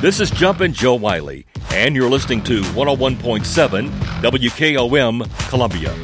This 0.00 0.18
is 0.18 0.30
Jumpin' 0.30 0.72
Joe 0.72 0.94
Wiley, 0.94 1.44
and 1.74 1.94
you're 1.94 2.08
listening 2.08 2.42
to 2.44 2.62
101.7 2.62 3.90
WKOM 4.22 5.48
Columbia. 5.50 5.94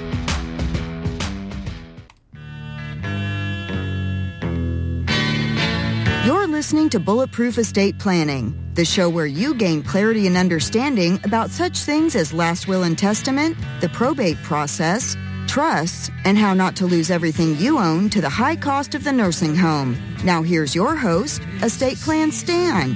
You're 6.26 6.46
listening 6.46 6.90
to 6.90 7.00
Bulletproof 7.00 7.56
Estate 7.56 7.98
Planning, 7.98 8.54
the 8.74 8.84
show 8.84 9.08
where 9.08 9.24
you 9.24 9.54
gain 9.54 9.82
clarity 9.82 10.26
and 10.26 10.36
understanding 10.36 11.18
about 11.24 11.48
such 11.48 11.78
things 11.78 12.14
as 12.14 12.34
last 12.34 12.68
will 12.68 12.82
and 12.82 12.98
testament, 12.98 13.56
the 13.80 13.88
probate 13.88 14.36
process, 14.42 15.16
trusts, 15.46 16.10
and 16.26 16.36
how 16.36 16.52
not 16.52 16.76
to 16.76 16.84
lose 16.84 17.10
everything 17.10 17.56
you 17.56 17.78
own 17.78 18.10
to 18.10 18.20
the 18.20 18.28
high 18.28 18.56
cost 18.56 18.94
of 18.94 19.04
the 19.04 19.12
nursing 19.12 19.56
home. 19.56 19.96
Now, 20.22 20.42
here's 20.42 20.74
your 20.74 20.96
host, 20.96 21.40
Estate 21.62 21.96
Plan 21.96 22.30
Stan. 22.30 22.94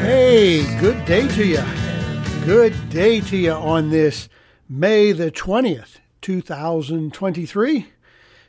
Hey, 0.00 0.80
good 0.80 1.04
day 1.04 1.28
to 1.28 1.46
you. 1.46 1.62
Good 2.44 2.74
day 2.90 3.20
to 3.20 3.36
you 3.36 3.52
on 3.52 3.90
this 3.90 4.28
May 4.68 5.12
the 5.12 5.30
20th, 5.30 5.98
2023. 6.22 7.86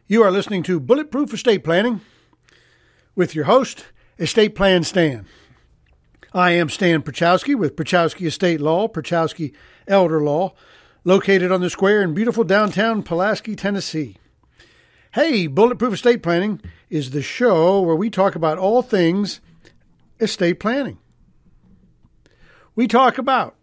You 0.07 0.23
are 0.23 0.31
listening 0.31 0.63
to 0.63 0.79
Bulletproof 0.79 1.33
Estate 1.33 1.63
Planning 1.63 2.01
with 3.15 3.35
your 3.35 3.45
host, 3.45 3.85
Estate 4.17 4.55
Plan 4.55 4.83
Stan. 4.83 5.27
I 6.33 6.51
am 6.51 6.69
Stan 6.69 7.03
Pierchoski 7.03 7.55
with 7.55 7.75
Pierchoski 7.75 8.25
Estate 8.25 8.59
Law, 8.59 8.87
Pierchoski 8.87 9.53
Elder 9.87 10.21
Law, 10.23 10.53
located 11.03 11.51
on 11.51 11.61
the 11.61 11.69
square 11.69 12.01
in 12.01 12.15
beautiful 12.15 12.43
downtown 12.43 13.03
Pulaski, 13.03 13.55
Tennessee. 13.55 14.17
Hey, 15.13 15.45
Bulletproof 15.45 15.93
Estate 15.93 16.23
Planning 16.23 16.59
is 16.89 17.11
the 17.11 17.21
show 17.21 17.79
where 17.79 17.95
we 17.95 18.09
talk 18.09 18.33
about 18.33 18.57
all 18.57 18.81
things 18.81 19.41
estate 20.19 20.59
planning. 20.59 20.97
We 22.73 22.87
talk 22.87 23.19
about 23.19 23.55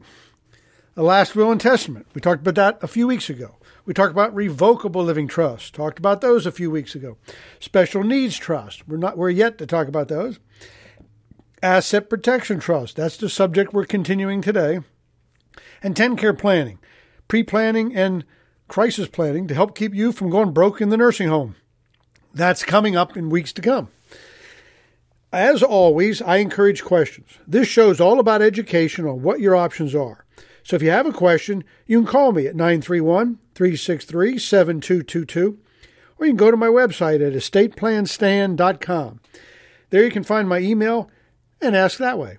the 0.94 1.02
last 1.02 1.34
will 1.34 1.50
and 1.50 1.60
testament. 1.60 2.06
We 2.14 2.20
talked 2.20 2.42
about 2.42 2.54
that 2.54 2.78
a 2.84 2.86
few 2.86 3.08
weeks 3.08 3.28
ago. 3.28 3.56
We 3.84 3.92
talked 3.92 4.12
about 4.12 4.32
revocable 4.32 5.02
living 5.02 5.26
trusts. 5.26 5.72
Talked 5.72 5.98
about 5.98 6.20
those 6.20 6.46
a 6.46 6.52
few 6.52 6.70
weeks 6.70 6.94
ago. 6.94 7.16
Special 7.58 8.04
needs 8.04 8.38
trust. 8.38 8.86
We're 8.86 8.96
not 8.96 9.18
we're 9.18 9.30
yet 9.30 9.58
to 9.58 9.66
talk 9.66 9.88
about 9.88 10.06
those. 10.06 10.38
Asset 11.64 12.08
protection 12.08 12.60
trust. 12.60 12.94
That's 12.94 13.16
the 13.16 13.28
subject 13.28 13.74
we're 13.74 13.86
continuing 13.86 14.40
today. 14.40 14.82
And 15.82 15.96
TennCare 15.96 16.38
planning, 16.38 16.78
pre-planning 17.26 17.92
and 17.96 18.24
crisis 18.70 19.08
planning 19.08 19.48
to 19.48 19.54
help 19.54 19.76
keep 19.76 19.94
you 19.94 20.12
from 20.12 20.30
going 20.30 20.52
broke 20.52 20.80
in 20.80 20.88
the 20.88 20.96
nursing 20.96 21.28
home. 21.28 21.56
That's 22.32 22.64
coming 22.64 22.96
up 22.96 23.16
in 23.16 23.28
weeks 23.28 23.52
to 23.54 23.62
come. 23.62 23.88
As 25.32 25.62
always, 25.62 26.22
I 26.22 26.36
encourage 26.36 26.84
questions. 26.84 27.28
This 27.46 27.68
show 27.68 27.90
is 27.90 28.00
all 28.00 28.18
about 28.20 28.42
education 28.42 29.06
on 29.06 29.22
what 29.22 29.40
your 29.40 29.56
options 29.56 29.94
are. 29.94 30.24
So 30.62 30.76
if 30.76 30.82
you 30.82 30.90
have 30.90 31.06
a 31.06 31.12
question, 31.12 31.64
you 31.86 31.98
can 31.98 32.06
call 32.10 32.32
me 32.32 32.46
at 32.46 32.54
931 32.54 33.38
363 33.54 34.38
7222, 34.38 35.58
or 36.18 36.26
you 36.26 36.32
can 36.32 36.36
go 36.36 36.50
to 36.50 36.56
my 36.56 36.68
website 36.68 37.26
at 37.26 37.32
estateplanstan.com. 37.32 39.20
There 39.90 40.04
you 40.04 40.10
can 40.10 40.24
find 40.24 40.48
my 40.48 40.58
email 40.58 41.10
and 41.60 41.74
ask 41.74 41.98
that 41.98 42.18
way. 42.18 42.38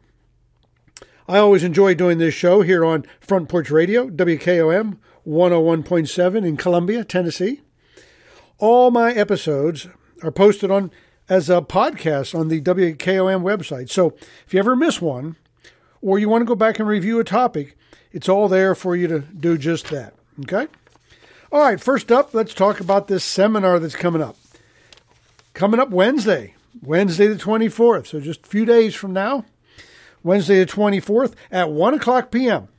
I 1.28 1.38
always 1.38 1.64
enjoy 1.64 1.94
doing 1.94 2.18
this 2.18 2.34
show 2.34 2.62
here 2.62 2.86
on 2.86 3.06
Front 3.20 3.50
Porch 3.50 3.70
Radio, 3.70 4.10
WKOM 4.10 4.98
101.7 5.28 6.46
in 6.46 6.58
Columbia, 6.58 7.04
Tennessee. 7.04 7.62
All 8.58 8.92
my 8.92 9.12
episodes 9.12 9.88
are 10.24 10.32
posted 10.32 10.72
on 10.72 10.92
as 11.30 11.50
a 11.50 11.62
podcast 11.62 12.38
on 12.38 12.48
the 12.48 12.62
WKOM 12.62 13.42
website. 13.42 13.90
So 13.90 14.16
if 14.46 14.54
you 14.54 14.60
ever 14.60 14.76
miss 14.76 15.02
one, 15.02 15.38
or 16.02 16.20
you 16.20 16.28
want 16.28 16.42
to 16.42 16.46
go 16.46 16.56
back 16.56 16.80
and 16.80 16.88
review 16.88 17.20
a 17.20 17.24
topic, 17.24 17.78
it's 18.12 18.28
all 18.28 18.48
there 18.48 18.76
for 18.76 18.96
you 18.96 19.08
to 19.08 19.20
do 19.20 19.58
just 19.58 19.90
that. 19.90 20.14
Okay? 20.42 20.68
All 21.52 21.62
right, 21.62 21.80
first 21.80 22.12
up, 22.12 22.34
let's 22.34 22.54
talk 22.54 22.80
about 22.80 23.08
this 23.08 23.24
seminar 23.24 23.80
that's 23.80 23.96
coming 23.96 24.22
up. 24.22 24.36
Coming 25.54 25.80
up 25.80 25.90
Wednesday, 25.90 26.56
Wednesday 26.82 27.28
the 27.28 27.36
24th, 27.36 28.08
so 28.08 28.20
just 28.20 28.46
a 28.46 28.50
few 28.50 28.66
days 28.66 28.96
from 28.96 29.14
now, 29.14 29.46
Wednesday 30.24 30.60
the 30.60 30.72
24th 30.72 31.34
at 31.52 31.70
1 31.70 31.94
o'clock 31.94 32.32
p.m. 32.32 32.70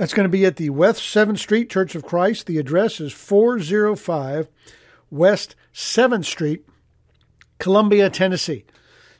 That's 0.00 0.14
going 0.14 0.24
to 0.24 0.30
be 0.30 0.46
at 0.46 0.56
the 0.56 0.70
West 0.70 1.02
7th 1.02 1.40
Street 1.40 1.68
Church 1.68 1.94
of 1.94 2.06
Christ. 2.06 2.46
The 2.46 2.56
address 2.56 3.02
is 3.02 3.12
405 3.12 4.48
West 5.10 5.54
7th 5.74 6.24
Street, 6.24 6.66
Columbia, 7.58 8.08
Tennessee. 8.08 8.64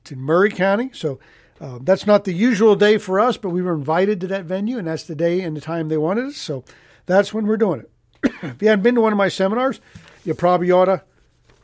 It's 0.01 0.11
in 0.11 0.23
Maury 0.23 0.51
County. 0.51 0.89
So 0.95 1.21
uh, 1.61 1.81
that's 1.83 2.07
not 2.07 2.25
the 2.25 2.33
usual 2.33 2.77
day 2.77 2.97
for 2.97 3.21
us, 3.21 3.37
but 3.37 3.51
we 3.51 3.61
were 3.61 3.75
invited 3.75 4.23
to 4.23 4.27
that 4.29 4.47
venue, 4.47 4.79
and 4.79 4.89
that's 4.89 5.03
the 5.03 5.15
day 5.15 5.43
and 5.43 5.55
the 5.55 5.61
time 5.61 5.89
they 5.89 5.99
wanted 5.99 6.29
us. 6.29 6.39
So 6.39 6.65
that's 7.05 7.35
when 7.35 7.47
we're 7.47 7.59
doing 7.59 7.81
it. 7.81 7.91
if 8.43 8.63
you 8.63 8.69
haven't 8.69 8.83
been 8.83 8.95
to 8.95 9.03
one 9.03 9.13
of 9.13 9.19
my 9.19 9.29
seminars, 9.29 9.83
you 10.25 10.33
probably 10.33 10.71
ought 10.71 10.87
to 10.87 11.03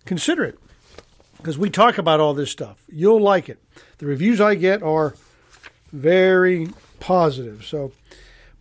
consider 0.05 0.45
it 0.45 0.59
because 1.39 1.57
we 1.57 1.71
talk 1.71 1.97
about 1.97 2.21
all 2.21 2.35
this 2.35 2.51
stuff. 2.51 2.85
You'll 2.93 3.23
like 3.23 3.49
it. 3.49 3.63
The 3.97 4.05
reviews 4.05 4.43
I 4.43 4.57
get 4.57 4.83
are 4.83 5.15
very 5.91 6.69
positive. 7.01 7.65
So, 7.65 7.93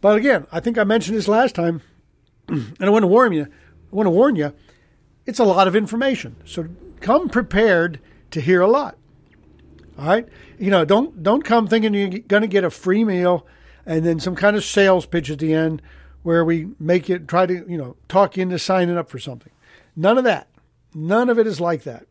but 0.05 0.17
again, 0.17 0.45
I 0.51 0.59
think 0.59 0.77
I 0.77 0.83
mentioned 0.83 1.17
this 1.17 1.27
last 1.27 1.55
time, 1.55 1.81
and 2.47 2.75
I 2.79 2.89
want 2.89 3.01
to 3.01 3.07
warn 3.07 3.33
you. 3.33 3.45
I 3.45 3.95
want 3.95 4.05
to 4.05 4.11
warn 4.11 4.35
you. 4.35 4.53
It's 5.25 5.39
a 5.39 5.43
lot 5.43 5.67
of 5.67 5.75
information. 5.75 6.35
So 6.45 6.67
come 7.01 7.27
prepared 7.27 7.99
to 8.29 8.39
hear 8.39 8.61
a 8.61 8.67
lot. 8.67 8.99
All 9.97 10.05
right, 10.05 10.29
you 10.59 10.69
know, 10.69 10.85
don't 10.85 11.23
don't 11.23 11.43
come 11.43 11.67
thinking 11.67 11.95
you're 11.95 12.19
going 12.19 12.43
to 12.43 12.47
get 12.47 12.63
a 12.63 12.69
free 12.69 13.03
meal 13.03 13.47
and 13.83 14.05
then 14.05 14.19
some 14.19 14.35
kind 14.35 14.55
of 14.55 14.63
sales 14.63 15.07
pitch 15.07 15.31
at 15.31 15.39
the 15.39 15.55
end 15.55 15.81
where 16.21 16.45
we 16.45 16.67
make 16.79 17.09
it 17.09 17.27
try 17.27 17.47
to 17.47 17.65
you 17.67 17.75
know 17.75 17.97
talk 18.07 18.37
you 18.37 18.43
into 18.43 18.59
signing 18.59 18.97
up 18.97 19.09
for 19.09 19.17
something. 19.17 19.51
None 19.95 20.19
of 20.19 20.23
that. 20.23 20.47
None 20.93 21.31
of 21.31 21.39
it 21.39 21.47
is 21.47 21.59
like 21.59 21.81
that. 21.81 22.05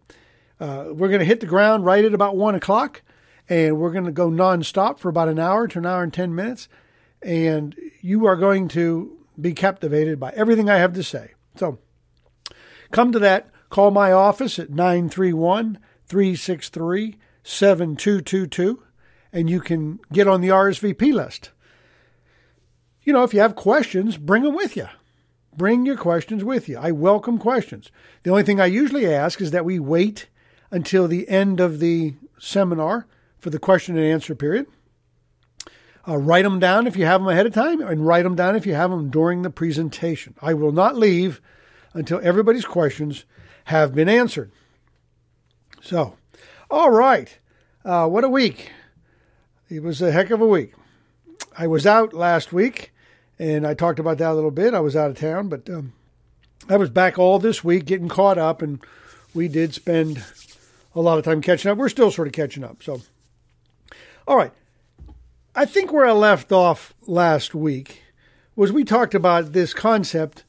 Uh, 0.59 0.87
we're 0.89 1.07
going 1.07 1.21
to 1.21 1.25
hit 1.25 1.39
the 1.39 1.47
ground 1.47 1.85
right 1.85 2.05
at 2.05 2.13
about 2.13 2.37
one 2.37 2.57
o'clock, 2.57 3.03
and 3.49 3.79
we're 3.79 3.93
going 3.93 4.05
to 4.07 4.11
go 4.11 4.31
nonstop 4.31 4.99
for 4.99 5.11
about 5.11 5.29
an 5.29 5.39
hour 5.39 5.69
to 5.69 5.79
an 5.79 5.87
hour 5.87 6.03
and 6.03 6.13
ten 6.13 6.35
minutes, 6.35 6.69
and 7.25 7.75
you 8.01 8.27
are 8.27 8.37
going 8.37 8.69
to 8.69 9.19
be 9.41 9.53
captivated 9.53 10.21
by 10.21 10.31
everything 10.37 10.71
I 10.71 10.77
have 10.77 10.93
to 10.95 11.03
say. 11.03 11.33
So, 11.57 11.79
come 12.93 13.11
to 13.13 13.19
that 13.19 13.51
Call 13.75 13.91
my 13.91 14.13
office 14.13 14.61
at 14.61 14.71
931 14.71 15.81
363 16.07 17.17
7222 17.43 18.83
and 19.33 19.51
you 19.51 19.59
can 19.59 19.99
get 20.13 20.29
on 20.29 20.41
the 20.41 20.51
RSVP 20.51 21.13
list. 21.13 21.51
You 23.03 23.13
know, 23.13 23.25
if 23.25 23.35
you 23.35 23.41
have 23.41 23.57
questions, 23.57 24.17
bring 24.17 24.45
them 24.45 24.55
with 24.55 24.77
you. 24.77 24.87
Bring 25.57 25.85
your 25.85 25.97
questions 25.97 26.45
with 26.45 26.69
you. 26.69 26.79
I 26.79 26.93
welcome 26.93 27.37
questions. 27.37 27.91
The 28.23 28.31
only 28.31 28.45
thing 28.45 28.61
I 28.61 28.67
usually 28.67 29.13
ask 29.13 29.41
is 29.41 29.51
that 29.51 29.65
we 29.65 29.81
wait 29.81 30.29
until 30.71 31.09
the 31.09 31.29
end 31.29 31.59
of 31.59 31.81
the 31.81 32.15
seminar 32.39 33.09
for 33.41 33.51
the 33.51 33.59
question 33.59 33.97
and 33.97 34.07
answer 34.07 34.37
period. 34.37 34.69
Uh, 36.07 36.19
write 36.19 36.43
them 36.43 36.59
down 36.59 36.87
if 36.87 36.97
you 36.97 37.07
have 37.07 37.21
them 37.21 37.29
ahead 37.29 37.47
of 37.47 37.55
time, 37.55 37.81
and 37.81 38.07
write 38.07 38.23
them 38.23 38.35
down 38.35 38.57
if 38.57 38.67
you 38.67 38.75
have 38.75 38.91
them 38.91 39.09
during 39.09 39.43
the 39.43 39.51
presentation. 39.51 40.35
I 40.43 40.53
will 40.53 40.73
not 40.73 40.97
leave 40.97 41.41
until 41.95 42.21
everybody's 42.23 42.67
questions 42.67 43.25
have 43.65 43.95
been 43.95 44.09
answered. 44.09 44.51
So, 45.81 46.17
all 46.71 46.91
right. 46.91 47.39
Uh, 47.85 48.07
what 48.09 48.25
a 48.25 48.29
week. 48.29 48.71
It 49.69 49.83
was 49.83 50.03
a 50.03 50.13
heck 50.13 50.31
of 50.31 50.41
a 50.41 50.47
week. 50.47 50.75
I 51.57 51.67
was 51.67 51.87
out 51.87 52.13
last 52.13 52.53
week, 52.53 52.93
and 53.39 53.67
I 53.67 53.75
talked 53.75 53.99
about 53.99 54.19
that 54.19 54.33
a 54.33 54.35
little 54.35 54.51
bit. 54.51 54.75
I 54.75 54.81
was 54.81 54.97
out 54.97 55.11
of 55.11 55.19
town, 55.19 55.49
but 55.49 55.69
um, 55.71 55.93
I 56.69 56.77
was 56.77 56.91
back 56.91 57.19
all 57.19 57.39
this 57.39 57.65
week 57.65 57.85
getting 57.87 58.09
caught 58.09 58.39
up, 58.39 58.61
and 58.61 58.81
we 59.35 59.49
did 59.49 59.73
spend 59.75 60.23
a 60.95 61.01
lot 61.01 61.19
of 61.19 61.25
time 61.25 61.41
catching 61.41 61.71
up. 61.71 61.79
We're 61.79 61.89
still 61.89 62.11
sort 62.11 62.29
of 62.29 62.35
catching 62.35 62.65
up. 62.65 62.83
So, 62.83 63.01
all 64.27 64.37
right. 64.37 64.53
I 65.57 65.67
think 65.67 65.93
where 65.93 66.07
I 66.07 66.13
left 66.13 66.51
off 66.51 66.95
last 67.07 67.55
week 67.55 68.03
was 68.57 68.73
we 68.73 68.83
talked 68.83 69.15
about 69.15 69.53
this 69.53 69.73
concept 69.73 70.45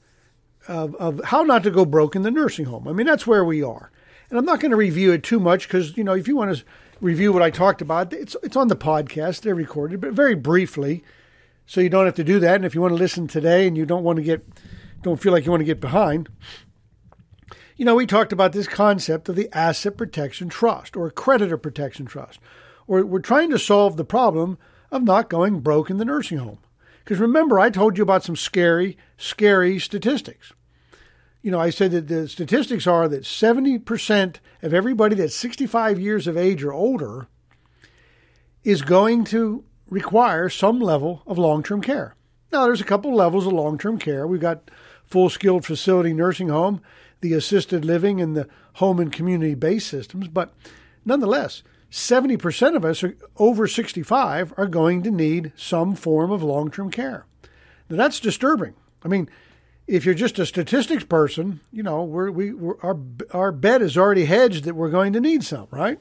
of, 0.67 0.95
of 0.95 1.23
how 1.25 1.43
not 1.43 1.61
to 1.63 1.71
go 1.71 1.85
broke 1.85 2.15
in 2.15 2.23
the 2.23 2.31
nursing 2.31 2.65
home. 2.65 2.87
I 2.87 2.91
mean, 2.91 3.05
that's 3.05 3.27
where 3.27 3.45
we 3.45 3.61
are. 3.61 3.91
And 4.29 4.39
I'm 4.39 4.45
not 4.45 4.59
going 4.59 4.71
to 4.71 4.77
review 4.77 5.11
it 5.11 5.21
too 5.21 5.39
much 5.39 5.67
because, 5.67 5.95
you 5.95 6.03
know, 6.03 6.13
if 6.13 6.27
you 6.27 6.35
want 6.35 6.57
to 6.57 6.63
review 7.01 7.31
what 7.31 7.43
I 7.43 7.51
talked 7.51 7.81
about, 7.83 8.13
it's, 8.13 8.35
it's 8.41 8.55
on 8.55 8.67
the 8.67 8.75
podcast. 8.75 9.41
They're 9.41 9.53
recorded, 9.53 10.01
but 10.01 10.13
very 10.13 10.33
briefly. 10.33 11.03
So 11.67 11.81
you 11.81 11.89
don't 11.89 12.05
have 12.05 12.15
to 12.15 12.23
do 12.23 12.39
that. 12.39 12.55
And 12.55 12.65
if 12.65 12.73
you 12.73 12.81
want 12.81 12.93
to 12.93 12.97
listen 12.97 13.27
today 13.27 13.67
and 13.67 13.77
you 13.77 13.85
don't 13.85 14.03
want 14.03 14.17
to 14.17 14.23
get, 14.23 14.43
don't 15.03 15.21
feel 15.21 15.31
like 15.31 15.45
you 15.45 15.51
want 15.51 15.61
to 15.61 15.65
get 15.65 15.79
behind, 15.79 16.29
you 17.77 17.85
know, 17.85 17.93
we 17.93 18.07
talked 18.07 18.33
about 18.33 18.53
this 18.53 18.67
concept 18.67 19.29
of 19.29 19.35
the 19.35 19.49
asset 19.55 19.97
protection 19.97 20.49
trust 20.49 20.97
or 20.97 21.11
creditor 21.11 21.57
protection 21.57 22.07
trust. 22.07 22.39
Or 22.87 23.05
we're 23.05 23.19
trying 23.19 23.51
to 23.51 23.59
solve 23.59 23.97
the 23.97 24.05
problem 24.05 24.57
of 24.91 25.03
not 25.03 25.29
going 25.29 25.59
broke 25.59 25.89
in 25.89 25.97
the 25.97 26.05
nursing 26.05 26.37
home. 26.37 26.59
Because 27.03 27.19
remember, 27.19 27.59
I 27.59 27.69
told 27.69 27.97
you 27.97 28.03
about 28.03 28.23
some 28.23 28.35
scary, 28.35 28.97
scary 29.17 29.79
statistics. 29.79 30.53
you 31.41 31.51
know, 31.51 31.59
I 31.59 31.69
said 31.69 31.91
that 31.91 32.07
the 32.07 32.27
statistics 32.27 32.87
are 32.87 33.07
that 33.07 33.23
70% 33.23 34.37
of 34.63 34.73
everybody 34.73 35.15
that's 35.15 35.35
65 35.35 35.99
years 35.99 36.25
of 36.25 36.35
age 36.35 36.63
or 36.63 36.73
older 36.73 37.27
is 38.63 38.81
going 38.81 39.23
to 39.25 39.63
require 39.87 40.49
some 40.49 40.79
level 40.79 41.21
of 41.27 41.37
long 41.37 41.61
term 41.61 41.81
care. 41.81 42.15
Now, 42.51 42.65
there's 42.65 42.81
a 42.81 42.85
couple 42.85 43.13
levels 43.13 43.45
of 43.45 43.53
long 43.53 43.77
term 43.77 43.99
care. 43.99 44.25
We've 44.25 44.41
got 44.41 44.71
full 45.05 45.29
skilled 45.29 45.65
facility 45.65 46.13
nursing 46.13 46.49
home, 46.49 46.81
the 47.21 47.33
assisted 47.33 47.85
living, 47.85 48.19
and 48.19 48.35
the 48.35 48.47
home 48.75 48.99
and 48.99 49.11
community 49.11 49.53
based 49.53 49.87
systems. 49.87 50.27
But 50.27 50.53
nonetheless, 51.05 51.61
70% 51.95 52.75
of 52.75 52.83
us 52.83 53.05
are 53.05 53.15
over 53.37 53.67
65 53.67 54.53
are 54.57 54.67
going 54.67 55.01
to 55.03 55.09
need 55.09 55.53
some 55.55 55.95
form 55.95 56.29
of 56.29 56.43
long 56.43 56.69
term 56.69 56.91
care. 56.91 57.25
Now, 57.89 57.95
that's 57.95 58.19
disturbing. 58.19 58.73
I 59.05 59.07
mean, 59.07 59.29
if 59.87 60.03
you're 60.03 60.13
just 60.13 60.37
a 60.37 60.45
statistics 60.45 61.05
person, 61.05 61.61
you 61.71 61.83
know, 61.83 62.03
we're, 62.03 62.31
we, 62.31 62.51
we're, 62.51 62.77
our, 62.81 62.97
our 63.31 63.51
bet 63.53 63.81
is 63.81 63.97
already 63.97 64.25
hedged 64.25 64.65
that 64.65 64.75
we're 64.75 64.89
going 64.89 65.13
to 65.13 65.21
need 65.21 65.45
some, 65.45 65.69
right? 65.71 65.97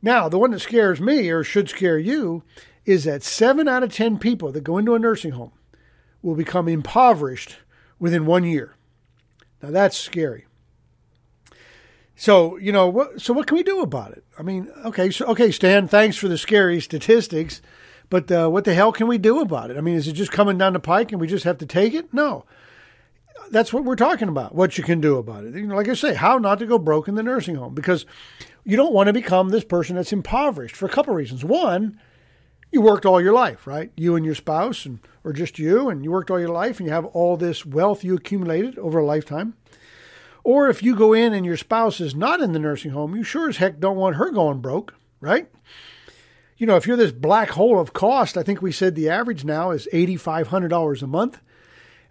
Now, 0.00 0.28
the 0.28 0.38
one 0.38 0.52
that 0.52 0.60
scares 0.60 1.00
me 1.00 1.28
or 1.28 1.42
should 1.42 1.68
scare 1.68 1.98
you 1.98 2.44
is 2.86 3.02
that 3.04 3.24
seven 3.24 3.66
out 3.66 3.82
of 3.82 3.92
10 3.92 4.18
people 4.18 4.52
that 4.52 4.62
go 4.62 4.78
into 4.78 4.94
a 4.94 5.00
nursing 5.00 5.32
home 5.32 5.52
will 6.22 6.36
become 6.36 6.68
impoverished 6.68 7.56
within 7.98 8.26
one 8.26 8.44
year. 8.44 8.76
Now, 9.60 9.72
that's 9.72 9.96
scary. 9.96 10.46
So, 12.20 12.58
you 12.58 12.70
know, 12.70 12.86
what, 12.86 13.18
so 13.18 13.32
what 13.32 13.46
can 13.46 13.56
we 13.56 13.62
do 13.62 13.80
about 13.80 14.12
it? 14.12 14.22
I 14.38 14.42
mean, 14.42 14.70
okay, 14.84 15.10
so, 15.10 15.24
okay, 15.28 15.50
Stan, 15.50 15.88
thanks 15.88 16.18
for 16.18 16.28
the 16.28 16.36
scary 16.36 16.78
statistics, 16.78 17.62
but 18.10 18.30
uh, 18.30 18.50
what 18.50 18.64
the 18.64 18.74
hell 18.74 18.92
can 18.92 19.06
we 19.06 19.16
do 19.16 19.40
about 19.40 19.70
it? 19.70 19.78
I 19.78 19.80
mean, 19.80 19.94
is 19.94 20.06
it 20.06 20.12
just 20.12 20.30
coming 20.30 20.58
down 20.58 20.74
the 20.74 20.80
pike 20.80 21.12
and 21.12 21.20
we 21.20 21.26
just 21.26 21.44
have 21.44 21.56
to 21.56 21.64
take 21.66 21.94
it? 21.94 22.12
No. 22.12 22.44
That's 23.50 23.72
what 23.72 23.84
we're 23.84 23.96
talking 23.96 24.28
about, 24.28 24.54
what 24.54 24.76
you 24.76 24.84
can 24.84 25.00
do 25.00 25.16
about 25.16 25.44
it. 25.44 25.54
You 25.54 25.66
know, 25.66 25.74
like 25.74 25.88
I 25.88 25.94
say, 25.94 26.12
how 26.12 26.36
not 26.36 26.58
to 26.58 26.66
go 26.66 26.76
broke 26.76 27.08
in 27.08 27.14
the 27.14 27.22
nursing 27.22 27.54
home 27.54 27.74
because 27.74 28.04
you 28.64 28.76
don't 28.76 28.92
want 28.92 29.06
to 29.06 29.14
become 29.14 29.48
this 29.48 29.64
person 29.64 29.96
that's 29.96 30.12
impoverished 30.12 30.76
for 30.76 30.84
a 30.84 30.90
couple 30.90 31.14
of 31.14 31.16
reasons. 31.16 31.42
One, 31.42 31.98
you 32.70 32.82
worked 32.82 33.06
all 33.06 33.22
your 33.22 33.32
life, 33.32 33.66
right? 33.66 33.92
You 33.96 34.14
and 34.14 34.26
your 34.26 34.34
spouse, 34.34 34.84
and 34.84 34.98
or 35.24 35.32
just 35.32 35.58
you, 35.58 35.88
and 35.88 36.04
you 36.04 36.10
worked 36.10 36.30
all 36.30 36.38
your 36.38 36.50
life, 36.50 36.80
and 36.80 36.86
you 36.86 36.92
have 36.92 37.06
all 37.06 37.38
this 37.38 37.64
wealth 37.64 38.04
you 38.04 38.14
accumulated 38.14 38.78
over 38.78 38.98
a 38.98 39.06
lifetime. 39.06 39.54
Or 40.44 40.68
if 40.68 40.82
you 40.82 40.96
go 40.96 41.12
in 41.12 41.32
and 41.32 41.44
your 41.44 41.56
spouse 41.56 42.00
is 42.00 42.14
not 42.14 42.40
in 42.40 42.52
the 42.52 42.58
nursing 42.58 42.92
home, 42.92 43.14
you 43.14 43.22
sure 43.22 43.48
as 43.48 43.58
heck 43.58 43.78
don't 43.78 43.96
want 43.96 44.16
her 44.16 44.30
going 44.30 44.60
broke, 44.60 44.94
right? 45.20 45.50
You 46.56 46.66
know, 46.66 46.76
if 46.76 46.86
you're 46.86 46.96
this 46.96 47.12
black 47.12 47.50
hole 47.50 47.78
of 47.78 47.92
cost, 47.92 48.36
I 48.36 48.42
think 48.42 48.60
we 48.60 48.72
said 48.72 48.94
the 48.94 49.08
average 49.08 49.44
now 49.44 49.70
is 49.70 49.88
$8,500 49.92 51.02
a 51.02 51.06
month. 51.06 51.40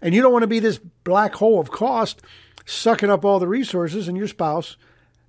And 0.02 0.14
you 0.14 0.22
don't 0.22 0.32
want 0.32 0.42
to 0.42 0.48
be 0.48 0.60
this 0.60 0.78
black 0.78 1.34
hole 1.34 1.60
of 1.60 1.70
cost 1.70 2.22
sucking 2.64 3.10
up 3.10 3.24
all 3.24 3.38
the 3.38 3.48
resources 3.48 4.08
and 4.08 4.16
your 4.16 4.28
spouse 4.28 4.76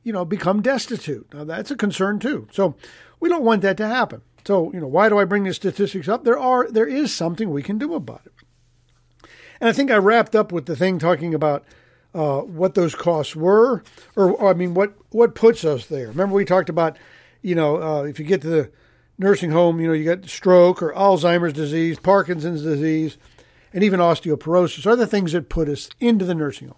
you 0.04 0.14
know, 0.14 0.26
become 0.26 0.62
destitute. 0.62 1.32
Now, 1.34 1.44
that's 1.44 1.72
a 1.72 1.76
concern 1.76 2.20
too. 2.20 2.48
So 2.52 2.76
we 3.20 3.30
don't 3.30 3.44
want 3.44 3.62
that 3.62 3.78
to 3.78 3.88
happen. 3.88 4.22
So, 4.46 4.74
you 4.74 4.80
know, 4.80 4.88
why 4.88 5.10
do 5.10 5.20
I 5.20 5.26
bring 5.26 5.44
the 5.44 5.54
statistics 5.54 6.08
up? 6.08 6.24
There 6.24 6.40
are 6.40 6.70
there 6.70 6.88
is 6.88 7.14
something 7.14 7.50
we 7.50 7.64
can 7.64 7.78
do 7.78 7.94
about 7.94 8.22
it. 8.26 8.34
And 9.60 9.70
I 9.70 9.74
think 9.74 9.92
I 9.92 9.98
wrapped 9.98 10.36
up 10.36 10.52
with 10.52 10.66
the 10.66 10.76
thing 10.76 10.98
talking 10.98 11.36
about 11.36 11.64
uh, 12.14 12.40
what 12.42 12.76
those 12.76 12.96
costs 12.96 13.36
were, 13.36 13.84
or, 14.16 14.32
or, 14.32 14.50
I 14.50 14.54
mean, 14.54 14.74
what 14.74 14.94
what 15.12 15.36
puts 15.36 15.64
us 15.64 15.86
there. 15.86 16.08
Remember, 16.08 16.36
we 16.36 16.46
talked 16.46 16.70
about, 16.70 16.98
you 17.42 17.56
know, 17.56 17.82
uh, 17.82 18.04
if 18.04 18.20
you 18.20 18.26
get 18.26 18.42
to 18.42 18.50
the 18.50 18.72
nursing 19.18 19.52
home, 19.52 19.80
you 19.80 19.88
know, 19.88 19.94
you 19.94 20.04
got 20.04 20.30
stroke 20.30 20.82
or 20.82 20.94
Alzheimer's 20.94 21.54
disease, 21.54 22.00
Parkinson's 22.00 22.64
disease, 22.64 23.18
and 23.74 23.84
even 23.84 24.00
osteoporosis 24.00 24.86
are 24.86 24.96
the 24.96 25.08
things 25.08 25.32
that 25.32 25.50
put 25.50 25.70
us 25.70 25.90
into 26.00 26.26
the 26.26 26.36
nursing 26.36 26.70
home. 26.70 26.78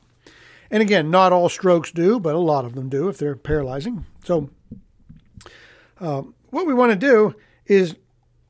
And 0.69 0.81
again, 0.81 1.11
not 1.11 1.31
all 1.31 1.49
strokes 1.49 1.91
do, 1.91 2.19
but 2.19 2.35
a 2.35 2.39
lot 2.39 2.65
of 2.65 2.75
them 2.75 2.89
do 2.89 3.07
if 3.07 3.17
they're 3.17 3.35
paralyzing. 3.35 4.05
So, 4.23 4.49
uh, 5.99 6.23
what 6.49 6.67
we 6.67 6.73
want 6.73 6.91
to 6.91 6.97
do 6.97 7.35
is 7.65 7.95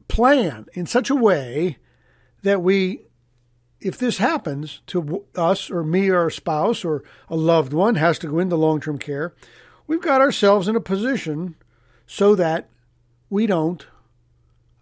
plan 0.07 0.65
in 0.73 0.85
such 0.85 1.09
a 1.09 1.15
way 1.15 1.77
that 2.43 2.61
we, 2.61 3.01
if 3.83 3.97
this 3.97 4.17
happens 4.17 4.81
to 4.87 5.25
us 5.35 5.69
or 5.69 5.83
me 5.83 6.09
or 6.09 6.27
a 6.27 6.31
spouse 6.31 6.85
or 6.85 7.03
a 7.29 7.35
loved 7.35 7.73
one 7.73 7.95
has 7.95 8.17
to 8.19 8.27
go 8.27 8.39
into 8.39 8.55
long 8.55 8.79
term 8.79 8.97
care, 8.97 9.33
we've 9.87 10.01
got 10.01 10.21
ourselves 10.21 10.67
in 10.67 10.75
a 10.75 10.81
position 10.81 11.55
so 12.07 12.33
that 12.35 12.69
we 13.29 13.45
don't 13.45 13.87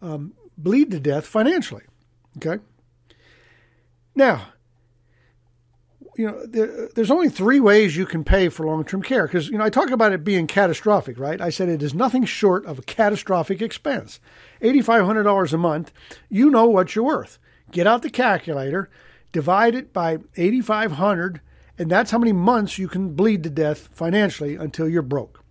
um, 0.02 0.34
bleed 0.58 0.92
to 0.92 1.00
death 1.00 1.26
financially. 1.26 1.84
Okay? 2.38 2.62
Now, 4.16 4.48
you 6.18 6.28
know, 6.28 6.46
there, 6.46 6.90
there's 6.94 7.12
only 7.12 7.30
three 7.30 7.60
ways 7.60 7.96
you 7.96 8.06
can 8.06 8.24
pay 8.24 8.50
for 8.50 8.66
long 8.66 8.84
term 8.84 9.02
care 9.02 9.26
because, 9.26 9.50
you 9.50 9.58
know, 9.58 9.64
I 9.64 9.70
talk 9.70 9.90
about 9.90 10.14
it 10.14 10.24
being 10.24 10.46
catastrophic, 10.46 11.18
right? 11.18 11.42
I 11.42 11.50
said 11.50 11.70
it 11.70 11.82
is 11.82 11.94
nothing 11.94 12.26
short 12.26 12.66
of 12.66 12.80
a 12.80 12.84
catastrophic 12.84 13.62
expense. 13.62 14.20
$8,500 14.62 15.54
a 15.54 15.58
month, 15.58 15.92
you 16.30 16.50
know 16.50 16.66
what 16.66 16.96
you're 16.96 17.06
worth. 17.06 17.40
Get 17.72 17.88
out 17.88 18.02
the 18.02 18.10
calculator, 18.10 18.90
divide 19.32 19.76
it 19.76 19.94
by 19.94 20.18
8,500, 20.36 21.42
and 21.78 21.90
that's 21.90 22.12
how 22.12 22.18
many 22.18 22.34
months 22.34 22.78
you 22.78 22.88
can 22.88 23.14
bleed 23.14 23.44
to 23.44 23.50
death 23.50 23.90
financially 23.94 24.56
until 24.56 24.88
you're 24.88 25.02
broke. 25.02 25.44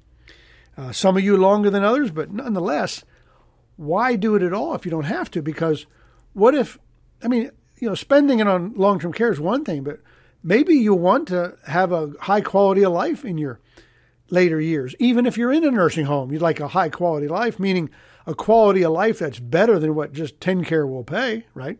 Uh, 0.76 0.92
some 0.92 1.16
of 1.16 1.24
you 1.24 1.36
longer 1.36 1.70
than 1.70 1.82
others, 1.82 2.10
but 2.10 2.30
nonetheless, 2.30 3.04
why 3.76 4.16
do 4.16 4.34
it 4.34 4.42
at 4.42 4.52
all 4.52 4.74
if 4.74 4.84
you 4.84 4.90
don't 4.90 5.04
have 5.04 5.30
to? 5.30 5.42
Because 5.42 5.86
what 6.32 6.54
if, 6.54 6.78
I 7.22 7.28
mean, 7.28 7.50
you 7.78 7.88
know, 7.88 7.94
spending 7.94 8.40
it 8.40 8.46
on 8.46 8.74
long 8.74 9.00
term 9.00 9.12
care 9.12 9.32
is 9.32 9.40
one 9.40 9.64
thing, 9.64 9.82
but 9.82 10.00
maybe 10.42 10.74
you 10.74 10.94
want 10.94 11.28
to 11.28 11.56
have 11.66 11.92
a 11.92 12.12
high 12.20 12.42
quality 12.42 12.82
of 12.82 12.92
life 12.92 13.24
in 13.24 13.38
your 13.38 13.60
later 14.28 14.60
years. 14.60 14.94
Even 14.98 15.26
if 15.26 15.36
you're 15.36 15.52
in 15.52 15.64
a 15.64 15.70
nursing 15.70 16.06
home, 16.06 16.30
you'd 16.32 16.42
like 16.42 16.60
a 16.60 16.68
high 16.68 16.90
quality 16.90 17.26
life, 17.26 17.58
meaning 17.58 17.90
a 18.26 18.34
quality 18.34 18.82
of 18.82 18.92
life 18.92 19.18
that's 19.18 19.40
better 19.40 19.78
than 19.78 19.94
what 19.94 20.12
just 20.12 20.38
TennCare 20.40 20.88
will 20.88 21.04
pay, 21.04 21.46
right? 21.54 21.78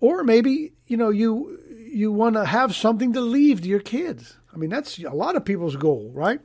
Or 0.00 0.22
maybe, 0.24 0.72
you 0.86 0.96
know, 0.96 1.10
you 1.10 1.58
you 1.96 2.12
want 2.12 2.34
to 2.34 2.44
have 2.44 2.74
something 2.74 3.12
to 3.14 3.20
leave 3.20 3.62
to 3.62 3.68
your 3.68 3.80
kids. 3.80 4.36
I 4.52 4.58
mean, 4.58 4.70
that's 4.70 4.98
a 4.98 5.10
lot 5.10 5.36
of 5.36 5.44
people's 5.44 5.76
goal, 5.76 6.10
right? 6.14 6.40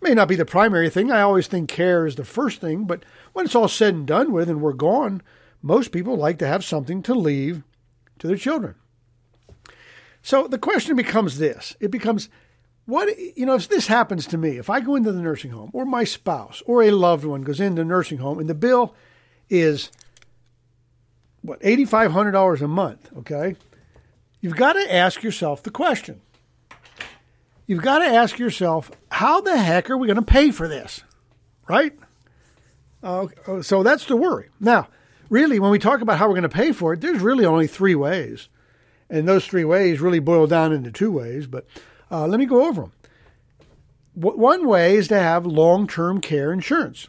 May 0.00 0.14
not 0.14 0.28
be 0.28 0.36
the 0.36 0.44
primary 0.44 0.90
thing. 0.90 1.10
I 1.10 1.22
always 1.22 1.46
think 1.46 1.68
care 1.68 2.06
is 2.06 2.16
the 2.16 2.24
first 2.24 2.60
thing, 2.60 2.84
but 2.84 3.04
when 3.32 3.46
it's 3.46 3.54
all 3.54 3.68
said 3.68 3.94
and 3.94 4.06
done 4.06 4.32
with 4.32 4.48
and 4.48 4.60
we're 4.60 4.72
gone, 4.72 5.22
most 5.62 5.90
people 5.90 6.16
like 6.16 6.38
to 6.38 6.46
have 6.46 6.64
something 6.64 7.02
to 7.02 7.14
leave 7.14 7.62
to 8.18 8.26
their 8.26 8.36
children. 8.36 8.74
So 10.22 10.46
the 10.46 10.58
question 10.58 10.96
becomes 10.96 11.38
this 11.38 11.76
it 11.80 11.90
becomes, 11.90 12.28
what, 12.86 13.08
you 13.36 13.46
know, 13.46 13.54
if 13.54 13.68
this 13.68 13.86
happens 13.86 14.26
to 14.28 14.38
me, 14.38 14.58
if 14.58 14.70
I 14.70 14.80
go 14.80 14.94
into 14.94 15.12
the 15.12 15.20
nursing 15.20 15.50
home 15.50 15.70
or 15.72 15.84
my 15.84 16.04
spouse 16.04 16.62
or 16.66 16.82
a 16.82 16.90
loved 16.90 17.24
one 17.24 17.42
goes 17.42 17.60
into 17.60 17.82
the 17.82 17.84
nursing 17.84 18.18
home 18.18 18.38
and 18.38 18.48
the 18.48 18.54
bill 18.54 18.94
is, 19.50 19.90
what, 21.42 21.60
$8,500 21.60 22.60
a 22.60 22.68
month, 22.68 23.10
okay? 23.18 23.56
You've 24.40 24.56
got 24.56 24.74
to 24.74 24.94
ask 24.94 25.22
yourself 25.22 25.62
the 25.62 25.70
question. 25.70 26.20
You've 27.66 27.82
got 27.82 27.98
to 27.98 28.06
ask 28.06 28.38
yourself, 28.38 28.90
how 29.10 29.40
the 29.40 29.56
heck 29.56 29.90
are 29.90 29.96
we 29.96 30.06
going 30.06 30.16
to 30.16 30.22
pay 30.22 30.50
for 30.50 30.68
this? 30.68 31.02
Right? 31.68 31.92
Uh, 33.02 33.26
so 33.62 33.82
that's 33.82 34.06
the 34.06 34.16
worry. 34.16 34.48
Now, 34.58 34.88
really, 35.28 35.58
when 35.58 35.70
we 35.70 35.78
talk 35.78 36.00
about 36.00 36.18
how 36.18 36.26
we're 36.26 36.34
going 36.34 36.42
to 36.42 36.48
pay 36.48 36.72
for 36.72 36.92
it, 36.92 37.00
there's 37.00 37.20
really 37.20 37.44
only 37.44 37.66
three 37.66 37.94
ways. 37.94 38.48
And 39.10 39.28
those 39.28 39.46
three 39.46 39.64
ways 39.64 40.00
really 40.00 40.18
boil 40.18 40.46
down 40.46 40.72
into 40.72 40.90
two 40.90 41.10
ways, 41.10 41.46
but 41.46 41.66
uh, 42.10 42.26
let 42.26 42.38
me 42.38 42.46
go 42.46 42.66
over 42.66 42.82
them. 42.82 42.92
one 44.14 44.66
way 44.66 44.96
is 44.96 45.08
to 45.08 45.18
have 45.18 45.46
long 45.46 45.86
term 45.86 46.20
care 46.20 46.52
insurance. 46.52 47.08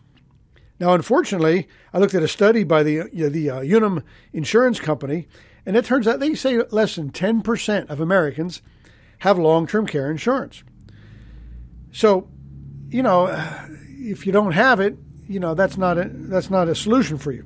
Now, 0.80 0.94
unfortunately, 0.94 1.68
I 1.94 1.98
looked 2.00 2.14
at 2.14 2.24
a 2.24 2.28
study 2.28 2.64
by 2.64 2.84
the, 2.84 3.10
you 3.12 3.24
know, 3.24 3.30
the 3.30 3.50
uh, 3.50 3.62
Unum 3.62 4.04
Insurance 4.32 4.80
Company, 4.80 5.28
and 5.66 5.76
it 5.76 5.86
turns 5.86 6.08
out 6.08 6.20
they 6.20 6.34
say 6.36 6.62
less 6.72 6.96
than 6.96 7.12
10% 7.12 7.90
of 7.90 8.00
Americans 8.00 8.62
have 9.20 9.38
long 9.38 9.68
term 9.68 9.86
care 9.86 10.10
insurance. 10.10 10.64
So, 11.92 12.30
you 12.90 13.04
know, 13.04 13.28
if 13.88 14.26
you 14.26 14.32
don't 14.32 14.54
have 14.54 14.80
it, 14.80 14.98
you 15.28 15.40
know, 15.40 15.54
that's 15.54 15.78
not 15.78 15.98
a, 15.98 16.10
that's 16.10 16.50
not 16.50 16.70
a 16.70 16.76
solution 16.76 17.18
for 17.18 17.32
you. 17.32 17.46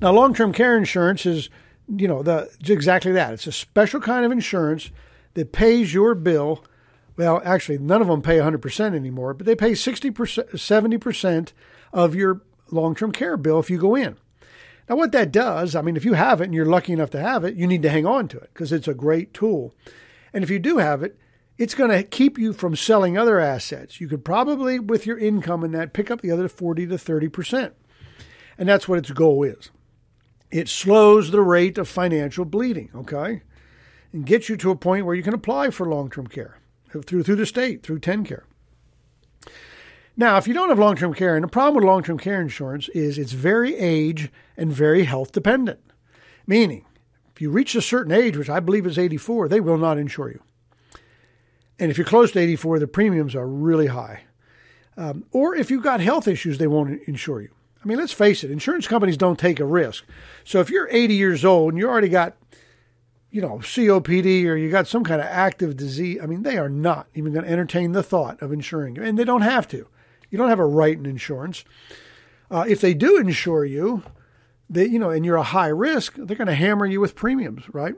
Now, 0.00 0.12
long 0.12 0.34
term 0.34 0.52
care 0.52 0.76
insurance 0.76 1.26
is 1.26 1.50
you 1.88 2.08
know, 2.08 2.22
the 2.22 2.50
exactly 2.66 3.12
that. 3.12 3.32
It's 3.32 3.46
a 3.46 3.52
special 3.52 4.00
kind 4.00 4.24
of 4.24 4.32
insurance 4.32 4.90
that 5.34 5.52
pays 5.52 5.92
your 5.92 6.14
bill. 6.14 6.64
Well, 7.16 7.40
actually, 7.44 7.78
none 7.78 8.00
of 8.00 8.08
them 8.08 8.22
pay 8.22 8.38
100% 8.38 8.94
anymore, 8.94 9.34
but 9.34 9.46
they 9.46 9.54
pay 9.54 9.72
60%, 9.72 10.12
70% 10.50 11.52
of 11.92 12.14
your 12.14 12.42
long 12.70 12.94
term 12.94 13.12
care 13.12 13.36
bill 13.36 13.60
if 13.60 13.70
you 13.70 13.78
go 13.78 13.94
in. 13.94 14.16
Now, 14.88 14.96
what 14.96 15.12
that 15.12 15.32
does, 15.32 15.74
I 15.74 15.82
mean, 15.82 15.96
if 15.96 16.04
you 16.04 16.14
have 16.14 16.40
it 16.40 16.44
and 16.44 16.54
you're 16.54 16.66
lucky 16.66 16.92
enough 16.92 17.10
to 17.10 17.20
have 17.20 17.44
it, 17.44 17.54
you 17.54 17.66
need 17.66 17.82
to 17.82 17.90
hang 17.90 18.04
on 18.04 18.28
to 18.28 18.38
it 18.38 18.50
because 18.52 18.72
it's 18.72 18.88
a 18.88 18.94
great 18.94 19.32
tool. 19.32 19.74
And 20.32 20.44
if 20.44 20.50
you 20.50 20.58
do 20.58 20.78
have 20.78 21.02
it, 21.02 21.18
it's 21.56 21.74
going 21.74 21.90
to 21.90 22.02
keep 22.02 22.36
you 22.36 22.52
from 22.52 22.74
selling 22.74 23.16
other 23.16 23.38
assets. 23.38 24.00
You 24.00 24.08
could 24.08 24.24
probably, 24.24 24.78
with 24.78 25.06
your 25.06 25.16
income 25.16 25.62
in 25.64 25.70
that, 25.72 25.92
pick 25.92 26.10
up 26.10 26.20
the 26.20 26.32
other 26.32 26.48
40 26.48 26.88
to 26.88 26.94
30%. 26.96 27.72
And 28.58 28.68
that's 28.68 28.88
what 28.88 28.98
its 28.98 29.12
goal 29.12 29.44
is. 29.44 29.70
It 30.50 30.68
slows 30.68 31.30
the 31.30 31.40
rate 31.40 31.78
of 31.78 31.88
financial 31.88 32.44
bleeding, 32.44 32.90
okay? 32.94 33.42
and 34.14 34.24
gets 34.24 34.48
you 34.48 34.56
to 34.56 34.70
a 34.70 34.76
point 34.76 35.04
where 35.04 35.16
you 35.16 35.24
can 35.24 35.34
apply 35.34 35.70
for 35.70 35.86
long 35.86 36.08
term 36.08 36.28
care 36.28 36.56
through 37.02 37.22
through 37.22 37.36
the 37.36 37.46
state, 37.46 37.82
through 37.82 38.00
TennCare. 38.00 38.42
Now, 40.16 40.36
if 40.36 40.46
you 40.46 40.54
don't 40.54 40.68
have 40.68 40.78
long 40.78 40.96
term 40.96 41.12
care, 41.14 41.34
and 41.34 41.42
the 41.42 41.48
problem 41.48 41.76
with 41.76 41.84
long 41.84 42.02
term 42.02 42.18
care 42.18 42.40
insurance 42.40 42.88
is 42.90 43.18
it's 43.18 43.32
very 43.32 43.76
age 43.76 44.30
and 44.56 44.72
very 44.72 45.04
health 45.04 45.32
dependent, 45.32 45.80
meaning 46.46 46.84
if 47.34 47.40
you 47.40 47.50
reach 47.50 47.74
a 47.74 47.82
certain 47.82 48.12
age, 48.12 48.36
which 48.36 48.50
I 48.50 48.60
believe 48.60 48.86
is 48.86 48.98
84, 48.98 49.48
they 49.48 49.60
will 49.60 49.78
not 49.78 49.98
insure 49.98 50.30
you. 50.30 50.40
And 51.80 51.90
if 51.90 51.98
you're 51.98 52.06
close 52.06 52.30
to 52.32 52.38
84, 52.38 52.78
the 52.78 52.86
premiums 52.86 53.34
are 53.34 53.48
really 53.48 53.88
high. 53.88 54.22
Um, 54.96 55.24
or 55.32 55.56
if 55.56 55.70
you've 55.70 55.82
got 55.82 56.00
health 56.00 56.28
issues, 56.28 56.58
they 56.58 56.68
won't 56.68 57.02
insure 57.08 57.40
you. 57.40 57.50
I 57.84 57.88
mean, 57.88 57.98
let's 57.98 58.12
face 58.12 58.44
it, 58.44 58.50
insurance 58.50 58.86
companies 58.86 59.16
don't 59.16 59.38
take 59.38 59.58
a 59.58 59.64
risk. 59.64 60.04
So 60.44 60.60
if 60.60 60.70
you're 60.70 60.88
80 60.90 61.14
years 61.14 61.44
old 61.44 61.72
and 61.72 61.78
you 61.78 61.88
already 61.88 62.08
got, 62.08 62.36
you 63.34 63.40
know, 63.40 63.58
COPD 63.58 64.44
or 64.44 64.54
you 64.54 64.70
got 64.70 64.86
some 64.86 65.02
kind 65.02 65.20
of 65.20 65.26
active 65.26 65.76
disease, 65.76 66.20
I 66.22 66.26
mean, 66.26 66.44
they 66.44 66.56
are 66.56 66.68
not 66.68 67.08
even 67.14 67.32
going 67.32 67.44
to 67.44 67.50
entertain 67.50 67.90
the 67.90 68.02
thought 68.02 68.40
of 68.40 68.52
insuring 68.52 68.94
you. 68.94 69.02
And 69.02 69.18
they 69.18 69.24
don't 69.24 69.42
have 69.42 69.66
to. 69.68 69.88
You 70.30 70.38
don't 70.38 70.50
have 70.50 70.60
a 70.60 70.64
right 70.64 70.96
in 70.96 71.04
insurance. 71.04 71.64
Uh, 72.48 72.64
if 72.68 72.80
they 72.80 72.94
do 72.94 73.18
insure 73.18 73.64
you, 73.64 74.04
they, 74.70 74.86
you 74.86 75.00
know, 75.00 75.10
and 75.10 75.26
you're 75.26 75.34
a 75.34 75.42
high 75.42 75.66
risk, 75.66 76.14
they're 76.14 76.36
going 76.36 76.46
to 76.46 76.54
hammer 76.54 76.86
you 76.86 77.00
with 77.00 77.16
premiums, 77.16 77.64
right? 77.74 77.96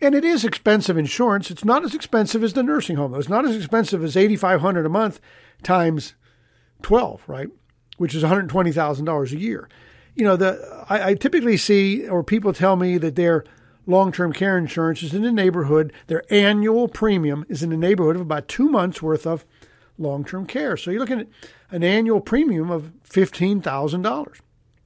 And 0.00 0.14
it 0.14 0.24
is 0.24 0.46
expensive 0.46 0.96
insurance. 0.96 1.50
It's 1.50 1.64
not 1.64 1.84
as 1.84 1.94
expensive 1.94 2.42
as 2.42 2.54
the 2.54 2.62
nursing 2.62 2.96
home. 2.96 3.14
It's 3.16 3.28
not 3.28 3.44
as 3.44 3.54
expensive 3.54 4.02
as 4.02 4.16
eighty 4.16 4.36
five 4.36 4.62
hundred 4.62 4.86
a 4.86 4.90
month 4.90 5.20
times 5.62 6.14
twelve, 6.80 7.22
right? 7.26 7.48
Which 7.98 8.14
is 8.14 8.22
one 8.22 8.30
hundred 8.30 8.48
twenty 8.48 8.72
thousand 8.72 9.04
dollars 9.04 9.34
a 9.34 9.38
year. 9.38 9.68
You 10.14 10.24
know, 10.24 10.36
the 10.36 10.86
I, 10.88 11.10
I 11.10 11.14
typically 11.14 11.58
see 11.58 12.08
or 12.08 12.24
people 12.24 12.54
tell 12.54 12.76
me 12.76 12.96
that 12.96 13.16
their 13.16 13.44
long 13.86 14.12
term 14.12 14.32
care 14.32 14.58
insurance 14.58 15.02
is 15.02 15.14
in 15.14 15.22
the 15.22 15.32
neighborhood. 15.32 15.92
Their 16.06 16.24
annual 16.30 16.88
premium 16.88 17.46
is 17.48 17.62
in 17.62 17.70
the 17.70 17.76
neighborhood 17.76 18.16
of 18.16 18.22
about 18.22 18.48
two 18.48 18.68
months 18.68 19.00
worth 19.00 19.26
of 19.26 19.44
long 19.98 20.24
term 20.24 20.46
care. 20.46 20.76
So 20.76 20.90
you're 20.90 21.00
looking 21.00 21.20
at 21.20 21.28
an 21.70 21.82
annual 21.82 22.20
premium 22.20 22.70
of 22.70 22.92
fifteen 23.02 23.60
thousand 23.60 24.02
dollars, 24.02 24.38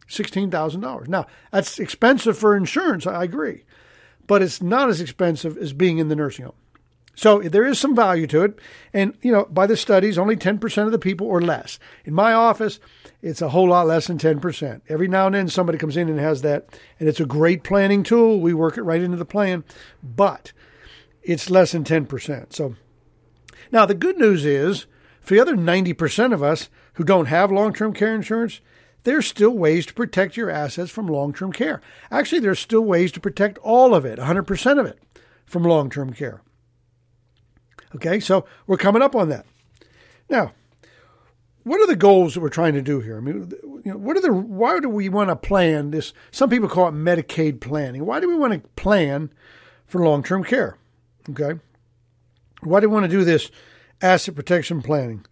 sixteen 0.08 0.50
thousand 0.50 0.82
dollars. 0.82 1.08
Now 1.08 1.26
that's 1.50 1.78
expensive 1.78 2.38
for 2.38 2.56
insurance. 2.56 3.06
I 3.06 3.24
agree 3.24 3.64
but 4.30 4.42
it's 4.42 4.62
not 4.62 4.88
as 4.88 5.00
expensive 5.00 5.58
as 5.58 5.72
being 5.72 5.98
in 5.98 6.06
the 6.06 6.14
nursing 6.14 6.44
home. 6.44 6.54
So 7.16 7.40
there 7.40 7.66
is 7.66 7.80
some 7.80 7.96
value 7.96 8.28
to 8.28 8.44
it. 8.44 8.60
And, 8.92 9.18
you 9.22 9.32
know, 9.32 9.46
by 9.46 9.66
the 9.66 9.76
studies, 9.76 10.18
only 10.18 10.36
10% 10.36 10.86
of 10.86 10.92
the 10.92 11.00
people 11.00 11.26
or 11.26 11.40
less. 11.40 11.80
In 12.04 12.14
my 12.14 12.32
office, 12.32 12.78
it's 13.22 13.42
a 13.42 13.50
whole 13.50 13.68
lot 13.68 13.86
less 13.86 14.06
than 14.06 14.18
10%. 14.18 14.80
Every 14.88 15.08
now 15.08 15.26
and 15.26 15.34
then 15.34 15.48
somebody 15.48 15.78
comes 15.78 15.96
in 15.96 16.08
and 16.08 16.18
has 16.18 16.42
that, 16.42 16.66
and 16.98 17.08
it's 17.08 17.20
a 17.20 17.26
great 17.26 17.62
planning 17.62 18.02
tool. 18.02 18.40
We 18.40 18.54
work 18.54 18.78
it 18.78 18.82
right 18.82 19.02
into 19.02 19.16
the 19.16 19.24
plan, 19.24 19.64
but 20.02 20.52
it's 21.22 21.50
less 21.50 21.72
than 21.72 21.84
10%. 21.84 22.52
So 22.52 22.76
now 23.70 23.84
the 23.86 23.94
good 23.94 24.18
news 24.18 24.44
is 24.44 24.86
for 25.20 25.34
the 25.34 25.40
other 25.40 25.56
90% 25.56 26.32
of 26.32 26.42
us 26.42 26.70
who 26.94 27.04
don't 27.04 27.26
have 27.26 27.52
long 27.52 27.72
term 27.72 27.92
care 27.92 28.14
insurance, 28.14 28.60
there's 29.04 29.26
still 29.26 29.50
ways 29.50 29.86
to 29.86 29.94
protect 29.94 30.36
your 30.36 30.50
assets 30.50 30.90
from 30.90 31.06
long 31.06 31.32
term 31.32 31.52
care. 31.52 31.80
Actually, 32.10 32.40
there's 32.40 32.58
still 32.58 32.82
ways 32.82 33.12
to 33.12 33.20
protect 33.20 33.58
all 33.58 33.94
of 33.94 34.04
it, 34.04 34.18
100% 34.18 34.80
of 34.80 34.86
it, 34.86 34.98
from 35.46 35.62
long 35.62 35.90
term 35.90 36.12
care. 36.12 36.42
Okay, 37.94 38.20
so 38.20 38.44
we're 38.66 38.76
coming 38.76 39.02
up 39.02 39.16
on 39.16 39.28
that. 39.30 39.46
Now, 40.28 40.52
what 41.64 41.80
are 41.80 41.86
the 41.86 41.96
goals 41.96 42.34
that 42.34 42.40
we're 42.40 42.48
trying 42.48 42.74
to 42.74 42.82
do 42.82 43.00
here? 43.00 43.18
I 43.18 43.20
mean, 43.20 43.52
you 43.84 43.92
know, 43.92 43.98
what 43.98 44.16
are 44.16 44.20
the 44.20 44.32
why 44.32 44.80
do 44.80 44.88
we 44.88 45.08
want 45.08 45.28
to 45.28 45.36
plan 45.36 45.90
this? 45.90 46.12
Some 46.30 46.50
people 46.50 46.68
call 46.68 46.88
it 46.88 46.92
Medicaid 46.92 47.60
planning. 47.60 48.06
Why 48.06 48.20
do 48.20 48.28
we 48.28 48.36
want 48.36 48.52
to 48.52 48.68
plan 48.70 49.32
for 49.86 50.04
long 50.04 50.22
term 50.22 50.44
care? 50.44 50.78
Okay, 51.30 51.60
why 52.62 52.80
do 52.80 52.88
we 52.88 52.94
want 52.94 53.04
to 53.04 53.16
do 53.16 53.24
this 53.24 53.50
asset 54.00 54.34
protection 54.34 54.82
planning? 54.82 55.24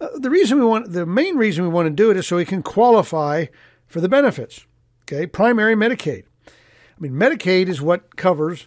Uh, 0.00 0.08
the 0.18 0.30
reason 0.30 0.58
we 0.58 0.66
want, 0.66 0.92
the 0.92 1.06
main 1.06 1.36
reason 1.36 1.64
we 1.64 1.70
want 1.70 1.86
to 1.86 1.90
do 1.90 2.10
it 2.10 2.16
is 2.16 2.26
so 2.26 2.36
we 2.36 2.44
can 2.44 2.62
qualify 2.62 3.46
for 3.86 4.00
the 4.00 4.08
benefits. 4.08 4.66
Okay, 5.02 5.26
primary 5.26 5.74
Medicaid. 5.74 6.24
I 6.46 7.00
mean, 7.00 7.12
Medicaid 7.12 7.68
is 7.68 7.80
what 7.80 8.16
covers 8.16 8.66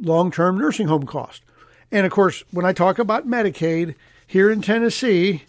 long-term 0.00 0.58
nursing 0.58 0.88
home 0.88 1.04
costs. 1.04 1.44
And 1.92 2.06
of 2.06 2.12
course, 2.12 2.42
when 2.50 2.64
I 2.64 2.72
talk 2.72 2.98
about 2.98 3.26
Medicaid 3.26 3.94
here 4.26 4.50
in 4.50 4.62
Tennessee, 4.62 5.44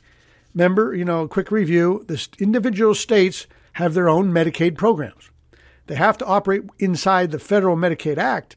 remember, 0.55 0.95
you 0.95 1.05
know, 1.05 1.27
quick 1.27 1.51
review: 1.51 2.03
the 2.07 2.27
individual 2.39 2.95
states 2.95 3.45
have 3.73 3.93
their 3.93 4.09
own 4.09 4.31
Medicaid 4.31 4.75
programs. 4.75 5.29
They 5.87 5.95
have 5.95 6.17
to 6.17 6.25
operate 6.25 6.63
inside 6.79 7.29
the 7.29 7.39
federal 7.39 7.75
Medicaid 7.75 8.17
Act, 8.17 8.55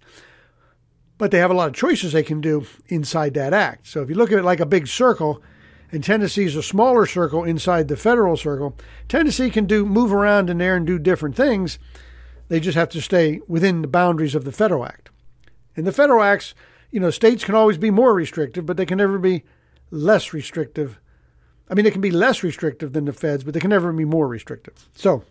but 1.18 1.30
they 1.30 1.38
have 1.38 1.50
a 1.50 1.54
lot 1.54 1.68
of 1.68 1.74
choices 1.74 2.12
they 2.12 2.22
can 2.22 2.40
do 2.40 2.64
inside 2.86 3.34
that 3.34 3.52
act. 3.52 3.86
So 3.88 4.00
if 4.00 4.08
you 4.08 4.14
look 4.14 4.32
at 4.32 4.38
it 4.38 4.44
like 4.44 4.60
a 4.60 4.66
big 4.66 4.86
circle, 4.86 5.42
and 5.90 6.04
Tennessee 6.04 6.44
is 6.44 6.56
a 6.56 6.62
smaller 6.62 7.06
circle 7.06 7.44
inside 7.44 7.88
the 7.88 7.96
federal 7.96 8.36
circle, 8.36 8.76
Tennessee 9.08 9.50
can 9.50 9.66
do 9.66 9.84
move 9.84 10.12
around 10.12 10.48
in 10.48 10.58
there 10.58 10.76
and 10.76 10.86
do 10.86 10.98
different 10.98 11.36
things. 11.36 11.78
They 12.48 12.60
just 12.60 12.76
have 12.76 12.90
to 12.90 13.02
stay 13.02 13.40
within 13.48 13.82
the 13.82 13.88
boundaries 13.88 14.34
of 14.34 14.44
the 14.44 14.52
federal 14.52 14.84
act. 14.84 15.10
In 15.76 15.84
the 15.84 15.92
federal 15.92 16.22
acts, 16.22 16.54
you 16.90 17.00
know, 17.00 17.10
states 17.10 17.44
can 17.44 17.54
always 17.54 17.78
be 17.78 17.90
more 17.90 18.14
restrictive, 18.14 18.64
but 18.64 18.76
they 18.76 18.86
can 18.86 18.98
never 18.98 19.18
be 19.18 19.44
less 19.90 20.32
restrictive. 20.32 20.98
I 21.70 21.74
mean, 21.74 21.84
they 21.84 21.90
can 21.90 22.00
be 22.00 22.10
less 22.10 22.42
restrictive 22.42 22.92
than 22.92 23.04
the 23.04 23.12
feds, 23.12 23.44
but 23.44 23.54
they 23.54 23.60
can 23.60 23.70
never 23.70 23.92
be 23.92 24.04
more 24.04 24.26
restrictive. 24.26 24.88
So, 24.94 25.24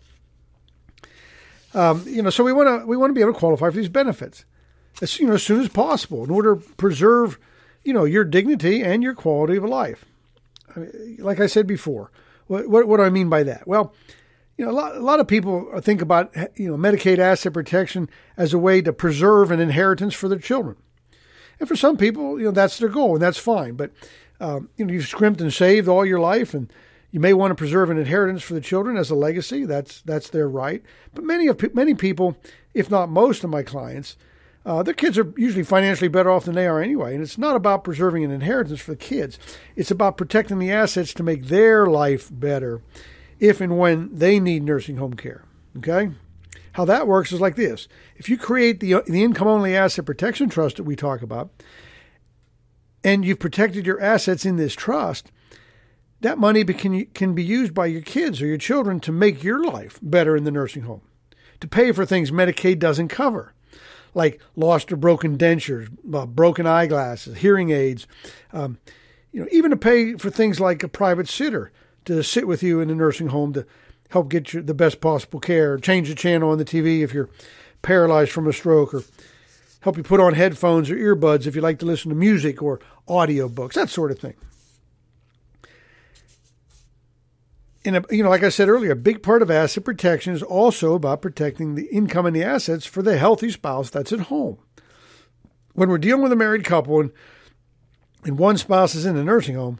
um, 1.74 2.04
you 2.06 2.22
know, 2.22 2.30
so 2.30 2.44
we 2.44 2.52
want 2.52 2.82
to 2.82 2.86
we 2.86 2.96
want 2.96 3.10
to 3.10 3.14
be 3.14 3.20
able 3.20 3.32
to 3.32 3.38
qualify 3.38 3.70
for 3.70 3.76
these 3.76 3.88
benefits 3.88 4.44
as 5.02 5.18
you 5.18 5.26
know 5.26 5.34
as 5.34 5.42
soon 5.42 5.60
as 5.60 5.68
possible 5.68 6.24
in 6.24 6.30
order 6.30 6.56
to 6.56 6.74
preserve, 6.74 7.38
you 7.84 7.92
know, 7.92 8.04
your 8.04 8.24
dignity 8.24 8.82
and 8.82 9.02
your 9.02 9.14
quality 9.14 9.56
of 9.56 9.64
life. 9.64 10.04
I 10.74 10.80
mean, 10.80 11.16
like 11.18 11.40
I 11.40 11.46
said 11.46 11.66
before, 11.66 12.10
what, 12.46 12.68
what, 12.68 12.88
what 12.88 12.96
do 12.98 13.02
I 13.02 13.10
mean 13.10 13.28
by 13.28 13.42
that? 13.44 13.66
Well, 13.66 13.94
you 14.56 14.64
know, 14.64 14.70
a 14.70 14.72
lot, 14.72 14.96
a 14.96 15.00
lot 15.00 15.20
of 15.20 15.28
people 15.28 15.80
think 15.80 16.02
about 16.02 16.34
you 16.56 16.68
know 16.68 16.76
Medicaid 16.76 17.18
asset 17.18 17.52
protection 17.52 18.08
as 18.36 18.52
a 18.52 18.58
way 18.58 18.82
to 18.82 18.92
preserve 18.92 19.50
an 19.50 19.60
inheritance 19.60 20.14
for 20.14 20.28
their 20.28 20.38
children, 20.38 20.76
and 21.60 21.68
for 21.68 21.76
some 21.76 21.96
people, 21.96 22.38
you 22.38 22.46
know, 22.46 22.50
that's 22.50 22.78
their 22.78 22.88
goal, 22.88 23.14
and 23.14 23.22
that's 23.22 23.38
fine. 23.38 23.74
But 23.74 23.90
um, 24.40 24.68
you 24.76 24.84
know, 24.84 24.92
you've 24.92 25.08
scrimped 25.08 25.40
and 25.40 25.52
saved 25.52 25.88
all 25.88 26.06
your 26.06 26.20
life, 26.20 26.54
and 26.54 26.72
you 27.10 27.20
may 27.20 27.32
want 27.32 27.50
to 27.50 27.54
preserve 27.54 27.90
an 27.90 27.98
inheritance 27.98 28.42
for 28.42 28.54
the 28.54 28.60
children 28.60 28.96
as 28.96 29.10
a 29.10 29.14
legacy. 29.14 29.64
That's 29.64 30.02
that's 30.02 30.30
their 30.30 30.48
right. 30.48 30.82
But 31.14 31.24
many 31.24 31.46
of 31.48 31.74
many 31.74 31.94
people, 31.94 32.36
if 32.74 32.90
not 32.90 33.08
most 33.08 33.44
of 33.44 33.50
my 33.50 33.62
clients, 33.62 34.16
uh, 34.64 34.82
their 34.82 34.94
kids 34.94 35.16
are 35.18 35.32
usually 35.36 35.64
financially 35.64 36.08
better 36.08 36.30
off 36.30 36.44
than 36.44 36.54
they 36.54 36.66
are 36.66 36.82
anyway. 36.82 37.14
And 37.14 37.22
it's 37.22 37.38
not 37.38 37.56
about 37.56 37.84
preserving 37.84 38.24
an 38.24 38.30
inheritance 38.30 38.80
for 38.80 38.92
the 38.92 38.96
kids, 38.96 39.38
it's 39.76 39.90
about 39.90 40.16
protecting 40.16 40.58
the 40.58 40.70
assets 40.70 41.14
to 41.14 41.22
make 41.22 41.46
their 41.46 41.86
life 41.86 42.28
better 42.30 42.82
if 43.40 43.60
and 43.60 43.78
when 43.78 44.14
they 44.14 44.38
need 44.38 44.62
nursing 44.62 44.96
home 44.96 45.14
care. 45.14 45.44
Okay? 45.78 46.10
How 46.78 46.84
that 46.84 47.08
works 47.08 47.32
is 47.32 47.40
like 47.40 47.56
this. 47.56 47.88
If 48.14 48.28
you 48.28 48.38
create 48.38 48.78
the, 48.78 49.02
the 49.04 49.24
income 49.24 49.48
only 49.48 49.74
asset 49.74 50.06
protection 50.06 50.48
trust 50.48 50.76
that 50.76 50.84
we 50.84 50.94
talk 50.94 51.22
about, 51.22 51.50
and 53.02 53.24
you've 53.24 53.40
protected 53.40 53.84
your 53.84 54.00
assets 54.00 54.46
in 54.46 54.58
this 54.58 54.74
trust, 54.74 55.32
that 56.20 56.38
money 56.38 56.62
can, 56.62 57.06
can 57.06 57.34
be 57.34 57.42
used 57.42 57.74
by 57.74 57.86
your 57.86 58.02
kids 58.02 58.40
or 58.40 58.46
your 58.46 58.58
children 58.58 59.00
to 59.00 59.10
make 59.10 59.42
your 59.42 59.64
life 59.64 59.98
better 60.00 60.36
in 60.36 60.44
the 60.44 60.52
nursing 60.52 60.82
home, 60.82 61.00
to 61.58 61.66
pay 61.66 61.90
for 61.90 62.06
things 62.06 62.30
Medicaid 62.30 62.78
doesn't 62.78 63.08
cover 63.08 63.54
like 64.14 64.40
lost 64.54 64.92
or 64.92 64.96
broken 64.96 65.36
dentures, 65.36 65.88
uh, 66.14 66.26
broken 66.26 66.64
eyeglasses, 66.64 67.38
hearing 67.38 67.70
aids, 67.70 68.06
um, 68.52 68.78
you 69.32 69.40
know, 69.40 69.48
even 69.50 69.72
to 69.72 69.76
pay 69.76 70.14
for 70.14 70.30
things 70.30 70.60
like 70.60 70.84
a 70.84 70.88
private 70.88 71.26
sitter 71.26 71.72
to 72.04 72.22
sit 72.22 72.46
with 72.46 72.62
you 72.62 72.80
in 72.80 72.88
a 72.88 72.94
nursing 72.94 73.28
home 73.28 73.52
to 73.52 73.66
help 74.08 74.28
get 74.28 74.52
you 74.52 74.62
the 74.62 74.74
best 74.74 75.00
possible 75.00 75.40
care, 75.40 75.78
change 75.78 76.08
the 76.08 76.14
channel 76.14 76.50
on 76.50 76.58
the 76.58 76.64
TV 76.64 77.02
if 77.02 77.12
you're 77.12 77.28
paralyzed 77.82 78.32
from 78.32 78.46
a 78.46 78.52
stroke, 78.52 78.94
or 78.94 79.02
help 79.80 79.96
you 79.96 80.02
put 80.02 80.20
on 80.20 80.34
headphones 80.34 80.90
or 80.90 80.96
earbuds 80.96 81.46
if 81.46 81.54
you 81.54 81.60
like 81.60 81.78
to 81.78 81.86
listen 81.86 82.08
to 82.08 82.14
music 82.14 82.62
or 82.62 82.80
audio 83.06 83.48
books, 83.48 83.76
that 83.76 83.90
sort 83.90 84.10
of 84.10 84.18
thing. 84.18 84.34
and 87.88 87.96
uh, 87.96 88.02
you 88.10 88.22
know, 88.22 88.30
like 88.30 88.42
I 88.42 88.50
said 88.50 88.68
earlier, 88.68 88.92
a 88.92 88.96
big 88.96 89.22
part 89.22 89.42
of 89.42 89.50
asset 89.50 89.84
protection 89.84 90.34
is 90.34 90.42
also 90.42 90.94
about 90.94 91.22
protecting 91.22 91.74
the 91.74 91.86
income 91.86 92.26
and 92.26 92.36
the 92.36 92.44
assets 92.44 92.86
for 92.86 93.02
the 93.02 93.16
healthy 93.16 93.50
spouse 93.50 93.90
that's 93.90 94.12
at 94.12 94.20
home. 94.20 94.58
When 95.72 95.88
we're 95.88 95.98
dealing 95.98 96.22
with 96.22 96.32
a 96.32 96.36
married 96.36 96.64
couple 96.64 97.00
and 97.00 97.12
and 98.24 98.36
one 98.38 98.58
spouse 98.58 98.94
is 98.94 99.06
in 99.06 99.16
a 99.16 99.22
nursing 99.24 99.54
home, 99.54 99.78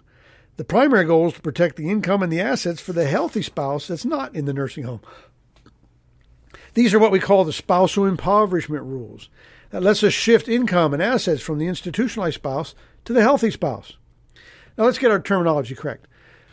the 0.59 0.65
primary 0.65 1.05
goal 1.05 1.29
is 1.29 1.35
to 1.35 1.41
protect 1.41 1.77
the 1.77 1.89
income 1.89 2.21
and 2.21 2.33
the 2.33 2.41
assets 2.41 2.81
for 2.81 2.93
the 2.93 3.07
healthy 3.07 3.43
spouse 3.43 3.87
that's 3.87 4.05
not 4.05 4.35
in 4.35 4.45
the 4.45 4.53
nursing 4.53 4.83
home. 4.83 5.01
These 6.75 6.93
are 6.93 6.99
what 6.99 7.13
we 7.13 7.21
call 7.21 7.45
the 7.45 7.53
spousal 7.53 8.05
impoverishment 8.05 8.83
rules. 8.83 9.31
That 9.71 9.85
lets 9.85 10.03
us 10.03 10.13
shift 10.13 10.49
income 10.49 10.93
and 10.93 11.03
assets 11.03 11.43
from 11.43 11.59
the 11.59 11.69
institutionalized 11.69 12.35
spouse 12.35 12.75
to 13.05 13.13
the 13.13 13.23
healthy 13.23 13.53
spouse. 13.53 13.97
Now 14.77 14.85
let's 14.85 14.99
get 14.99 15.13
our 15.13 15.21
terminology 15.21 15.77
correct. 15.77 16.09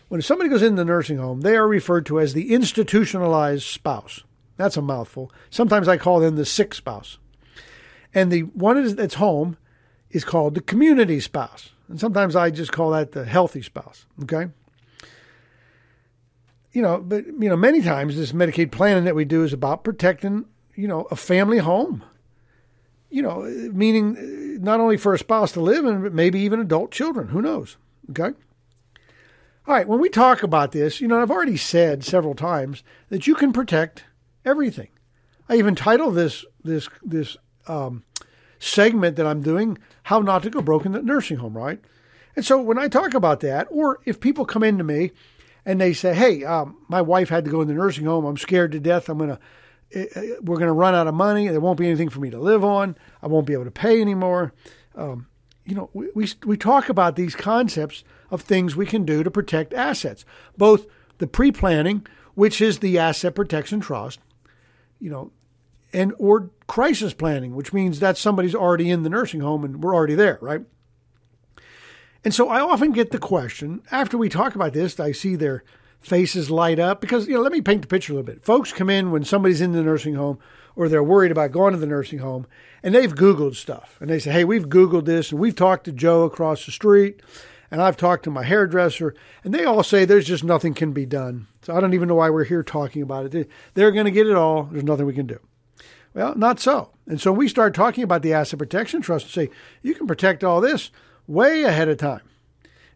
When 0.08 0.22
somebody 0.22 0.52
goes 0.52 0.62
in 0.62 0.76
the 0.76 0.86
nursing 0.86 1.18
home, 1.18 1.42
they 1.42 1.56
are 1.56 1.68
referred 1.68 2.06
to 2.06 2.20
as 2.20 2.34
the 2.34 2.54
institutionalized 2.54 3.64
spouse. 3.64 4.24
That's 4.56 4.78
a 4.78 4.84
mouthful. 4.84 5.32
Sometimes 5.50 5.88
I 5.88 5.98
call 5.98 6.20
them 6.20 6.36
the 6.36 6.46
sick 6.46 6.76
spouse. 6.76 7.18
And 8.14 8.32
the 8.32 8.42
one 8.42 8.96
that's 8.96 9.16
home 9.16 9.58
is 10.12 10.24
called 10.24 10.54
the 10.54 10.62
community 10.62 11.20
spouse. 11.20 11.72
And 11.88 12.00
sometimes 12.00 12.36
I 12.36 12.50
just 12.50 12.72
call 12.72 12.92
that 12.92 13.12
the 13.12 13.26
healthy 13.26 13.62
spouse. 13.62 14.06
Okay. 14.24 14.48
You 16.74 16.82
know, 16.82 17.00
but, 17.00 17.26
you 17.26 17.50
know, 17.50 17.56
many 17.56 17.82
times 17.82 18.18
this 18.18 18.34
Medicaid 18.34 18.72
planning 18.72 19.06
that 19.06 19.16
we 19.16 19.24
do 19.24 19.44
is 19.44 19.54
about 19.54 19.84
protecting, 19.84 20.46
you 20.76 20.88
know, 20.88 21.08
a 21.12 21.16
family 21.16 21.60
home. 21.60 22.04
You 23.10 23.22
know, 23.22 23.44
meaning 23.72 24.62
not 24.62 24.82
only 24.82 24.98
for 24.98 25.14
a 25.14 25.20
spouse 25.20 25.54
to 25.54 25.62
live 25.62 25.86
in, 25.86 26.02
but 26.02 26.14
maybe 26.14 26.40
even 26.42 26.60
adult 26.60 26.92
children. 26.92 27.30
Who 27.30 27.42
knows? 27.42 27.78
Okay. 28.10 28.32
All 29.68 29.74
right, 29.74 29.88
when 29.88 30.00
we 30.00 30.10
talk 30.10 30.44
about 30.44 30.74
this, 30.74 31.02
you 31.02 31.08
know, 31.08 31.20
I've 31.20 31.32
already 31.32 31.58
said 31.58 32.04
several 32.04 32.36
times 32.36 32.84
that 33.10 33.26
you 33.26 33.34
can 33.34 33.52
protect 33.52 34.04
everything. 34.44 34.90
I 35.48 35.56
even 35.56 35.76
titled 35.76 36.16
this 36.16 36.46
this 36.64 36.90
this 37.04 37.38
um, 37.68 38.04
segment 38.60 39.16
that 39.18 39.28
I'm 39.28 39.42
doing 39.42 39.78
"How 40.04 40.20
Not 40.20 40.44
to 40.44 40.50
Go 40.50 40.62
Broke 40.62 40.86
in 40.86 40.92
the 40.92 41.02
Nursing 41.02 41.38
Home," 41.38 41.58
right? 41.58 41.80
And 42.36 42.46
so 42.46 42.62
when 42.62 42.78
I 42.78 42.88
talk 42.88 43.14
about 43.14 43.40
that, 43.42 43.68
or 43.70 44.00
if 44.06 44.20
people 44.20 44.46
come 44.46 44.64
into 44.64 44.84
me 44.84 45.12
and 45.66 45.80
they 45.80 45.94
say, 45.94 46.14
"Hey, 46.14 46.44
um, 46.44 46.78
my 46.88 47.02
wife 47.02 47.30
had 47.30 47.46
to 47.46 47.52
go 47.52 47.62
in 47.62 47.68
the 47.68 47.74
nursing 47.74 48.06
home. 48.06 48.26
I'm 48.26 48.38
scared 48.38 48.72
to 48.74 48.80
death. 48.80 49.10
I'm 49.10 49.18
gonna 49.18 49.40
eh, 49.94 50.06
eh, 50.16 50.36
we're 50.42 50.60
gonna 50.60 50.74
run 50.74 50.96
out 50.96 51.08
of 51.08 51.14
money. 51.14 51.48
There 51.48 51.60
won't 51.60 51.80
be 51.80 51.88
anything 51.88 52.10
for 52.10 52.20
me 52.20 52.30
to 52.30 52.40
live 52.40 52.64
on. 52.64 52.98
I 53.22 53.28
won't 53.28 53.48
be 53.48 53.54
able 53.54 53.66
to 53.66 53.72
pay 53.72 54.02
anymore." 54.02 54.54
Um, 54.96 55.28
you 55.66 55.76
know, 55.76 55.90
we, 55.94 56.10
we, 56.14 56.30
we 56.46 56.58
talk 56.58 56.90
about 56.90 57.16
these 57.16 57.36
concepts 57.36 58.04
of 58.30 58.42
things 58.42 58.76
we 58.76 58.86
can 58.86 59.04
do 59.04 59.24
to 59.24 59.32
protect 59.32 59.74
assets, 59.74 60.24
both 60.58 60.86
the 61.18 61.28
pre 61.28 61.52
planning, 61.52 62.06
which 62.36 62.62
is 62.62 62.80
the 62.80 63.00
asset 63.00 63.36
protection 63.36 63.80
trust, 63.80 64.20
you 65.00 65.10
know, 65.10 65.32
and 65.94 66.14
or 66.18 66.52
crisis 66.68 67.14
planning, 67.14 67.56
which 67.56 67.74
means 67.74 68.00
that 68.00 68.18
somebody's 68.18 68.56
already 68.56 68.90
in 68.90 69.04
the 69.04 69.10
nursing 69.10 69.42
home 69.42 69.64
and 69.64 69.84
we're 69.84 69.96
already 69.96 70.16
there, 70.16 70.40
right? 70.42 70.62
And 72.24 72.34
so 72.34 72.50
I 72.50 72.60
often 72.60 72.92
get 72.92 73.12
the 73.12 73.20
question 73.20 73.84
after 73.92 74.18
we 74.18 74.30
talk 74.30 74.56
about 74.56 74.74
this, 74.74 75.00
I 75.00 75.12
see 75.12 75.36
their 75.36 75.64
faces 76.00 76.50
light 76.50 76.80
up 76.80 77.02
because, 77.02 77.28
you 77.28 77.36
know, 77.36 77.42
let 77.42 77.52
me 77.52 77.62
paint 77.62 77.82
the 77.82 77.88
picture 77.88 78.14
a 78.14 78.16
little 78.16 78.26
bit. 78.26 78.44
Folks 78.44 78.74
come 78.74 78.90
in 78.90 79.12
when 79.12 79.24
somebody's 79.24 79.62
in 79.62 79.74
the 79.74 79.84
nursing 79.84 80.16
home 80.16 80.40
or 80.76 80.90
they're 80.90 81.04
worried 81.04 81.32
about 81.32 81.52
going 81.52 81.74
to 81.74 81.80
the 81.80 81.86
nursing 81.86 82.20
home 82.20 82.48
and 82.84 82.94
they've 82.94 83.14
Googled 83.14 83.56
stuff 83.56 83.98
and 84.02 84.10
they 84.10 84.20
say, 84.20 84.32
hey, 84.32 84.44
we've 84.44 84.68
Googled 84.68 85.06
this 85.06 85.32
and 85.32 85.40
we've 85.40 85.56
talked 85.56 85.86
to 85.86 85.92
Joe 85.92 86.24
across 86.24 86.66
the 86.66 86.72
street 86.72 87.22
and 87.70 87.82
I've 87.82 87.98
talked 87.98 88.24
to 88.24 88.32
my 88.32 88.44
hairdresser 88.44 89.16
and 89.44 89.54
they 89.54 89.66
all 89.66 89.84
say 89.84 90.06
there's 90.06 90.28
just 90.28 90.44
nothing 90.44 90.74
can 90.74 90.94
be 90.94 91.06
done. 91.06 91.48
So 91.62 91.76
I 91.76 91.80
don't 91.80 91.94
even 91.94 92.08
know 92.08 92.16
why 92.16 92.30
we're 92.30 92.44
here 92.44 92.64
talking 92.64 93.02
about 93.02 93.34
it. 93.34 93.50
They're 93.76 93.92
going 93.92 94.06
to 94.06 94.12
get 94.12 94.28
it 94.28 94.36
all. 94.36 94.64
There's 94.64 94.84
nothing 94.84 95.06
we 95.06 95.14
can 95.14 95.28
do. 95.28 95.40
Well, 96.16 96.34
not 96.36 96.62
so. 96.62 96.92
And 97.06 97.20
so 97.20 97.34
we 97.34 97.50
start 97.50 97.76
talking 97.76 98.04
about 98.04 98.22
the 98.22 98.34
Asset 98.34 98.58
Protection 98.58 99.02
Trust 99.02 99.26
and 99.26 99.34
say, 99.34 99.56
you 99.84 99.94
can 99.94 100.08
protect 100.08 100.44
all 100.44 100.62
this 100.62 100.90
way 101.28 101.64
ahead 101.64 101.90
of 101.90 101.98
time. 101.98 102.22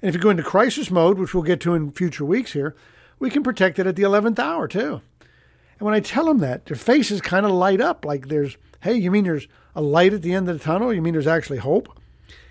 And 0.01 0.07
if 0.07 0.15
you 0.15 0.21
go 0.21 0.29
into 0.29 0.41
crisis 0.41 0.89
mode, 0.89 1.19
which 1.19 1.33
we'll 1.33 1.43
get 1.43 1.59
to 1.61 1.75
in 1.75 1.91
future 1.91 2.23
weeks 2.23 2.53
here, 2.53 2.75
we 3.19 3.29
can 3.29 3.43
protect 3.43 3.77
it 3.77 3.85
at 3.85 3.97
the 3.97 4.03
11th 4.03 4.39
hour 4.39 4.69
too. 4.69 5.01
And 5.19 5.85
when 5.85 5.93
I 5.93 5.99
tell 5.99 6.25
them 6.25 6.37
that, 6.39 6.65
their 6.65 6.77
faces 6.77 7.19
kind 7.19 7.45
of 7.45 7.51
light 7.51 7.81
up 7.81 8.05
like 8.05 8.29
there's, 8.29 8.55
hey, 8.79 8.95
you 8.95 9.11
mean 9.11 9.25
there's 9.25 9.49
a 9.75 9.81
light 9.81 10.13
at 10.13 10.21
the 10.21 10.33
end 10.33 10.47
of 10.47 10.57
the 10.57 10.63
tunnel? 10.63 10.93
You 10.93 11.01
mean 11.01 11.13
there's 11.13 11.27
actually 11.27 11.59
hope? 11.59 11.89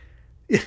you 0.48 0.62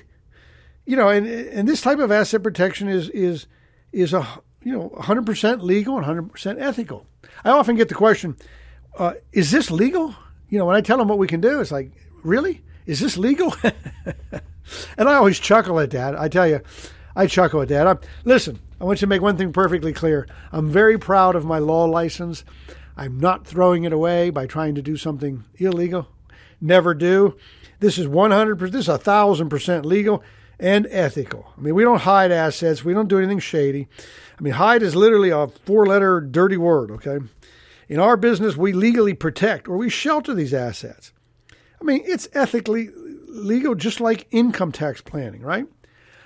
know, 0.95 1.09
and 1.09 1.27
and 1.27 1.67
this 1.67 1.81
type 1.81 1.99
of 1.99 2.11
asset 2.11 2.41
protection 2.41 2.87
is 2.87 3.09
is 3.09 3.45
is 3.91 4.13
a 4.13 4.27
you 4.63 4.71
know 4.71 4.89
100% 4.95 5.61
legal 5.61 5.97
and 5.97 6.31
100% 6.31 6.55
ethical. 6.59 7.05
I 7.43 7.51
often 7.51 7.75
get 7.75 7.89
the 7.89 7.95
question, 7.95 8.35
uh, 8.97 9.13
is 9.31 9.51
this 9.51 9.71
legal? 9.71 10.15
You 10.49 10.59
know, 10.59 10.65
when 10.65 10.75
I 10.75 10.81
tell 10.81 10.97
them 10.97 11.07
what 11.07 11.17
we 11.17 11.27
can 11.27 11.41
do, 11.41 11.61
it's 11.61 11.71
like, 11.71 11.91
really? 12.23 12.61
Is 12.85 12.99
this 12.99 13.17
legal? 13.17 13.55
and 14.97 15.09
I 15.09 15.15
always 15.15 15.39
chuckle 15.39 15.79
at 15.79 15.91
that. 15.91 16.19
I 16.19 16.27
tell 16.27 16.47
you, 16.47 16.61
I 17.15 17.27
chuckle 17.27 17.61
at 17.61 17.69
that. 17.69 17.87
I'm, 17.87 17.99
listen, 18.25 18.59
I 18.79 18.83
want 18.83 18.99
you 18.99 19.05
to 19.05 19.09
make 19.09 19.21
one 19.21 19.37
thing 19.37 19.53
perfectly 19.53 19.93
clear. 19.93 20.27
I'm 20.51 20.69
very 20.69 20.97
proud 20.97 21.35
of 21.35 21.45
my 21.45 21.59
law 21.59 21.85
license. 21.85 22.43
I'm 22.97 23.19
not 23.19 23.45
throwing 23.45 23.83
it 23.83 23.93
away 23.93 24.29
by 24.29 24.45
trying 24.45 24.75
to 24.75 24.81
do 24.81 24.97
something 24.97 25.43
illegal. 25.57 26.07
Never 26.59 26.93
do. 26.93 27.37
This 27.79 27.97
is 27.97 28.07
100%, 28.07 28.71
this 28.71 28.87
is 28.87 28.87
1,000% 28.87 29.85
legal 29.85 30.23
and 30.59 30.87
ethical. 30.91 31.51
I 31.57 31.61
mean, 31.61 31.75
we 31.75 31.83
don't 31.83 32.01
hide 32.01 32.31
assets. 32.31 32.85
We 32.85 32.93
don't 32.93 33.07
do 33.07 33.17
anything 33.17 33.39
shady. 33.39 33.87
I 34.37 34.43
mean, 34.43 34.53
hide 34.53 34.83
is 34.83 34.95
literally 34.95 35.31
a 35.31 35.47
four 35.47 35.87
letter 35.87 36.21
dirty 36.21 36.57
word, 36.57 36.91
okay? 36.91 37.19
In 37.91 37.99
our 37.99 38.15
business, 38.15 38.55
we 38.55 38.71
legally 38.71 39.13
protect 39.13 39.67
or 39.67 39.75
we 39.75 39.89
shelter 39.89 40.33
these 40.33 40.53
assets. 40.53 41.11
I 41.51 41.83
mean, 41.83 42.01
it's 42.05 42.29
ethically 42.31 42.89
legal, 43.27 43.75
just 43.75 43.99
like 43.99 44.27
income 44.31 44.71
tax 44.71 45.01
planning, 45.01 45.41
right? 45.41 45.67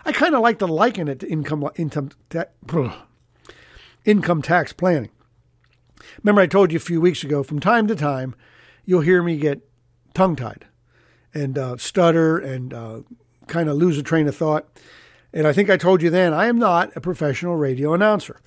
I 0.05 0.11
kind 0.11 0.35
of 0.35 0.41
like 0.41 0.59
to 0.59 0.67
liken 0.67 1.07
it 1.07 1.21
to 1.21 1.27
income 1.27 1.67
income 1.75 2.11
ta- 2.29 2.45
income 4.05 4.43
tax 4.43 4.73
planning. 4.73 5.09
Remember, 6.21 6.41
I 6.41 6.45
told 6.45 6.71
you 6.71 6.77
a 6.77 6.79
few 6.79 7.01
weeks 7.01 7.23
ago. 7.23 7.41
From 7.41 7.59
time 7.59 7.87
to 7.87 7.95
time, 7.95 8.35
you'll 8.85 9.01
hear 9.01 9.23
me 9.23 9.35
get 9.35 9.67
tongue 10.13 10.35
tied 10.35 10.67
and 11.33 11.57
uh, 11.57 11.77
stutter 11.77 12.37
and 12.37 12.75
uh, 12.75 13.01
kind 13.47 13.69
of 13.69 13.77
lose 13.77 13.97
a 13.97 14.03
train 14.03 14.27
of 14.27 14.35
thought. 14.35 14.67
And 15.33 15.47
I 15.47 15.51
think 15.51 15.71
I 15.71 15.77
told 15.77 16.03
you 16.03 16.11
then 16.11 16.31
I 16.31 16.45
am 16.45 16.59
not 16.59 16.95
a 16.95 17.01
professional 17.01 17.55
radio 17.55 17.95
announcer. 17.95 18.39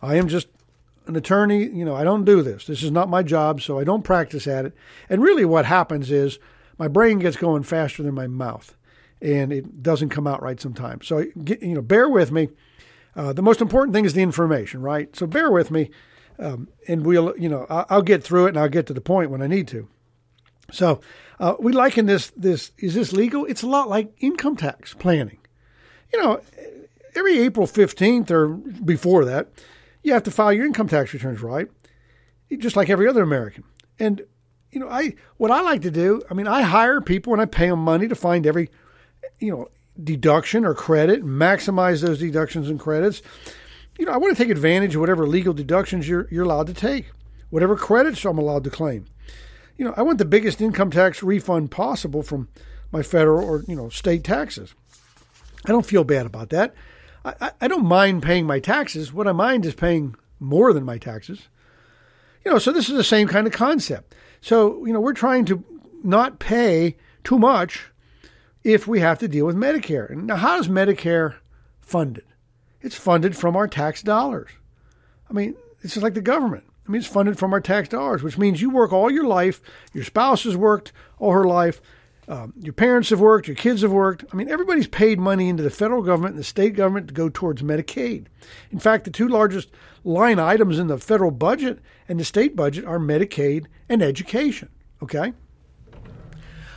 I 0.00 0.14
am 0.14 0.28
just 0.28 0.46
an 1.10 1.16
attorney. 1.16 1.64
You 1.64 1.84
know, 1.84 1.94
I 1.94 2.04
don't 2.04 2.24
do 2.24 2.42
this. 2.42 2.64
This 2.64 2.82
is 2.82 2.90
not 2.90 3.08
my 3.08 3.22
job, 3.22 3.60
so 3.60 3.78
I 3.78 3.84
don't 3.84 4.02
practice 4.02 4.46
at 4.46 4.64
it. 4.64 4.74
And 5.08 5.22
really, 5.22 5.44
what 5.44 5.66
happens 5.66 6.10
is 6.10 6.38
my 6.78 6.88
brain 6.88 7.18
gets 7.18 7.36
going 7.36 7.62
faster 7.62 8.02
than 8.02 8.14
my 8.14 8.26
mouth 8.26 8.74
and 9.20 9.52
it 9.52 9.82
doesn't 9.82 10.08
come 10.08 10.26
out 10.26 10.42
right 10.42 10.60
sometimes. 10.60 11.06
So, 11.06 11.18
you 11.18 11.74
know, 11.74 11.82
bear 11.82 12.08
with 12.08 12.32
me. 12.32 12.48
Uh, 13.14 13.32
the 13.32 13.42
most 13.42 13.60
important 13.60 13.94
thing 13.94 14.04
is 14.04 14.14
the 14.14 14.22
information, 14.22 14.82
right? 14.82 15.14
So 15.14 15.26
bear 15.26 15.50
with 15.50 15.70
me, 15.70 15.90
um, 16.38 16.68
and 16.88 17.04
we'll, 17.04 17.34
you 17.36 17.48
know, 17.48 17.66
I'll 17.68 18.02
get 18.02 18.22
through 18.22 18.46
it 18.46 18.50
and 18.50 18.58
I'll 18.58 18.68
get 18.68 18.86
to 18.86 18.94
the 18.94 19.00
point 19.00 19.30
when 19.30 19.42
I 19.42 19.46
need 19.46 19.68
to. 19.68 19.88
So 20.72 21.00
uh, 21.38 21.56
we 21.58 21.72
liken 21.72 22.06
this. 22.06 22.30
This 22.36 22.70
is 22.78 22.94
this 22.94 23.12
legal? 23.12 23.44
It's 23.46 23.62
a 23.62 23.66
lot 23.66 23.88
like 23.88 24.14
income 24.20 24.56
tax 24.56 24.94
planning. 24.94 25.38
You 26.12 26.22
know, 26.22 26.40
every 27.14 27.40
April 27.40 27.66
fifteenth 27.66 28.30
or 28.30 28.48
before 28.48 29.24
that, 29.24 29.48
you 30.02 30.12
have 30.12 30.22
to 30.24 30.30
file 30.30 30.52
your 30.52 30.66
income 30.66 30.88
tax 30.88 31.12
returns, 31.12 31.40
right? 31.42 31.68
Just 32.58 32.76
like 32.76 32.90
every 32.90 33.08
other 33.08 33.22
American. 33.22 33.64
And 33.98 34.22
you 34.70 34.80
know, 34.80 34.88
I 34.88 35.14
what 35.36 35.50
I 35.50 35.60
like 35.62 35.82
to 35.82 35.90
do. 35.90 36.22
I 36.30 36.34
mean, 36.34 36.46
I 36.46 36.62
hire 36.62 37.00
people 37.00 37.32
and 37.32 37.42
I 37.42 37.46
pay 37.46 37.68
them 37.68 37.80
money 37.80 38.08
to 38.08 38.14
find 38.14 38.46
every 38.46 38.70
you 39.40 39.50
know, 39.50 39.68
deduction 40.02 40.64
or 40.64 40.74
credit, 40.74 41.24
maximize 41.24 42.02
those 42.02 42.18
deductions 42.18 42.68
and 42.68 42.78
credits. 42.78 43.22
You 43.98 44.06
know, 44.06 44.12
I 44.12 44.18
want 44.18 44.36
to 44.36 44.42
take 44.42 44.50
advantage 44.50 44.94
of 44.94 45.00
whatever 45.00 45.26
legal 45.26 45.52
deductions 45.52 46.08
you're 46.08 46.28
you're 46.30 46.44
allowed 46.44 46.68
to 46.68 46.74
take, 46.74 47.10
whatever 47.50 47.76
credits 47.76 48.24
I'm 48.24 48.38
allowed 48.38 48.64
to 48.64 48.70
claim. 48.70 49.06
You 49.76 49.86
know, 49.86 49.94
I 49.96 50.02
want 50.02 50.18
the 50.18 50.24
biggest 50.24 50.60
income 50.60 50.90
tax 50.90 51.22
refund 51.22 51.70
possible 51.70 52.22
from 52.22 52.48
my 52.92 53.02
federal 53.02 53.46
or 53.46 53.64
you 53.66 53.76
know 53.76 53.88
state 53.88 54.24
taxes. 54.24 54.74
I 55.66 55.72
don't 55.72 55.86
feel 55.86 56.04
bad 56.04 56.26
about 56.26 56.50
that. 56.50 56.74
I, 57.24 57.52
I 57.60 57.68
don't 57.68 57.86
mind 57.86 58.22
paying 58.22 58.46
my 58.46 58.60
taxes. 58.60 59.12
What 59.12 59.28
I 59.28 59.32
mind 59.32 59.66
is 59.66 59.74
paying 59.74 60.14
more 60.38 60.72
than 60.72 60.84
my 60.84 60.98
taxes. 60.98 61.48
You 62.44 62.52
know, 62.52 62.58
so 62.58 62.72
this 62.72 62.88
is 62.88 62.96
the 62.96 63.04
same 63.04 63.28
kind 63.28 63.46
of 63.46 63.52
concept. 63.52 64.14
So, 64.40 64.84
you 64.86 64.92
know, 64.92 65.00
we're 65.00 65.12
trying 65.12 65.44
to 65.46 65.62
not 66.02 66.38
pay 66.38 66.96
too 67.24 67.38
much 67.38 67.90
if 68.64 68.86
we 68.86 69.00
have 69.00 69.18
to 69.18 69.28
deal 69.28 69.46
with 69.46 69.56
Medicare. 69.56 70.10
Now, 70.10 70.36
how 70.36 70.58
is 70.58 70.68
Medicare 70.68 71.34
funded? 71.80 72.24
It's 72.80 72.96
funded 72.96 73.36
from 73.36 73.56
our 73.56 73.68
tax 73.68 74.02
dollars. 74.02 74.50
I 75.28 75.34
mean, 75.34 75.54
it's 75.82 75.94
just 75.94 76.02
like 76.02 76.14
the 76.14 76.22
government. 76.22 76.64
I 76.86 76.90
mean, 76.90 77.00
it's 77.00 77.08
funded 77.08 77.38
from 77.38 77.52
our 77.52 77.60
tax 77.60 77.88
dollars, 77.88 78.22
which 78.22 78.38
means 78.38 78.62
you 78.62 78.70
work 78.70 78.92
all 78.92 79.10
your 79.10 79.26
life, 79.26 79.60
your 79.92 80.04
spouse 80.04 80.44
has 80.44 80.56
worked 80.56 80.92
all 81.18 81.32
her 81.32 81.44
life, 81.44 81.80
um, 82.30 82.54
your 82.60 82.72
parents 82.72 83.10
have 83.10 83.18
worked, 83.18 83.48
your 83.48 83.56
kids 83.56 83.82
have 83.82 83.90
worked. 83.90 84.24
I 84.32 84.36
mean, 84.36 84.48
everybody's 84.48 84.86
paid 84.86 85.18
money 85.18 85.48
into 85.48 85.64
the 85.64 85.68
federal 85.68 86.00
government 86.00 86.34
and 86.34 86.38
the 86.38 86.44
state 86.44 86.76
government 86.76 87.08
to 87.08 87.14
go 87.14 87.28
towards 87.28 87.60
Medicaid. 87.60 88.26
In 88.70 88.78
fact, 88.78 89.02
the 89.02 89.10
two 89.10 89.26
largest 89.26 89.68
line 90.04 90.38
items 90.38 90.78
in 90.78 90.86
the 90.86 90.96
federal 90.96 91.32
budget 91.32 91.80
and 92.08 92.20
the 92.20 92.24
state 92.24 92.54
budget 92.54 92.84
are 92.84 93.00
Medicaid 93.00 93.66
and 93.88 94.00
education. 94.00 94.68
Okay? 95.02 95.32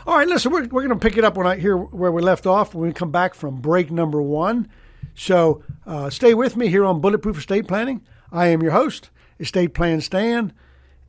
All 0.08 0.18
right, 0.18 0.28
listen, 0.28 0.52
we're, 0.52 0.64
we're 0.64 0.88
going 0.88 0.90
to 0.90 0.96
pick 0.96 1.18
it 1.18 1.24
up 1.24 1.38
when 1.38 1.46
I 1.46 1.58
hear 1.58 1.78
where 1.78 2.12
we 2.12 2.24
left 2.24 2.48
off 2.48 2.74
when 2.74 2.88
we 2.88 2.94
come 2.94 3.12
back 3.12 3.36
from 3.36 3.62
break 3.62 3.92
number 3.92 4.24
one. 4.24 4.68
So 5.14 5.64
uh, 5.86 6.10
stay 6.10 6.34
with 6.34 6.58
me 6.58 6.68
here 6.68 6.84
on 6.84 7.00
Bulletproof 7.00 7.38
Estate 7.38 7.68
Planning. 7.68 8.02
I 8.32 8.48
am 8.48 8.64
your 8.64 8.72
host, 8.72 9.12
Estate 9.40 9.76
Plan 9.76 10.02
Stan, 10.02 10.52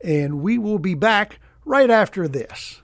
and 0.03 0.41
we 0.41 0.59
will 0.59 0.77
be 0.77 0.93
back 0.93 1.39
right 1.65 1.89
after 1.89 2.27
this. 2.27 2.83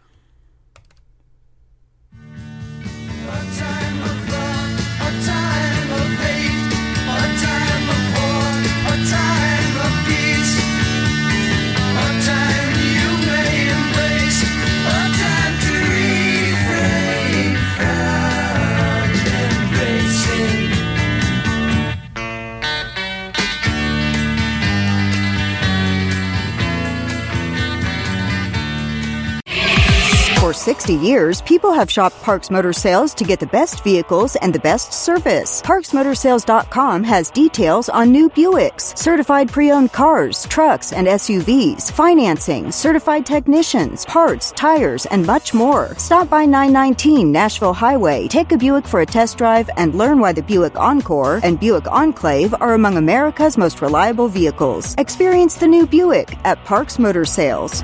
60 30.53 30.93
years, 30.93 31.41
people 31.41 31.71
have 31.71 31.89
shopped 31.89 32.21
Parks 32.21 32.49
Motor 32.49 32.73
Sales 32.73 33.13
to 33.15 33.23
get 33.23 33.39
the 33.39 33.47
best 33.47 33.83
vehicles 33.83 34.35
and 34.37 34.53
the 34.53 34.59
best 34.59 34.93
service. 34.93 35.61
ParksMotorsales.com 35.61 37.03
has 37.03 37.31
details 37.31 37.89
on 37.89 38.11
new 38.11 38.29
Buicks, 38.29 38.97
certified 38.97 39.51
pre-owned 39.51 39.91
cars, 39.91 40.45
trucks, 40.47 40.93
and 40.93 41.07
SUVs, 41.07 41.91
financing, 41.91 42.71
certified 42.71 43.25
technicians, 43.25 44.05
parts, 44.05 44.51
tires, 44.51 45.05
and 45.07 45.25
much 45.25 45.53
more. 45.53 45.95
Stop 45.97 46.29
by 46.29 46.45
919 46.45 47.31
Nashville 47.31 47.73
Highway, 47.73 48.27
take 48.27 48.51
a 48.51 48.57
Buick 48.57 48.85
for 48.85 49.01
a 49.01 49.05
test 49.05 49.37
drive, 49.37 49.69
and 49.77 49.95
learn 49.95 50.19
why 50.19 50.33
the 50.33 50.43
Buick 50.43 50.77
Encore 50.77 51.39
and 51.43 51.59
Buick 51.59 51.87
Enclave 51.87 52.53
are 52.59 52.73
among 52.73 52.97
America's 52.97 53.57
most 53.57 53.81
reliable 53.81 54.27
vehicles. 54.27 54.95
Experience 54.97 55.55
the 55.55 55.67
new 55.67 55.87
Buick 55.87 56.37
at 56.45 56.63
Parks 56.65 56.99
Motor 56.99 57.25
Sales. 57.25 57.83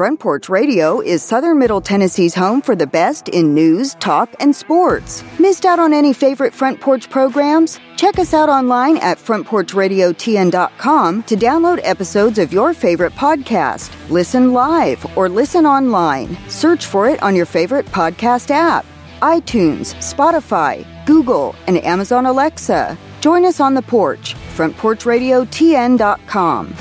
Front 0.00 0.16
Porch 0.18 0.48
Radio 0.48 1.02
is 1.02 1.22
Southern 1.22 1.58
Middle 1.58 1.82
Tennessee's 1.82 2.34
home 2.34 2.62
for 2.62 2.74
the 2.74 2.86
best 2.86 3.28
in 3.28 3.52
news, 3.52 3.96
talk, 3.96 4.34
and 4.40 4.56
sports. 4.56 5.22
Missed 5.38 5.66
out 5.66 5.78
on 5.78 5.92
any 5.92 6.14
favorite 6.14 6.54
Front 6.54 6.80
Porch 6.80 7.10
programs? 7.10 7.78
Check 7.96 8.18
us 8.18 8.32
out 8.32 8.48
online 8.48 8.96
at 8.96 9.18
frontporchradiotn.com 9.18 11.22
to 11.24 11.36
download 11.36 11.80
episodes 11.82 12.38
of 12.38 12.50
your 12.50 12.72
favorite 12.72 13.12
podcast. 13.12 13.92
Listen 14.08 14.54
live 14.54 15.04
or 15.18 15.28
listen 15.28 15.66
online. 15.66 16.34
Search 16.48 16.86
for 16.86 17.06
it 17.06 17.22
on 17.22 17.36
your 17.36 17.44
favorite 17.44 17.84
podcast 17.84 18.50
app 18.50 18.86
iTunes, 19.20 19.94
Spotify, 19.96 20.86
Google, 21.04 21.54
and 21.66 21.76
Amazon 21.84 22.24
Alexa. 22.24 22.96
Join 23.20 23.44
us 23.44 23.60
on 23.60 23.74
the 23.74 23.82
porch, 23.82 24.34
frontporchradiotn.com. 24.56 26.74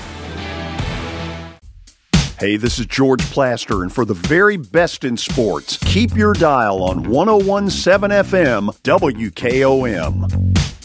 Hey, 2.40 2.56
this 2.56 2.80
is 2.80 2.86
George 2.86 3.20
Plaster, 3.32 3.84
and 3.84 3.92
for 3.92 4.06
the 4.06 4.14
very 4.14 4.56
best 4.56 5.04
in 5.04 5.18
sports, 5.18 5.76
keep 5.76 6.16
your 6.16 6.32
dial 6.32 6.82
on 6.82 7.10
1017 7.10 8.12
FM 8.12 8.70
WKOM. 8.84 10.79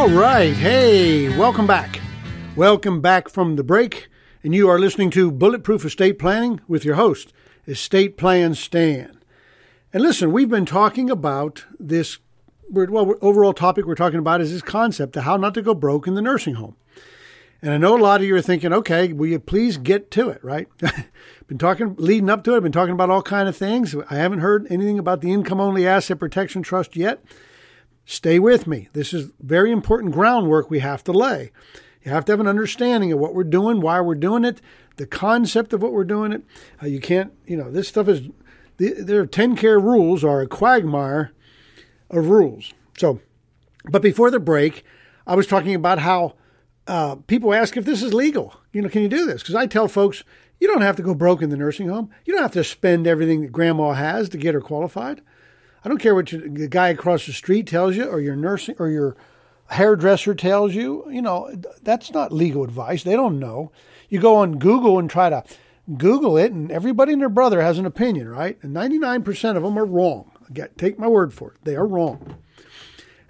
All 0.00 0.08
right. 0.08 0.54
Hey, 0.54 1.28
welcome 1.36 1.66
back. 1.66 2.00
Welcome 2.56 3.02
back 3.02 3.28
from 3.28 3.56
the 3.56 3.62
break. 3.62 4.08
And 4.42 4.54
you 4.54 4.66
are 4.66 4.78
listening 4.78 5.10
to 5.10 5.30
Bulletproof 5.30 5.84
Estate 5.84 6.18
Planning 6.18 6.62
with 6.66 6.86
your 6.86 6.94
host, 6.94 7.34
Estate 7.68 8.16
Plan 8.16 8.54
Stan. 8.54 9.20
And 9.92 10.02
listen, 10.02 10.32
we've 10.32 10.48
been 10.48 10.64
talking 10.64 11.10
about 11.10 11.66
this, 11.78 12.16
well, 12.70 13.14
overall 13.20 13.52
topic 13.52 13.84
we're 13.84 13.94
talking 13.94 14.18
about 14.18 14.40
is 14.40 14.50
this 14.50 14.62
concept 14.62 15.18
of 15.18 15.24
how 15.24 15.36
not 15.36 15.52
to 15.52 15.60
go 15.60 15.74
broke 15.74 16.06
in 16.06 16.14
the 16.14 16.22
nursing 16.22 16.54
home. 16.54 16.76
And 17.60 17.74
I 17.74 17.76
know 17.76 17.94
a 17.94 18.00
lot 18.00 18.22
of 18.22 18.26
you 18.26 18.34
are 18.36 18.40
thinking, 18.40 18.72
okay, 18.72 19.12
will 19.12 19.28
you 19.28 19.38
please 19.38 19.76
get 19.76 20.10
to 20.12 20.30
it, 20.30 20.42
right? 20.42 20.66
been 21.46 21.58
talking, 21.58 21.94
leading 21.98 22.30
up 22.30 22.42
to 22.44 22.54
it, 22.54 22.56
I've 22.56 22.62
been 22.62 22.72
talking 22.72 22.94
about 22.94 23.10
all 23.10 23.20
kind 23.20 23.50
of 23.50 23.56
things. 23.56 23.94
I 24.08 24.14
haven't 24.14 24.38
heard 24.38 24.66
anything 24.70 24.98
about 24.98 25.20
the 25.20 25.30
income 25.30 25.60
only 25.60 25.86
asset 25.86 26.18
protection 26.18 26.62
trust 26.62 26.96
yet. 26.96 27.22
Stay 28.04 28.38
with 28.38 28.66
me. 28.66 28.88
This 28.92 29.12
is 29.12 29.30
very 29.40 29.70
important 29.70 30.12
groundwork 30.12 30.70
we 30.70 30.80
have 30.80 31.04
to 31.04 31.12
lay. 31.12 31.52
You 32.02 32.10
have 32.10 32.24
to 32.24 32.32
have 32.32 32.40
an 32.40 32.46
understanding 32.46 33.12
of 33.12 33.18
what 33.18 33.34
we're 33.34 33.44
doing, 33.44 33.80
why 33.80 34.00
we're 34.00 34.14
doing 34.14 34.44
it, 34.44 34.60
the 34.96 35.06
concept 35.06 35.72
of 35.72 35.82
what 35.82 35.92
we're 35.92 36.04
doing 36.04 36.32
it. 36.32 36.42
Uh, 36.82 36.86
you 36.86 37.00
can't, 37.00 37.32
you 37.46 37.56
know, 37.56 37.70
this 37.70 37.88
stuff 37.88 38.08
is, 38.08 38.22
there 38.78 39.20
are 39.20 39.26
TennCare 39.26 39.82
rules 39.82 40.24
are 40.24 40.40
a 40.40 40.46
quagmire 40.46 41.32
of 42.08 42.28
rules. 42.28 42.72
So, 42.98 43.20
but 43.84 44.02
before 44.02 44.30
the 44.30 44.40
break, 44.40 44.84
I 45.26 45.36
was 45.36 45.46
talking 45.46 45.74
about 45.74 45.98
how 45.98 46.34
uh, 46.86 47.16
people 47.26 47.54
ask 47.54 47.76
if 47.76 47.84
this 47.84 48.02
is 48.02 48.14
legal. 48.14 48.60
You 48.72 48.82
know, 48.82 48.88
can 48.88 49.02
you 49.02 49.08
do 49.08 49.26
this? 49.26 49.42
Because 49.42 49.54
I 49.54 49.66
tell 49.66 49.86
folks, 49.86 50.24
you 50.58 50.66
don't 50.66 50.82
have 50.82 50.96
to 50.96 51.02
go 51.02 51.14
broke 51.14 51.42
in 51.42 51.50
the 51.50 51.56
nursing 51.56 51.88
home. 51.88 52.10
You 52.24 52.34
don't 52.34 52.42
have 52.42 52.52
to 52.52 52.64
spend 52.64 53.06
everything 53.06 53.42
that 53.42 53.52
grandma 53.52 53.92
has 53.92 54.28
to 54.30 54.38
get 54.38 54.54
her 54.54 54.60
qualified. 54.60 55.22
I 55.84 55.88
don't 55.88 55.98
care 55.98 56.14
what 56.14 56.32
you, 56.32 56.48
the 56.48 56.68
guy 56.68 56.88
across 56.88 57.26
the 57.26 57.32
street 57.32 57.66
tells 57.66 57.96
you, 57.96 58.04
or 58.04 58.20
your 58.20 58.36
nursing, 58.36 58.76
or 58.78 58.88
your 58.88 59.16
hairdresser 59.70 60.34
tells 60.34 60.74
you. 60.74 61.06
You 61.10 61.22
know, 61.22 61.50
that's 61.82 62.12
not 62.12 62.32
legal 62.32 62.64
advice. 62.64 63.02
They 63.02 63.14
don't 63.16 63.38
know. 63.38 63.72
You 64.08 64.20
go 64.20 64.36
on 64.36 64.58
Google 64.58 64.98
and 64.98 65.08
try 65.08 65.30
to 65.30 65.44
Google 65.96 66.36
it, 66.36 66.52
and 66.52 66.70
everybody 66.70 67.12
and 67.12 67.22
their 67.22 67.28
brother 67.28 67.62
has 67.62 67.78
an 67.78 67.86
opinion, 67.86 68.28
right? 68.28 68.58
And 68.62 68.74
99% 68.74 69.56
of 69.56 69.62
them 69.62 69.78
are 69.78 69.86
wrong. 69.86 70.30
Get, 70.52 70.76
take 70.76 70.98
my 70.98 71.08
word 71.08 71.32
for 71.32 71.52
it. 71.52 71.58
They 71.64 71.76
are 71.76 71.86
wrong. 71.86 72.36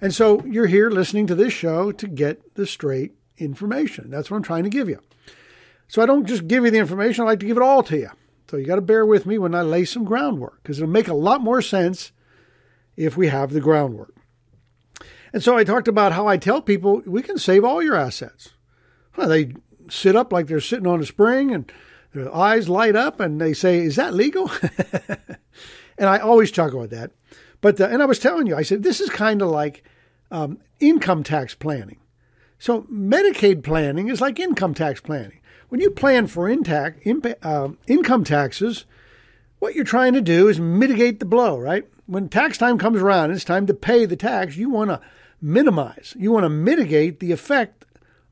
And 0.00 0.14
so 0.14 0.42
you're 0.44 0.66
here 0.66 0.90
listening 0.90 1.26
to 1.26 1.34
this 1.34 1.52
show 1.52 1.92
to 1.92 2.08
get 2.08 2.54
the 2.54 2.66
straight 2.66 3.12
information. 3.36 4.10
That's 4.10 4.30
what 4.30 4.38
I'm 4.38 4.42
trying 4.42 4.64
to 4.64 4.70
give 4.70 4.88
you. 4.88 5.00
So 5.88 6.02
I 6.02 6.06
don't 6.06 6.26
just 6.26 6.48
give 6.48 6.64
you 6.64 6.70
the 6.70 6.78
information, 6.78 7.22
I 7.22 7.26
like 7.26 7.40
to 7.40 7.46
give 7.46 7.56
it 7.56 7.62
all 7.62 7.82
to 7.84 7.98
you. 7.98 8.10
So 8.50 8.56
you 8.56 8.66
got 8.66 8.76
to 8.76 8.80
bear 8.80 9.04
with 9.04 9.26
me 9.26 9.38
when 9.38 9.54
I 9.54 9.62
lay 9.62 9.84
some 9.84 10.04
groundwork 10.04 10.62
because 10.62 10.78
it'll 10.78 10.90
make 10.90 11.08
a 11.08 11.14
lot 11.14 11.40
more 11.40 11.62
sense 11.62 12.12
if 13.06 13.16
we 13.16 13.28
have 13.28 13.52
the 13.52 13.60
groundwork. 13.60 14.14
And 15.32 15.42
so 15.42 15.56
I 15.56 15.64
talked 15.64 15.88
about 15.88 16.12
how 16.12 16.26
I 16.26 16.36
tell 16.36 16.60
people 16.60 17.02
we 17.06 17.22
can 17.22 17.38
save 17.38 17.64
all 17.64 17.82
your 17.82 17.96
assets. 17.96 18.50
They 19.16 19.54
sit 19.88 20.16
up 20.16 20.32
like 20.32 20.46
they're 20.46 20.60
sitting 20.60 20.86
on 20.86 21.00
a 21.00 21.06
spring 21.06 21.52
and 21.52 21.70
their 22.12 22.34
eyes 22.34 22.68
light 22.68 22.96
up 22.96 23.20
and 23.20 23.40
they 23.40 23.52
say, 23.52 23.78
Is 23.78 23.96
that 23.96 24.14
legal? 24.14 24.50
and 25.98 26.08
I 26.08 26.18
always 26.18 26.50
chuckle 26.50 26.82
at 26.82 26.90
that. 26.90 27.12
But, 27.60 27.80
uh, 27.80 27.86
and 27.86 28.02
I 28.02 28.06
was 28.06 28.18
telling 28.18 28.46
you, 28.46 28.56
I 28.56 28.62
said, 28.62 28.82
this 28.82 29.00
is 29.00 29.10
kind 29.10 29.42
of 29.42 29.48
like 29.48 29.84
um, 30.30 30.58
income 30.78 31.22
tax 31.22 31.54
planning. 31.54 31.98
So 32.58 32.82
Medicaid 32.82 33.62
planning 33.62 34.08
is 34.08 34.20
like 34.20 34.38
income 34.38 34.74
tax 34.74 35.00
planning. 35.00 35.40
When 35.68 35.80
you 35.80 35.90
plan 35.90 36.26
for 36.26 36.48
intact, 36.48 37.06
uh, 37.42 37.68
income 37.86 38.24
taxes, 38.24 38.86
what 39.58 39.74
you're 39.74 39.84
trying 39.84 40.14
to 40.14 40.20
do 40.20 40.48
is 40.48 40.58
mitigate 40.58 41.20
the 41.20 41.26
blow, 41.26 41.58
right? 41.58 41.86
When 42.10 42.28
tax 42.28 42.58
time 42.58 42.76
comes 42.76 43.00
around, 43.00 43.26
and 43.26 43.34
it's 43.34 43.44
time 43.44 43.66
to 43.66 43.74
pay 43.74 44.04
the 44.04 44.16
tax. 44.16 44.56
You 44.56 44.68
want 44.68 44.90
to 44.90 45.00
minimize, 45.40 46.16
you 46.18 46.32
want 46.32 46.42
to 46.42 46.48
mitigate 46.48 47.20
the 47.20 47.30
effect 47.30 47.84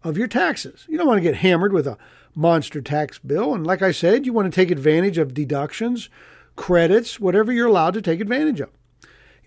of 0.03 0.19
your 0.19 0.27
taxes. 0.27 0.85
You 0.89 0.99
don't 0.99 1.07
want 1.07 1.19
to 1.19 1.23
get 1.23 1.37
hammered 1.37 1.73
with 1.73 1.87
a 1.87 1.97
monster 2.35 2.81
tax 2.81 3.21
bill. 3.21 3.55
And 3.55 3.65
like 3.65 3.81
I 3.81 3.93
said, 3.93 4.27
you 4.27 4.33
want 4.33 4.53
to 4.53 4.55
take 4.55 4.73
advantage 4.73 5.17
of 5.17 5.33
deductions, 5.33 6.11
credits, 6.57 7.21
whatever 7.21 7.53
you're 7.53 7.69
allowed 7.69 7.95
to 7.95 8.03
take 8.03 8.21
advantage 8.21 8.59
of. 8.59 8.71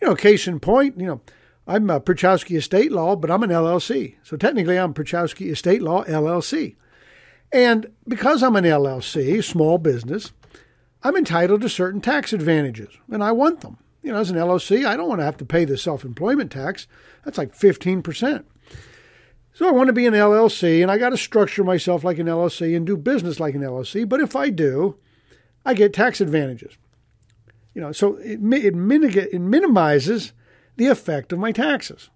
You 0.01 0.07
know, 0.07 0.15
case 0.15 0.47
in 0.47 0.61
point, 0.61 0.97
you 0.97 1.07
know, 1.07 1.21
I'm 1.67 1.89
a 1.89 1.99
Pierchoski 1.99 2.57
Estate 2.57 2.93
Law, 2.93 3.17
but 3.17 3.29
I'm 3.29 3.43
an 3.43 3.49
LLC. 3.49 4.15
So 4.23 4.37
technically, 4.37 4.79
I'm 4.79 4.93
Pierchoski 4.93 5.51
Estate 5.51 5.81
Law 5.81 6.05
LLC. 6.05 6.77
And 7.51 7.91
because 8.07 8.41
I'm 8.41 8.55
an 8.55 8.63
LLC, 8.63 9.43
small 9.43 9.77
business, 9.77 10.31
I'm 11.03 11.17
entitled 11.17 11.59
to 11.61 11.69
certain 11.69 11.99
tax 11.99 12.31
advantages, 12.31 12.93
and 13.09 13.21
I 13.21 13.33
want 13.33 13.59
them. 13.59 13.77
You 14.01 14.11
know, 14.11 14.19
as 14.19 14.31
an 14.31 14.37
LLC, 14.37 14.85
I 14.85 14.97
don't 14.97 15.07
want 15.07 15.19
to 15.19 15.25
have 15.25 15.37
to 15.37 15.45
pay 15.45 15.65
the 15.65 15.77
self 15.77 16.03
employment 16.03 16.51
tax. 16.51 16.87
That's 17.23 17.37
like 17.37 17.55
15%. 17.55 18.43
So 19.53 19.67
I 19.67 19.71
want 19.71 19.87
to 19.87 19.93
be 19.93 20.07
an 20.07 20.13
LLC, 20.13 20.81
and 20.81 20.89
I 20.89 20.97
got 20.97 21.09
to 21.09 21.17
structure 21.17 21.63
myself 21.63 22.03
like 22.03 22.17
an 22.17 22.27
LLC 22.27 22.75
and 22.75 22.85
do 22.85 22.97
business 22.97 23.39
like 23.39 23.53
an 23.53 23.61
LLC. 23.61 24.07
But 24.07 24.21
if 24.21 24.35
I 24.35 24.49
do, 24.49 24.97
I 25.65 25.73
get 25.73 25.93
tax 25.93 26.21
advantages. 26.21 26.77
You 27.73 27.81
know, 27.81 27.91
so 27.91 28.15
it, 28.15 28.39
it, 28.41 28.75
it 28.75 29.41
minimizes 29.41 30.33
the 30.77 30.87
effect 30.87 31.31
of 31.31 31.39
my 31.39 31.51
taxes. 31.51 32.09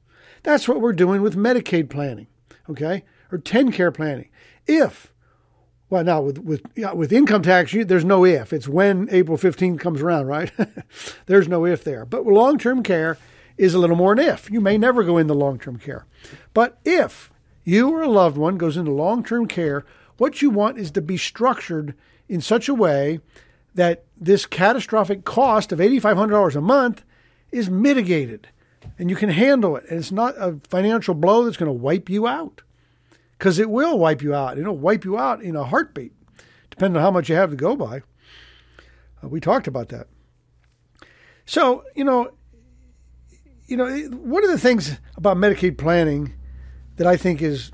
That's 0.43 0.67
what 0.67 0.81
we're 0.81 0.93
doing 0.93 1.21
with 1.21 1.35
Medicaid 1.35 1.89
planning, 1.89 2.27
okay, 2.69 3.03
or 3.31 3.37
TennCare 3.37 3.93
planning. 3.93 4.29
If 4.67 5.13
well, 5.89 6.03
now 6.03 6.21
with 6.21 6.39
with 6.39 6.61
yeah, 6.75 6.93
with 6.93 7.13
income 7.13 7.43
tax, 7.43 7.73
you, 7.73 7.85
there's 7.85 8.05
no 8.05 8.25
if. 8.25 8.51
It's 8.51 8.67
when 8.67 9.07
April 9.11 9.37
15th 9.37 9.79
comes 9.79 10.01
around, 10.01 10.27
right? 10.27 10.51
there's 11.27 11.47
no 11.47 11.65
if 11.65 11.83
there. 11.83 12.05
But 12.05 12.25
long 12.25 12.57
term 12.57 12.83
care 12.83 13.17
is 13.57 13.73
a 13.73 13.79
little 13.79 13.95
more 13.95 14.13
an 14.13 14.19
if. 14.19 14.49
You 14.49 14.61
may 14.61 14.77
never 14.77 15.03
go 15.03 15.17
into 15.17 15.33
long 15.33 15.59
term 15.59 15.77
care, 15.77 16.05
but 16.53 16.79
if 16.85 17.31
you 17.63 17.89
or 17.89 18.01
a 18.01 18.09
loved 18.09 18.37
one 18.37 18.57
goes 18.57 18.77
into 18.77 18.91
long 18.91 19.23
term 19.23 19.47
care, 19.47 19.85
what 20.17 20.41
you 20.41 20.49
want 20.49 20.77
is 20.77 20.91
to 20.91 21.01
be 21.01 21.17
structured 21.17 21.93
in 22.27 22.41
such 22.41 22.67
a 22.67 22.73
way 22.73 23.19
that 23.75 24.05
this 24.17 24.45
catastrophic 24.45 25.25
cost 25.25 25.71
of 25.71 25.79
$8,500 25.79 26.55
a 26.55 26.61
month 26.61 27.03
is 27.51 27.69
mitigated 27.69 28.47
and 28.97 29.09
you 29.09 29.15
can 29.15 29.29
handle 29.29 29.75
it. 29.75 29.83
And 29.89 29.99
it's 29.99 30.11
not 30.11 30.35
a 30.37 30.59
financial 30.67 31.13
blow 31.13 31.43
that's 31.43 31.57
going 31.57 31.67
to 31.67 31.73
wipe 31.73 32.09
you 32.09 32.25
out 32.25 32.61
because 33.37 33.59
it 33.59 33.69
will 33.69 33.97
wipe 33.97 34.21
you 34.21 34.33
out. 34.33 34.57
It'll 34.57 34.77
wipe 34.77 35.05
you 35.05 35.17
out 35.17 35.41
in 35.41 35.55
a 35.55 35.63
heartbeat, 35.63 36.13
depending 36.69 36.97
on 36.97 37.03
how 37.03 37.11
much 37.11 37.29
you 37.29 37.35
have 37.35 37.49
to 37.51 37.55
go 37.55 37.75
by. 37.75 38.01
Uh, 39.23 39.27
we 39.27 39.39
talked 39.39 39.67
about 39.67 39.89
that. 39.89 40.07
So, 41.45 41.83
you 41.95 42.03
know, 42.03 42.31
you 43.67 43.77
know, 43.77 43.87
one 44.09 44.43
of 44.43 44.51
the 44.51 44.59
things 44.59 44.97
about 45.15 45.37
Medicaid 45.37 45.77
planning 45.77 46.33
that 46.97 47.07
I 47.07 47.17
think 47.17 47.41
is 47.41 47.71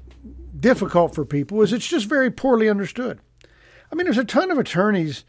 difficult 0.58 1.16
for 1.16 1.26
people 1.26 1.62
is 1.62 1.74
it's 1.74 1.88
just 1.88 2.08
very 2.08 2.32
poorly 2.32 2.70
understood. 2.70 3.20
I 3.92 3.96
mean, 3.96 4.06
there's 4.06 4.18
a 4.18 4.24
ton 4.24 4.52
of 4.52 4.58
attorneys 4.58 5.26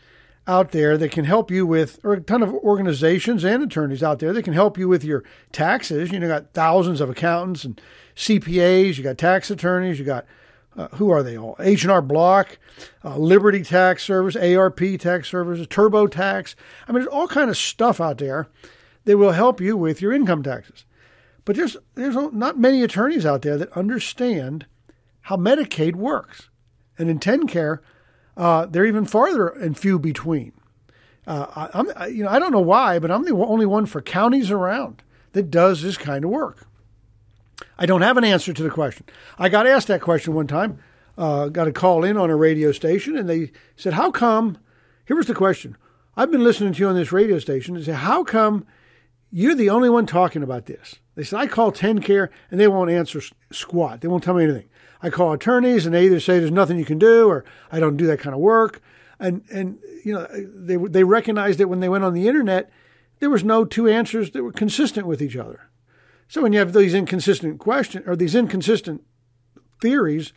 out 0.47 0.73
there 0.73 0.99
that 0.99 1.13
can 1.13 1.25
help 1.25 1.51
you 1.51 1.67
with, 1.67 2.01
or 2.05 2.15
a 2.15 2.21
ton 2.21 2.43
of 2.43 2.53
organizations 2.53 3.45
and 3.45 3.63
attorneys 3.63 4.03
out 4.03 4.19
there 4.19 4.33
that 4.33 4.43
can 4.43 4.55
help 4.55 4.77
you 4.77 4.89
with 4.89 5.05
your 5.05 5.25
taxes. 5.53 6.11
You 6.11 6.21
know, 6.21 6.29
got 6.29 6.53
thousands 6.53 7.01
of 7.01 7.11
accountants 7.11 7.65
and 7.65 7.81
CPAs. 8.17 8.97
You 8.97 9.05
got 9.05 9.19
tax 9.19 9.51
attorneys. 9.51 9.99
You 9.99 10.05
got 10.05 10.27
uh, 10.77 10.89
who 10.89 11.11
are 11.11 11.23
they 11.23 11.37
all? 11.37 11.57
H 11.59 11.83
and 11.83 11.93
R 11.93 12.03
Block, 12.03 12.59
uh, 13.05 13.17
Liberty 13.19 13.63
Tax 13.63 14.03
Service, 14.05 14.37
ARP 14.37 14.81
Tax 14.99 15.29
Services, 15.29 15.67
TurboTax. 15.67 16.55
I 16.89 16.93
mean, 16.93 17.03
there's 17.03 17.13
all 17.13 17.29
kind 17.29 17.51
of 17.51 17.57
stuff 17.57 18.01
out 18.01 18.19
there 18.19 18.49
that 19.05 19.19
will 19.19 19.33
help 19.33 19.61
you 19.61 19.77
with 19.77 20.01
your 20.01 20.13
income 20.13 20.43
taxes. 20.43 20.85
But 21.45 21.57
there's 21.57 21.77
there's 21.95 22.17
not 22.33 22.59
many 22.59 22.83
attorneys 22.83 23.27
out 23.27 23.43
there 23.43 23.59
that 23.59 23.77
understand 23.77 24.67
how 25.23 25.37
Medicaid 25.37 25.97
works. 25.97 26.49
And 26.99 27.11
in 27.11 27.19
TennCare, 27.19 27.81
uh, 28.37 28.67
they're 28.67 28.87
even 28.87 29.05
farther 29.05 29.49
and 29.49 29.77
few 29.77 29.99
between. 29.99 30.53
Uh, 31.27 31.69
I, 31.75 31.79
am 31.79 32.15
you 32.15 32.25
know, 32.25 32.31
I 32.31 32.39
don't 32.39 32.53
know 32.53 32.61
why, 32.61 32.99
but 32.99 33.11
I'm 33.11 33.25
the 33.25 33.35
only 33.35 33.67
one 33.67 33.87
for 33.87 34.01
counties 34.03 34.51
around 34.51 35.03
that 35.33 35.51
does 35.51 35.83
this 35.83 35.97
kind 35.97 36.25
of 36.25 36.31
work. 36.31 36.67
I 37.83 37.87
don't 37.87 38.03
have 38.03 38.17
an 38.17 38.23
answer 38.23 38.53
to 38.53 38.63
the 38.63 38.71
question. 38.71 39.07
I 39.41 39.49
got 39.49 39.67
asked 39.67 39.89
that 39.89 40.01
question 40.01 40.35
one 40.35 40.47
time. 40.47 40.79
Uh, 41.19 41.49
got 41.49 41.67
a 41.67 41.73
call 41.73 42.05
in 42.05 42.17
on 42.17 42.31
a 42.31 42.37
radio 42.37 42.71
station, 42.71 43.17
and 43.17 43.29
they 43.29 43.51
said, 43.75 43.95
"How 43.95 44.13
come?" 44.13 44.59
Here 45.05 45.17
was 45.17 45.27
the 45.27 45.35
question. 45.35 45.77
I've 46.17 46.31
been 46.31 46.45
listening 46.45 46.75
to 46.75 46.79
you 46.79 46.87
on 46.87 46.95
this 46.95 47.11
radio 47.11 47.41
station. 47.41 47.75
They 47.75 47.83
said, 47.83 47.97
"How 47.97 48.23
come 48.23 48.67
you're 49.33 49.57
the 49.57 49.69
only 49.69 49.91
one 49.91 50.07
talking 50.07 50.45
about 50.45 50.67
this?" 50.67 51.01
They 51.17 51.25
said, 51.25 51.41
"I 51.41 51.49
call 51.49 51.73
TennCare, 51.73 52.29
and 52.53 52.61
they 52.61 52.69
won't 52.69 52.89
answer 52.89 53.21
squat. 53.51 54.01
They 54.01 54.07
won't 54.07 54.23
tell 54.23 54.35
me 54.35 54.45
anything." 54.45 54.69
I 55.03 55.11
call 55.11 55.33
attorneys 55.33 55.85
and 55.85 55.93
they 55.93 56.05
either 56.05 56.21
say 56.21 56.39
there's 56.39 56.53
nothing 56.53 56.79
you 56.79 56.85
can 56.85 57.01
do 57.01 57.27
or 57.29 57.45
I 57.73 57.81
don't 57.81 57.97
do 57.97 58.07
that 58.07 58.21
kind 58.21 58.35
of 58.35 58.41
work. 58.41 58.81
And, 59.19 59.43
and 59.53 59.81
you 60.05 60.13
know, 60.13 60.29
they, 60.31 60.77
they 60.77 61.03
recognized 61.03 61.59
that 61.59 61.67
when 61.67 61.81
they 61.81 61.89
went 61.89 62.05
on 62.05 62.15
the 62.15 62.29
internet, 62.29 62.71
there 63.19 63.29
was 63.29 63.43
no 63.43 63.65
two 63.65 63.89
answers 63.89 64.31
that 64.31 64.45
were 64.45 64.53
consistent 64.53 65.09
with 65.09 65.21
each 65.21 65.37
other. 65.37 65.69
So 66.33 66.41
when 66.41 66.55
you 66.55 66.61
have 66.61 66.73
these 66.73 66.95
inconsistent 66.95 67.59
questions 67.59 68.09
or 68.09 68.17
these 68.17 68.35
inconsistent 68.35 69.05
theories, 69.83 70.33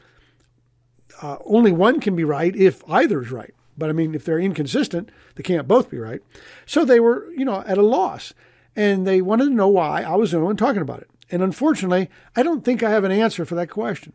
uh, 1.21 1.38
only 1.45 1.71
one 1.71 2.01
can 2.01 2.17
be 2.17 2.25
right 2.25 2.53
if 2.53 2.84
either 2.89 3.21
is 3.21 3.31
right. 3.31 3.53
But 3.77 3.89
I 3.89 3.93
mean, 3.93 4.13
if 4.13 4.25
they're 4.25 4.38
inconsistent, 4.38 5.10
they 5.36 5.43
can't 5.43 5.69
both 5.69 5.89
be 5.89 5.97
right. 5.97 6.19
So 6.65 6.84
they 6.84 6.99
were, 6.99 7.31
you 7.31 7.45
know, 7.45 7.63
at 7.65 7.77
a 7.77 7.81
loss, 7.81 8.34
and 8.75 9.08
they 9.08 9.21
wanted 9.21 9.45
to 9.45 9.51
know 9.51 9.69
why 9.69 10.01
I 10.01 10.15
was 10.15 10.31
the 10.31 10.38
only 10.38 10.47
one 10.47 10.58
talking 10.58 10.81
about 10.81 10.99
it. 10.99 11.10
And 11.31 11.41
unfortunately, 11.41 12.10
I 12.36 12.43
don't 12.43 12.65
think 12.65 12.84
I 12.84 12.89
have 12.89 13.05
an 13.05 13.13
answer 13.13 13.45
for 13.45 13.55
that 13.55 13.69
question. 13.69 14.12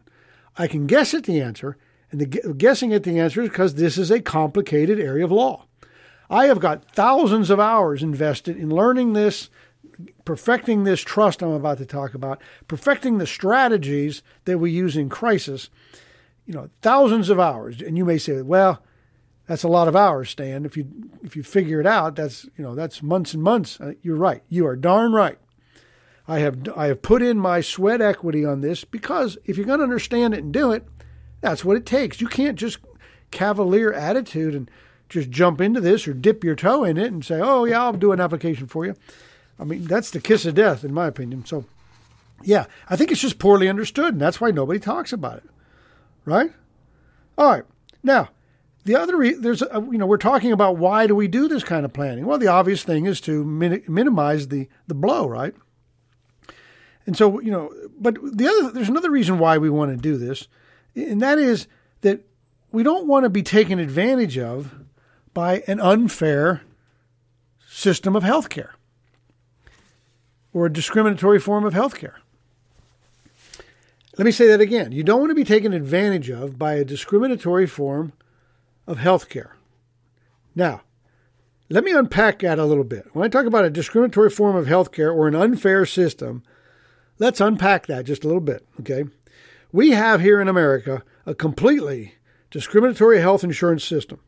I 0.58 0.66
can 0.66 0.86
guess 0.86 1.14
at 1.14 1.24
the 1.24 1.40
answer, 1.40 1.78
and 2.10 2.20
the 2.20 2.26
guessing 2.26 2.92
at 2.92 3.04
the 3.04 3.18
answer 3.18 3.40
is 3.40 3.48
because 3.48 3.76
this 3.76 3.96
is 3.96 4.10
a 4.10 4.20
complicated 4.20 5.00
area 5.00 5.24
of 5.24 5.32
law. 5.32 5.64
I 6.28 6.44
have 6.44 6.60
got 6.60 6.94
thousands 6.94 7.48
of 7.48 7.58
hours 7.58 8.02
invested 8.02 8.58
in 8.58 8.68
learning 8.68 9.14
this, 9.14 9.48
perfecting 10.30 10.84
this 10.84 11.00
trust 11.00 11.42
I'm 11.42 11.50
about 11.50 11.78
to 11.78 11.84
talk 11.84 12.14
about, 12.14 12.40
perfecting 12.68 13.18
the 13.18 13.26
strategies 13.26 14.22
that 14.44 14.58
we 14.58 14.70
use 14.70 14.96
in 14.96 15.08
crisis. 15.08 15.70
You 16.46 16.54
know, 16.54 16.70
thousands 16.82 17.30
of 17.30 17.40
hours, 17.40 17.82
and 17.82 17.98
you 17.98 18.04
may 18.04 18.16
say, 18.16 18.40
"Well, 18.40 18.80
that's 19.48 19.64
a 19.64 19.68
lot 19.68 19.88
of 19.88 19.96
hours, 19.96 20.30
Stan. 20.30 20.64
If 20.64 20.76
you 20.76 20.86
if 21.24 21.34
you 21.34 21.42
figure 21.42 21.80
it 21.80 21.86
out, 21.86 22.14
that's 22.14 22.44
you 22.56 22.62
know 22.62 22.76
that's 22.76 23.02
months 23.02 23.34
and 23.34 23.42
months." 23.42 23.80
Uh, 23.80 23.94
you're 24.02 24.14
right. 24.14 24.44
You 24.48 24.68
are 24.68 24.76
darn 24.76 25.12
right. 25.12 25.36
I 26.28 26.38
have 26.38 26.60
I 26.76 26.86
have 26.86 27.02
put 27.02 27.22
in 27.22 27.36
my 27.36 27.60
sweat 27.60 28.00
equity 28.00 28.44
on 28.44 28.60
this 28.60 28.84
because 28.84 29.36
if 29.46 29.56
you're 29.56 29.66
going 29.66 29.80
to 29.80 29.84
understand 29.84 30.32
it 30.32 30.44
and 30.44 30.52
do 30.52 30.70
it, 30.70 30.86
that's 31.40 31.64
what 31.64 31.76
it 31.76 31.84
takes. 31.84 32.20
You 32.20 32.28
can't 32.28 32.56
just 32.56 32.78
cavalier 33.32 33.92
attitude 33.92 34.54
and 34.54 34.70
just 35.08 35.28
jump 35.28 35.60
into 35.60 35.80
this 35.80 36.06
or 36.06 36.14
dip 36.14 36.44
your 36.44 36.54
toe 36.54 36.84
in 36.84 36.98
it 36.98 37.12
and 37.12 37.24
say, 37.24 37.40
"Oh 37.42 37.64
yeah, 37.64 37.82
I'll 37.82 37.94
do 37.94 38.12
an 38.12 38.20
application 38.20 38.68
for 38.68 38.86
you." 38.86 38.94
I 39.60 39.64
mean, 39.64 39.84
that's 39.84 40.10
the 40.10 40.20
kiss 40.20 40.46
of 40.46 40.54
death, 40.54 40.84
in 40.84 40.94
my 40.94 41.06
opinion. 41.06 41.44
So, 41.44 41.66
yeah, 42.42 42.64
I 42.88 42.96
think 42.96 43.12
it's 43.12 43.20
just 43.20 43.38
poorly 43.38 43.68
understood, 43.68 44.14
and 44.14 44.20
that's 44.20 44.40
why 44.40 44.50
nobody 44.50 44.80
talks 44.80 45.12
about 45.12 45.38
it, 45.38 45.50
right? 46.24 46.50
All 47.36 47.50
right, 47.50 47.64
now 48.02 48.30
the 48.84 48.96
other 48.96 49.16
re- 49.16 49.34
there's 49.34 49.62
a, 49.62 49.86
you 49.90 49.98
know 49.98 50.06
we're 50.06 50.16
talking 50.16 50.52
about 50.52 50.78
why 50.78 51.06
do 51.06 51.14
we 51.14 51.28
do 51.28 51.48
this 51.48 51.62
kind 51.62 51.84
of 51.84 51.92
planning? 51.92 52.26
Well, 52.26 52.38
the 52.38 52.48
obvious 52.48 52.82
thing 52.82 53.06
is 53.06 53.20
to 53.22 53.44
min- 53.44 53.84
minimize 53.86 54.48
the 54.48 54.68
the 54.86 54.94
blow, 54.94 55.28
right? 55.28 55.54
And 57.06 57.16
so, 57.16 57.40
you 57.40 57.50
know, 57.50 57.72
but 57.98 58.16
the 58.22 58.46
other 58.46 58.70
there's 58.72 58.88
another 58.88 59.10
reason 59.10 59.38
why 59.38 59.58
we 59.58 59.68
want 59.68 59.90
to 59.90 59.96
do 59.96 60.16
this, 60.16 60.48
and 60.94 61.20
that 61.20 61.38
is 61.38 61.66
that 62.00 62.24
we 62.72 62.82
don't 62.82 63.06
want 63.06 63.24
to 63.24 63.30
be 63.30 63.42
taken 63.42 63.78
advantage 63.78 64.38
of 64.38 64.74
by 65.34 65.62
an 65.66 65.80
unfair 65.80 66.62
system 67.68 68.16
of 68.16 68.22
healthcare 68.22 68.70
or 70.52 70.66
a 70.66 70.72
discriminatory 70.72 71.38
form 71.38 71.64
of 71.64 71.74
healthcare. 71.74 72.14
Let 74.18 74.24
me 74.24 74.32
say 74.32 74.48
that 74.48 74.60
again. 74.60 74.92
You 74.92 75.02
don't 75.02 75.20
want 75.20 75.30
to 75.30 75.34
be 75.34 75.44
taken 75.44 75.72
advantage 75.72 76.28
of 76.30 76.58
by 76.58 76.74
a 76.74 76.84
discriminatory 76.84 77.66
form 77.66 78.12
of 78.86 78.98
healthcare. 78.98 79.52
Now, 80.54 80.82
Let 81.72 81.84
me 81.84 81.92
unpack 81.92 82.40
that 82.40 82.58
a 82.58 82.64
little 82.64 82.82
bit. 82.82 83.06
When 83.12 83.24
I 83.24 83.28
talk 83.28 83.46
about 83.46 83.64
a 83.64 83.70
discriminatory 83.70 84.30
form 84.30 84.56
of 84.56 84.66
healthcare 84.66 85.14
or 85.14 85.28
an 85.28 85.36
unfair 85.36 85.86
system, 85.86 86.42
let's 87.20 87.40
unpack 87.40 87.86
that 87.86 88.06
just 88.06 88.24
a 88.24 88.26
little 88.26 88.40
bit, 88.40 88.66
okay? 88.80 89.04
We 89.70 89.92
have 89.92 90.20
here 90.20 90.40
in 90.40 90.48
America 90.48 91.04
a 91.26 91.34
completely 91.34 92.14
discriminatory 92.50 93.20
health 93.20 93.44
insurance 93.44 93.84
system. 93.84 94.18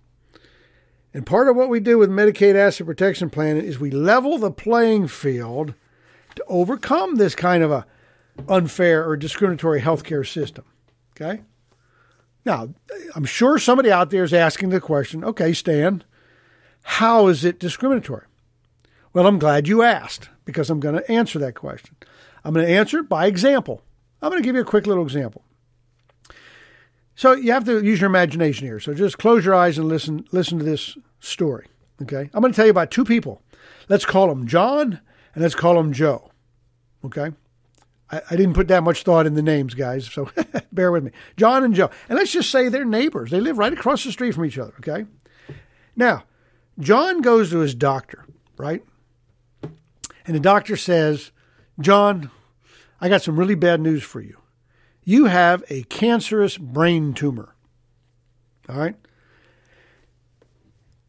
And 1.12 1.26
part 1.26 1.48
of 1.48 1.56
what 1.56 1.68
we 1.68 1.80
do 1.80 1.98
with 1.98 2.10
Medicaid 2.10 2.54
Asset 2.54 2.86
Protection 2.86 3.28
Plan 3.28 3.56
is 3.56 3.80
we 3.80 3.90
level 3.90 4.38
the 4.38 4.52
playing 4.52 5.08
field 5.08 5.74
to 6.36 6.44
overcome 6.48 7.16
this 7.16 7.34
kind 7.34 7.62
of 7.62 7.70
a 7.70 7.86
unfair 8.48 9.06
or 9.06 9.16
discriminatory 9.16 9.80
healthcare 9.80 10.26
system. 10.26 10.64
Okay? 11.14 11.42
Now, 12.44 12.70
I'm 13.14 13.24
sure 13.24 13.58
somebody 13.58 13.90
out 13.90 14.10
there 14.10 14.24
is 14.24 14.34
asking 14.34 14.70
the 14.70 14.80
question, 14.80 15.24
okay, 15.24 15.52
Stan, 15.52 16.02
how 16.82 17.28
is 17.28 17.44
it 17.44 17.58
discriminatory? 17.58 18.26
Well, 19.12 19.26
I'm 19.26 19.38
glad 19.38 19.68
you 19.68 19.82
asked 19.82 20.28
because 20.44 20.70
I'm 20.70 20.80
going 20.80 20.96
to 20.96 21.10
answer 21.10 21.38
that 21.38 21.54
question. 21.54 21.96
I'm 22.44 22.54
going 22.54 22.66
to 22.66 22.72
answer 22.72 22.98
it 22.98 23.08
by 23.08 23.26
example. 23.26 23.82
I'm 24.20 24.30
going 24.30 24.42
to 24.42 24.46
give 24.46 24.56
you 24.56 24.62
a 24.62 24.66
quick 24.66 24.86
little 24.86 25.04
example. 25.04 25.44
So 27.14 27.32
you 27.32 27.52
have 27.52 27.64
to 27.64 27.84
use 27.84 28.00
your 28.00 28.08
imagination 28.08 28.66
here. 28.66 28.80
So 28.80 28.94
just 28.94 29.18
close 29.18 29.44
your 29.44 29.54
eyes 29.54 29.78
and 29.78 29.86
listen 29.86 30.24
listen 30.32 30.58
to 30.58 30.64
this 30.64 30.96
story. 31.20 31.66
Okay? 32.00 32.30
I'm 32.32 32.40
going 32.40 32.52
to 32.52 32.56
tell 32.56 32.64
you 32.64 32.70
about 32.70 32.90
two 32.90 33.04
people. 33.04 33.42
Let's 33.88 34.06
call 34.06 34.28
them 34.28 34.46
John 34.46 35.00
and 35.34 35.42
let's 35.42 35.54
call 35.54 35.74
them 35.74 35.92
Joe. 35.92 36.30
Okay? 37.04 37.30
I, 38.10 38.22
I 38.30 38.36
didn't 38.36 38.54
put 38.54 38.68
that 38.68 38.82
much 38.82 39.02
thought 39.02 39.26
in 39.26 39.34
the 39.34 39.42
names, 39.42 39.74
guys, 39.74 40.06
so 40.06 40.30
bear 40.72 40.92
with 40.92 41.04
me. 41.04 41.10
John 41.36 41.64
and 41.64 41.74
Joe. 41.74 41.90
And 42.08 42.18
let's 42.18 42.32
just 42.32 42.50
say 42.50 42.68
they're 42.68 42.84
neighbors. 42.84 43.30
They 43.30 43.40
live 43.40 43.58
right 43.58 43.72
across 43.72 44.04
the 44.04 44.12
street 44.12 44.34
from 44.34 44.44
each 44.44 44.58
other, 44.58 44.74
okay? 44.78 45.06
Now, 45.96 46.24
John 46.78 47.20
goes 47.20 47.50
to 47.50 47.58
his 47.58 47.74
doctor, 47.74 48.24
right? 48.56 48.82
And 50.26 50.36
the 50.36 50.40
doctor 50.40 50.76
says, 50.76 51.32
John, 51.80 52.30
I 53.00 53.08
got 53.08 53.22
some 53.22 53.38
really 53.38 53.54
bad 53.54 53.80
news 53.80 54.02
for 54.02 54.20
you. 54.20 54.38
You 55.04 55.24
have 55.26 55.64
a 55.68 55.82
cancerous 55.84 56.56
brain 56.56 57.12
tumor. 57.12 57.54
All 58.68 58.76
right? 58.76 58.94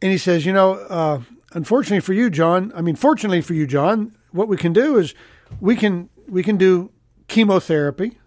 And 0.02 0.10
he 0.10 0.18
says, 0.18 0.44
You 0.44 0.52
know, 0.52 0.74
uh, 0.74 1.20
unfortunately 1.54 2.00
for 2.00 2.12
you, 2.12 2.28
John, 2.28 2.72
I 2.74 2.82
mean, 2.82 2.96
fortunately 2.96 3.40
for 3.40 3.54
you, 3.54 3.66
John, 3.66 4.14
what 4.32 4.48
we 4.48 4.56
can 4.56 4.72
do 4.72 4.98
is 4.98 5.14
we 5.60 5.76
can 5.76 6.10
we 6.28 6.42
can 6.42 6.56
do 6.56 6.90
chemotherapy. 7.28 8.18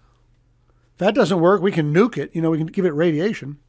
If 0.93 0.97
that 0.99 1.13
doesn't 1.13 1.39
work, 1.39 1.61
we 1.61 1.71
can 1.71 1.93
nuke 1.93 2.17
it. 2.17 2.31
You 2.33 2.41
know, 2.41 2.49
we 2.49 2.57
can 2.57 2.67
give 2.67 2.85
it 2.85 2.93
radiation. 2.93 3.59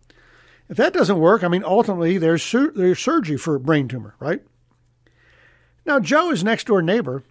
If 0.69 0.77
that 0.77 0.93
doesn't 0.93 1.19
work, 1.19 1.43
I 1.45 1.49
mean, 1.49 1.65
ultimately 1.65 2.19
there's 2.19 2.43
sur- 2.43 2.73
there's 2.75 2.99
surgery 2.99 3.37
for 3.37 3.55
a 3.55 3.61
brain 3.61 3.89
tumor, 3.89 4.15
right? 4.21 4.43
Now 5.85 5.99
Joe 5.99 6.31
is 6.31 6.45
next 6.45 6.67
door 6.67 6.83
neighbor. 6.83 7.23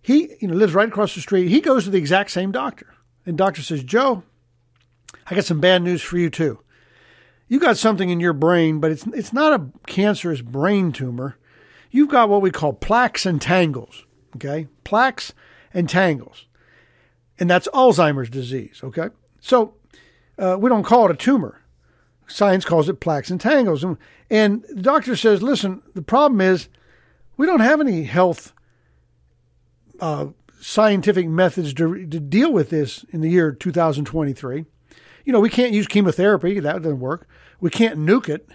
He 0.00 0.34
you 0.40 0.48
know 0.48 0.54
lives 0.54 0.74
right 0.74 0.88
across 0.88 1.14
the 1.14 1.20
street. 1.20 1.48
He 1.48 1.60
goes 1.60 1.84
to 1.84 1.90
the 1.90 1.98
exact 1.98 2.30
same 2.30 2.52
doctor, 2.52 2.94
and 3.24 3.36
doctor 3.36 3.62
says, 3.62 3.82
Joe, 3.82 4.22
I 5.26 5.34
got 5.34 5.44
some 5.44 5.60
bad 5.60 5.82
news 5.82 6.02
for 6.02 6.18
you 6.18 6.30
too. 6.30 6.60
You 7.48 7.60
got 7.60 7.76
something 7.76 8.10
in 8.10 8.20
your 8.20 8.32
brain, 8.32 8.80
but 8.80 8.90
it's 8.90 9.06
it's 9.08 9.32
not 9.32 9.52
a 9.52 9.66
cancerous 9.86 10.40
brain 10.40 10.92
tumor. 10.92 11.36
You've 11.90 12.08
got 12.08 12.28
what 12.28 12.42
we 12.42 12.50
call 12.50 12.72
plaques 12.72 13.24
and 13.24 13.40
tangles. 13.40 14.04
Okay, 14.36 14.68
plaques 14.84 15.32
and 15.72 15.88
tangles, 15.88 16.46
and 17.38 17.48
that's 17.48 17.68
Alzheimer's 17.68 18.30
disease. 18.30 18.80
Okay, 18.82 19.08
so 19.40 19.74
uh, 20.38 20.56
we 20.58 20.68
don't 20.68 20.82
call 20.82 21.06
it 21.06 21.12
a 21.12 21.16
tumor. 21.16 21.62
Science 22.26 22.64
calls 22.64 22.88
it 22.88 23.00
plaques 23.00 23.30
and 23.30 23.40
tangles. 23.40 23.84
And, 23.84 23.96
and 24.30 24.64
the 24.68 24.82
doctor 24.82 25.16
says, 25.16 25.42
listen, 25.42 25.82
the 25.94 26.02
problem 26.02 26.40
is 26.40 26.68
we 27.36 27.46
don't 27.46 27.60
have 27.60 27.80
any 27.80 28.04
health 28.04 28.52
uh, 30.00 30.26
scientific 30.60 31.28
methods 31.28 31.72
to, 31.74 32.06
to 32.06 32.20
deal 32.20 32.52
with 32.52 32.70
this 32.70 33.04
in 33.10 33.20
the 33.20 33.30
year 33.30 33.52
2023. 33.52 34.64
You 35.26 35.32
know, 35.32 35.40
we 35.40 35.50
can't 35.50 35.74
use 35.74 35.88
chemotherapy, 35.88 36.58
that 36.60 36.82
doesn't 36.82 37.00
work. 37.00 37.28
We 37.60 37.68
can't 37.68 37.98
nuke 37.98 38.28
it, 38.28 38.48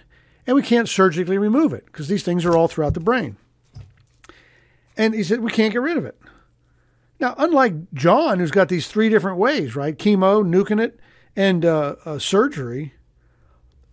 and 0.46 0.56
we 0.56 0.62
can't 0.62 0.88
surgically 0.88 1.36
remove 1.36 1.74
it 1.74 1.84
because 1.84 2.08
these 2.08 2.24
things 2.24 2.46
are 2.46 2.56
all 2.56 2.66
throughout 2.66 2.94
the 2.94 3.00
brain. 3.00 3.36
And 4.96 5.14
he 5.14 5.22
said, 5.22 5.40
we 5.40 5.50
can't 5.50 5.72
get 5.72 5.82
rid 5.82 5.98
of 5.98 6.06
it. 6.06 6.18
Now, 7.20 7.34
unlike 7.36 7.92
John, 7.92 8.38
who's 8.38 8.50
got 8.50 8.70
these 8.70 8.88
three 8.88 9.10
different 9.10 9.36
ways, 9.36 9.76
right? 9.76 9.96
Chemo, 9.96 10.42
nuking 10.42 10.82
it, 10.82 10.98
and 11.36 11.64
uh, 11.64 11.96
uh, 12.06 12.18
surgery, 12.18 12.94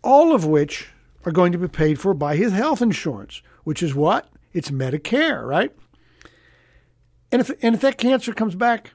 all 0.01 0.33
of 0.33 0.45
which 0.45 0.87
are 1.25 1.33
going 1.33 1.51
to 1.51 1.57
be 1.57 1.67
paid 1.67 1.99
for 1.99 2.13
by 2.13 2.37
his 2.37 2.53
health 2.53 2.81
insurance, 2.81 3.41
which 3.65 3.83
is 3.83 3.93
what? 3.93 4.29
It's 4.53 4.71
Medicare, 4.71 5.45
right? 5.45 5.75
And 7.29 7.41
if, 7.41 7.51
and 7.61 7.75
if 7.75 7.81
that 7.81 7.97
cancer 7.97 8.33
comes 8.33 8.55
back, 8.55 8.93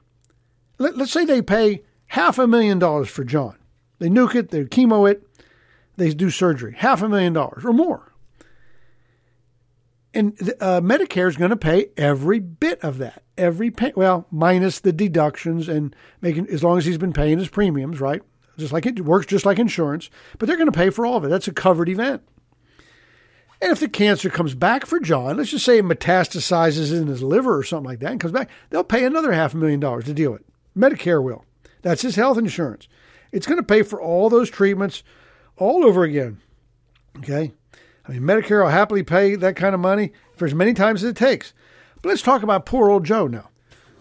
let, 0.79 0.97
let's 0.97 1.11
say 1.11 1.23
they 1.23 1.43
pay 1.43 1.83
half 2.07 2.39
a 2.39 2.47
million 2.47 2.79
dollars 2.79 3.09
for 3.09 3.23
John. 3.23 3.55
They 3.99 4.09
nuke 4.09 4.35
it, 4.35 4.49
they 4.49 4.63
chemo 4.65 5.09
it, 5.09 5.27
they 5.97 6.13
do 6.13 6.29
surgery, 6.29 6.75
half 6.77 7.01
a 7.01 7.09
million 7.09 7.33
dollars 7.33 7.65
or 7.65 7.73
more. 7.73 8.11
And 10.13 10.33
uh, 10.61 10.79
Medicare 10.79 11.27
is 11.27 11.35
going 11.35 11.49
to 11.49 11.57
pay 11.57 11.87
every 11.97 12.39
bit 12.39 12.81
of 12.81 12.99
that, 12.99 13.23
every 13.37 13.69
pay, 13.69 13.91
well, 13.95 14.27
minus 14.31 14.79
the 14.79 14.93
deductions 14.93 15.67
and 15.67 15.93
making 16.21 16.47
as 16.47 16.63
long 16.63 16.77
as 16.77 16.85
he's 16.85 16.97
been 16.97 17.11
paying 17.11 17.37
his 17.37 17.49
premiums, 17.49 17.99
right? 17.99 18.21
Just 18.57 18.71
like 18.71 18.85
it 18.85 19.01
works, 19.01 19.25
just 19.25 19.45
like 19.45 19.59
insurance, 19.59 20.09
but 20.37 20.47
they're 20.47 20.55
going 20.55 20.71
to 20.71 20.77
pay 20.77 20.89
for 20.89 21.05
all 21.05 21.17
of 21.17 21.25
it. 21.25 21.29
That's 21.29 21.49
a 21.49 21.53
covered 21.53 21.89
event. 21.89 22.21
And 23.61 23.71
if 23.71 23.79
the 23.79 23.89
cancer 23.89 24.29
comes 24.29 24.55
back 24.55 24.85
for 24.85 24.99
John, 24.99 25.37
let's 25.37 25.49
just 25.51 25.65
say 25.65 25.79
it 25.79 25.85
metastasizes 25.85 26.97
in 26.97 27.07
his 27.07 27.23
liver 27.23 27.57
or 27.57 27.63
something 27.63 27.89
like 27.89 27.99
that 27.99 28.11
and 28.11 28.19
comes 28.19 28.33
back, 28.33 28.49
they'll 28.69 28.83
pay 28.83 29.03
another 29.03 29.33
half 29.33 29.53
a 29.53 29.57
million 29.57 29.79
dollars 29.79 30.05
to 30.05 30.13
deal 30.13 30.31
with 30.31 30.41
it. 30.41 30.47
Medicare 30.77 31.23
will. 31.23 31.45
That's 31.81 32.01
his 32.01 32.15
health 32.15 32.37
insurance. 32.37 32.87
It's 33.35 33.45
going 33.45 33.57
to 33.57 33.63
pay 33.63 33.83
for 33.83 34.01
all 34.01 34.29
those 34.29 34.49
treatments 34.49 35.03
all 35.57 35.83
over 35.83 36.03
again. 36.03 36.39
Okay? 37.17 37.51
I 38.07 38.11
mean, 38.13 38.21
Medicare 38.21 38.63
will 38.63 38.69
happily 38.69 39.03
pay 39.03 39.35
that 39.35 39.57
kind 39.57 39.75
of 39.75 39.81
money 39.81 40.13
for 40.37 40.45
as 40.45 40.53
many 40.55 40.73
times 40.73 41.03
as 41.03 41.09
it 41.09 41.17
takes. 41.17 41.53
But 42.01 42.09
let's 42.09 42.21
talk 42.21 42.43
about 42.43 42.65
poor 42.65 42.89
old 42.89 43.03
Joe 43.03 43.27
now, 43.27 43.49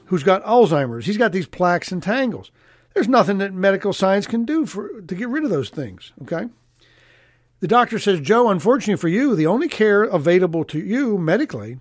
who's 0.07 0.23
got 0.23 0.45
Alzheimer's. 0.45 1.07
He's 1.07 1.19
got 1.19 1.33
these 1.33 1.49
plaques 1.49 1.91
and 1.91 2.01
tangles. 2.01 2.53
There's 2.95 3.09
nothing 3.09 3.39
that 3.39 3.53
medical 3.53 3.93
science 3.93 4.29
can 4.29 4.45
do 4.45 4.67
for 4.67 5.01
to 5.01 5.15
get 5.17 5.29
rid 5.29 5.43
of 5.43 5.51
those 5.51 5.69
things. 5.69 6.13
Okay. 6.23 6.49
The 7.59 7.67
doctor 7.67 7.99
says, 7.99 8.21
Joe, 8.21 8.51
unfortunately 8.51 9.01
for 9.01 9.09
you, 9.09 9.35
the 9.35 9.49
only 9.49 9.67
care 9.67 10.05
available 10.05 10.65
to 10.67 10.79
you 10.79 11.19
medically 11.19 11.81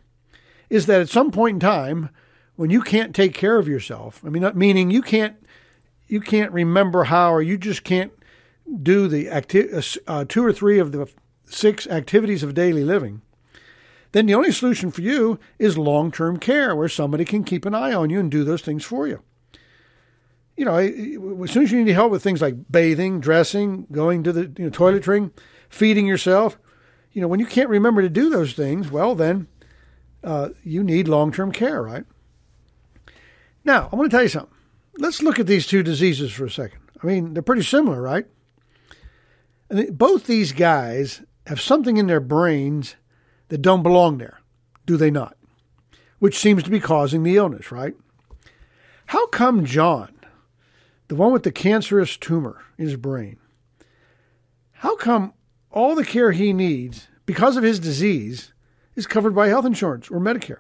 is 0.72 0.88
that 0.88 1.02
at 1.02 1.10
some 1.10 1.30
point 1.30 1.58
in 1.58 1.60
time, 1.60 2.10
when 2.56 2.72
you 2.72 2.82
can't 2.82 3.14
take 3.14 3.36
care 3.36 3.60
of 3.60 3.68
yourself, 3.68 4.24
I 4.26 4.30
mean, 4.30 4.50
meaning 4.56 4.90
you 4.90 5.04
can't 5.04 5.36
you 6.14 6.22
can't 6.22 6.52
remember 6.52 7.06
how, 7.06 7.34
or 7.34 7.42
you 7.42 7.58
just 7.58 7.84
can't 7.84 8.14
do 8.84 9.08
the 9.08 9.28
acti- 9.30 9.74
uh, 9.74 9.82
uh 10.06 10.24
two 10.24 10.46
or 10.46 10.54
three 10.54 10.78
of 10.78 10.92
the 10.92 11.12
six 11.44 11.88
activities 11.88 12.44
of 12.44 12.54
daily 12.54 12.84
living, 12.84 13.24
then 14.12 14.28
the 14.28 14.36
only 14.36 14.52
solution 14.52 14.92
for 14.92 15.02
you 15.02 15.40
is 15.58 15.76
long 15.76 16.12
term 16.12 16.38
care 16.38 16.76
where 16.76 16.88
somebody 16.88 17.26
can 17.26 17.44
keep 17.44 17.66
an 17.66 17.74
eye 17.74 17.94
on 17.94 18.12
you 18.12 18.20
and 18.20 18.30
do 18.30 18.44
those 18.44 18.62
things 18.62 18.86
for 18.86 19.08
you. 19.08 19.24
You 20.56 20.66
know, 20.66 20.78
as 20.78 21.50
soon 21.50 21.64
as 21.64 21.72
you 21.72 21.84
need 21.84 21.94
help 21.94 22.12
with 22.12 22.22
things 22.22 22.44
like 22.44 22.72
bathing, 22.72 23.20
dressing, 23.20 23.88
going 23.92 24.22
to 24.22 24.32
the 24.32 24.54
you 24.56 24.70
know, 24.70 25.32
feeding 25.68 26.06
yourself, 26.06 26.60
you 27.12 27.22
know, 27.22 27.28
when 27.28 27.40
you 27.40 27.48
can't 27.48 27.70
remember 27.70 28.04
to 28.04 28.10
do 28.10 28.30
those 28.30 28.54
things, 28.54 28.92
well, 28.92 29.16
then 29.16 29.48
uh, 30.24 30.50
you 30.64 30.84
need 30.84 31.08
long 31.08 31.32
term 31.32 31.52
care, 31.52 31.82
right? 31.82 32.06
Now, 33.66 33.90
I 33.92 33.96
want 33.96 34.12
to 34.12 34.16
tell 34.16 34.22
you 34.22 34.30
something. 34.30 34.53
Let's 34.98 35.22
look 35.22 35.40
at 35.40 35.48
these 35.48 35.66
two 35.66 35.84
diseases 35.84 36.32
for 36.32 36.46
a 36.46 36.52
second. 36.52 36.80
I 37.02 37.08
mean, 37.08 37.34
they're 37.34 37.44
pretty 37.44 37.64
similar, 37.64 38.02
right? 38.02 38.26
And 39.70 39.98
both 39.98 40.26
these 40.26 40.52
guys 40.52 41.22
have 41.48 41.60
something 41.60 41.98
in 41.98 42.08
their 42.08 42.20
brains 42.20 42.96
that 43.50 43.62
don't 43.62 43.84
belong 43.84 44.18
there, 44.18 44.40
do 44.86 44.98
they 44.98 45.12
not? 45.12 45.36
Which 46.20 46.40
seems 46.40 46.64
to 46.64 46.70
be 46.70 46.80
causing 46.80 47.24
the 47.24 47.36
illness, 47.36 47.72
right? 47.72 47.96
How 49.08 49.28
come 49.28 49.66
John, 49.66 50.14
the 51.08 51.16
one 51.16 51.34
with 51.34 51.44
the 51.44 51.52
cancerous 51.52 52.16
tumor 52.16 52.62
in 52.78 52.86
his 52.86 52.96
brain, 52.96 53.38
how 54.74 54.96
come 54.96 55.34
all 55.72 55.96
the 55.96 56.06
care 56.06 56.32
he 56.32 56.54
needs 56.54 57.08
because 57.26 57.58
of 57.58 57.64
his 57.64 57.80
disease 57.80 58.54
is 58.96 59.08
covered 59.08 59.36
by 59.36 59.48
health 59.48 59.66
insurance 59.66 60.10
or 60.10 60.20
Medicare? 60.20 60.60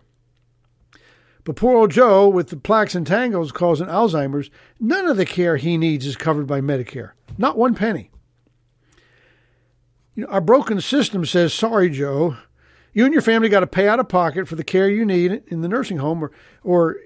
But 1.44 1.58
poor 1.58 1.76
old 1.76 1.92
Joe 1.92 2.28
with 2.28 2.50
the 2.50 2.58
plaques 2.58 2.96
and 2.96 3.06
tangles 3.06 3.52
causing 3.52 3.88
Alzheimer's, 3.88 4.50
none 4.80 5.08
of 5.08 5.18
the 5.18 5.26
care 5.26 5.58
he 5.58 5.78
needs 5.78 6.06
is 6.06 6.16
covered 6.16 6.48
by 6.48 6.62
Medicare. 6.62 7.12
Not 7.38 7.58
one 7.58 7.76
penny. 7.76 8.12
You 10.16 10.24
know, 10.24 10.30
our 10.32 10.42
broken 10.42 10.80
system 10.80 11.26
says, 11.26 11.54
sorry, 11.54 11.90
Joe, 11.90 12.38
you 12.94 13.04
and 13.04 13.14
your 13.14 13.22
family 13.22 13.50
got 13.50 13.62
to 13.62 13.68
pay 13.68 13.88
out 13.88 14.00
of 14.00 14.08
pocket 14.08 14.48
for 14.48 14.56
the 14.56 14.64
care 14.64 14.90
you 14.90 15.06
need 15.06 15.44
in 15.48 15.62
the 15.62 15.68
nursing 15.68 15.98
home, 15.98 16.24
or, 16.24 16.32
or, 16.64 16.98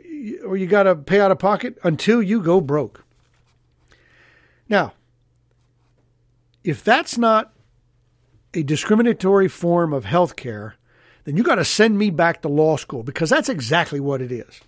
or 0.45 0.57
you 0.57 0.67
got 0.67 0.83
to 0.83 0.95
pay 0.95 1.19
out 1.19 1.31
of 1.31 1.39
pocket 1.39 1.77
until 1.83 2.21
you 2.21 2.41
go 2.41 2.59
broke. 2.59 3.05
Now, 4.69 4.93
if 6.63 6.83
that's 6.83 7.17
not 7.17 7.53
a 8.53 8.61
discriminatory 8.61 9.47
form 9.47 9.93
of 9.93 10.05
health 10.05 10.35
care, 10.35 10.75
then 11.27 11.35
you 11.35 11.43
got 11.43 11.55
to 11.55 11.65
send 11.65 11.97
me 11.97 12.09
back 12.09 12.41
to 12.41 12.47
law 12.47 12.77
school 12.77 13.03
because 13.03 13.29
that's 13.29 13.49
exactly 13.49 13.99
what 13.99 14.21
it 14.21 14.31
is. 14.31 14.61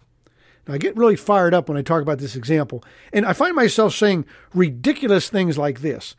Now, 0.67 0.73
I 0.73 0.77
get 0.77 0.97
really 0.97 1.15
fired 1.15 1.53
up 1.53 1.69
when 1.69 1.77
I 1.77 1.81
talk 1.81 2.01
about 2.01 2.17
this 2.17 2.35
example, 2.35 2.83
and 3.13 3.25
I 3.25 3.31
find 3.31 3.55
myself 3.55 3.95
saying 3.95 4.25
ridiculous 4.53 5.29
things 5.29 5.57
like 5.57 5.79
this. 5.79 6.17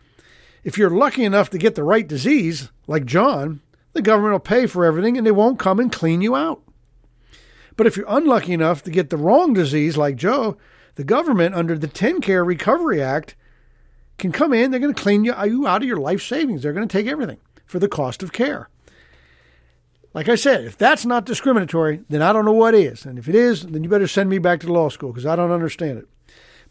If 0.64 0.78
you're 0.78 0.88
lucky 0.88 1.24
enough 1.24 1.50
to 1.50 1.58
get 1.58 1.74
the 1.74 1.84
right 1.84 2.08
disease, 2.08 2.70
like 2.86 3.04
John, 3.04 3.60
the 3.92 4.00
government 4.00 4.32
will 4.32 4.40
pay 4.40 4.66
for 4.66 4.86
everything 4.86 5.18
and 5.18 5.26
they 5.26 5.30
won't 5.30 5.58
come 5.58 5.78
and 5.78 5.92
clean 5.92 6.22
you 6.22 6.34
out. 6.34 6.62
But 7.76 7.86
if 7.86 7.98
you're 7.98 8.06
unlucky 8.08 8.54
enough 8.54 8.82
to 8.84 8.90
get 8.90 9.10
the 9.10 9.18
wrong 9.18 9.52
disease, 9.52 9.98
like 9.98 10.16
Joe, 10.16 10.56
the 10.94 11.04
government, 11.04 11.54
under 11.54 11.76
the 11.76 11.86
TennCare 11.86 12.46
Recovery 12.46 13.02
Act, 13.02 13.36
can 14.16 14.32
come 14.32 14.54
in. 14.54 14.70
They're 14.70 14.80
going 14.80 14.94
to 14.94 15.02
clean 15.02 15.22
you 15.22 15.34
out 15.34 15.82
of 15.82 15.88
your 15.88 16.00
life 16.00 16.22
savings. 16.22 16.62
They're 16.62 16.72
going 16.72 16.88
to 16.88 16.98
take 16.98 17.06
everything 17.06 17.40
for 17.66 17.78
the 17.78 17.88
cost 17.88 18.22
of 18.22 18.32
care. 18.32 18.70
Like 20.12 20.28
I 20.28 20.34
said, 20.34 20.64
if 20.64 20.76
that's 20.76 21.06
not 21.06 21.24
discriminatory, 21.24 22.02
then 22.08 22.22
I 22.22 22.32
don't 22.32 22.44
know 22.44 22.52
what 22.52 22.74
is. 22.74 23.06
And 23.06 23.18
if 23.18 23.28
it 23.28 23.34
is, 23.34 23.64
then 23.64 23.84
you 23.84 23.90
better 23.90 24.08
send 24.08 24.28
me 24.28 24.38
back 24.38 24.60
to 24.60 24.72
law 24.72 24.88
school 24.88 25.12
because 25.12 25.26
I 25.26 25.36
don't 25.36 25.52
understand 25.52 25.98
it. 25.98 26.08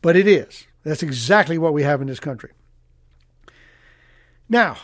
But 0.01 0.17
it 0.17 0.27
is. 0.27 0.67
That's 0.83 1.03
exactly 1.03 1.57
what 1.57 1.73
we 1.73 1.83
have 1.83 2.01
in 2.01 2.07
this 2.07 2.19
country. 2.19 2.51
Now, 4.49 4.77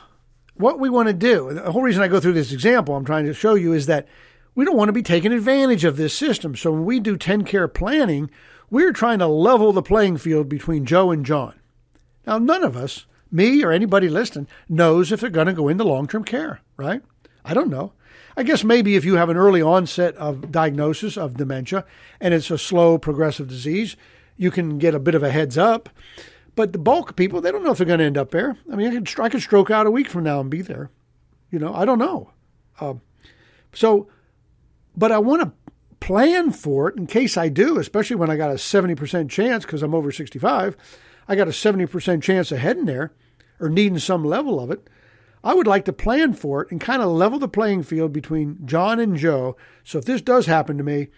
what 0.55 0.79
we 0.79 0.89
want 0.89 1.07
to 1.07 1.13
do, 1.13 1.53
the 1.53 1.71
whole 1.71 1.81
reason 1.81 2.01
I 2.01 2.07
go 2.07 2.19
through 2.19 2.33
this 2.33 2.53
example 2.53 2.95
I'm 2.95 3.05
trying 3.05 3.25
to 3.25 3.33
show 3.33 3.55
you 3.55 3.73
is 3.73 3.87
that 3.87 4.07
we 4.53 4.63
don't 4.63 4.77
want 4.77 4.87
to 4.89 4.93
be 4.93 5.03
taking 5.03 5.33
advantage 5.33 5.83
of 5.83 5.97
this 5.97 6.13
system. 6.13 6.55
So 6.55 6.71
when 6.71 6.85
we 6.85 6.99
do 6.99 7.17
TennCare 7.17 7.73
planning, 7.73 8.29
we're 8.69 8.93
trying 8.93 9.19
to 9.19 9.27
level 9.27 9.73
the 9.73 9.81
playing 9.81 10.17
field 10.17 10.47
between 10.47 10.85
Joe 10.85 11.11
and 11.11 11.25
John. 11.25 11.59
Now, 12.25 12.37
none 12.37 12.63
of 12.63 12.77
us, 12.77 13.05
me 13.31 13.63
or 13.63 13.71
anybody 13.71 14.07
listening, 14.07 14.47
knows 14.69 15.11
if 15.11 15.19
they're 15.19 15.29
going 15.29 15.47
to 15.47 15.53
go 15.53 15.67
into 15.67 15.83
long 15.83 16.07
term 16.07 16.23
care, 16.23 16.61
right? 16.77 17.01
I 17.43 17.53
don't 17.53 17.69
know. 17.69 17.93
I 18.37 18.43
guess 18.43 18.63
maybe 18.63 18.95
if 18.95 19.05
you 19.05 19.15
have 19.15 19.29
an 19.29 19.37
early 19.37 19.61
onset 19.61 20.15
of 20.17 20.51
diagnosis 20.51 21.17
of 21.17 21.37
dementia 21.37 21.85
and 22.19 22.33
it's 22.33 22.51
a 22.51 22.57
slow 22.57 22.97
progressive 22.97 23.47
disease, 23.47 23.95
you 24.37 24.51
can 24.51 24.77
get 24.77 24.93
a 24.93 24.99
bit 24.99 25.15
of 25.15 25.23
a 25.23 25.31
heads 25.31 25.57
up. 25.57 25.89
But 26.55 26.73
the 26.73 26.79
bulk 26.79 27.11
of 27.11 27.15
people, 27.15 27.41
they 27.41 27.51
don't 27.51 27.63
know 27.63 27.71
if 27.71 27.77
they're 27.77 27.87
going 27.87 27.99
to 27.99 28.05
end 28.05 28.17
up 28.17 28.31
there. 28.31 28.57
I 28.71 28.75
mean, 28.75 28.87
I 28.87 28.91
could, 28.95 29.19
I 29.19 29.29
could 29.29 29.41
stroke 29.41 29.71
out 29.71 29.87
a 29.87 29.91
week 29.91 30.09
from 30.09 30.23
now 30.23 30.39
and 30.39 30.49
be 30.49 30.61
there. 30.61 30.89
You 31.51 31.59
know, 31.59 31.73
I 31.73 31.85
don't 31.85 31.99
know. 31.99 32.31
Uh, 32.79 32.95
so, 33.73 34.09
but 34.95 35.11
I 35.11 35.19
want 35.19 35.41
to 35.41 35.51
plan 35.99 36.51
for 36.51 36.89
it 36.89 36.97
in 36.97 37.07
case 37.07 37.37
I 37.37 37.49
do, 37.49 37.79
especially 37.79 38.15
when 38.15 38.29
I 38.29 38.37
got 38.37 38.51
a 38.51 38.55
70% 38.55 39.29
chance 39.29 39.65
because 39.65 39.83
I'm 39.83 39.95
over 39.95 40.11
65. 40.11 40.77
I 41.27 41.35
got 41.35 41.47
a 41.47 41.51
70% 41.51 42.21
chance 42.21 42.51
of 42.51 42.59
heading 42.59 42.85
there 42.85 43.11
or 43.59 43.69
needing 43.69 43.99
some 43.99 44.23
level 44.23 44.59
of 44.59 44.71
it. 44.71 44.87
I 45.45 45.53
would 45.53 45.67
like 45.67 45.85
to 45.85 45.93
plan 45.93 46.33
for 46.33 46.63
it 46.63 46.71
and 46.71 46.81
kind 46.81 47.03
of 47.03 47.09
level 47.09 47.37
the 47.37 47.47
playing 47.47 47.83
field 47.83 48.11
between 48.11 48.57
John 48.65 48.99
and 48.99 49.15
Joe. 49.15 49.55
So 49.83 49.99
if 49.99 50.05
this 50.05 50.21
does 50.21 50.47
happen 50.47 50.77
to 50.79 50.83
me, 50.83 51.09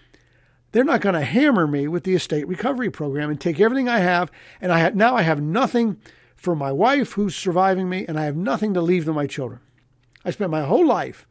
they're 0.73 0.83
not 0.83 0.99
going 0.99 1.15
to 1.15 1.21
hammer 1.21 1.65
me 1.65 1.87
with 1.87 2.03
the 2.03 2.13
estate 2.13 2.45
recovery 2.45 2.91
program 2.91 3.29
and 3.29 3.39
take 3.39 3.59
everything 3.59 3.87
I 3.87 3.99
have. 3.99 4.29
And 4.59 4.71
I 4.71 4.79
have, 4.79 4.95
now 4.95 5.15
I 5.15 5.21
have 5.21 5.41
nothing 5.41 5.97
for 6.35 6.55
my 6.55 6.73
wife 6.73 7.13
who's 7.13 7.35
surviving 7.35 7.89
me, 7.89 8.05
and 8.05 8.19
I 8.19 8.25
have 8.25 8.35
nothing 8.35 8.73
to 8.73 8.81
leave 8.81 9.05
to 9.05 9.13
my 9.13 9.27
children. 9.27 9.61
I 10.25 10.31
spent 10.31 10.51
my 10.51 10.63
whole 10.63 10.85
life 10.85 11.25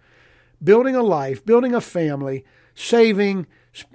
building 0.64 0.96
a 0.96 1.02
life, 1.02 1.44
building 1.44 1.74
a 1.74 1.82
family, 1.82 2.44
saving, 2.74 3.46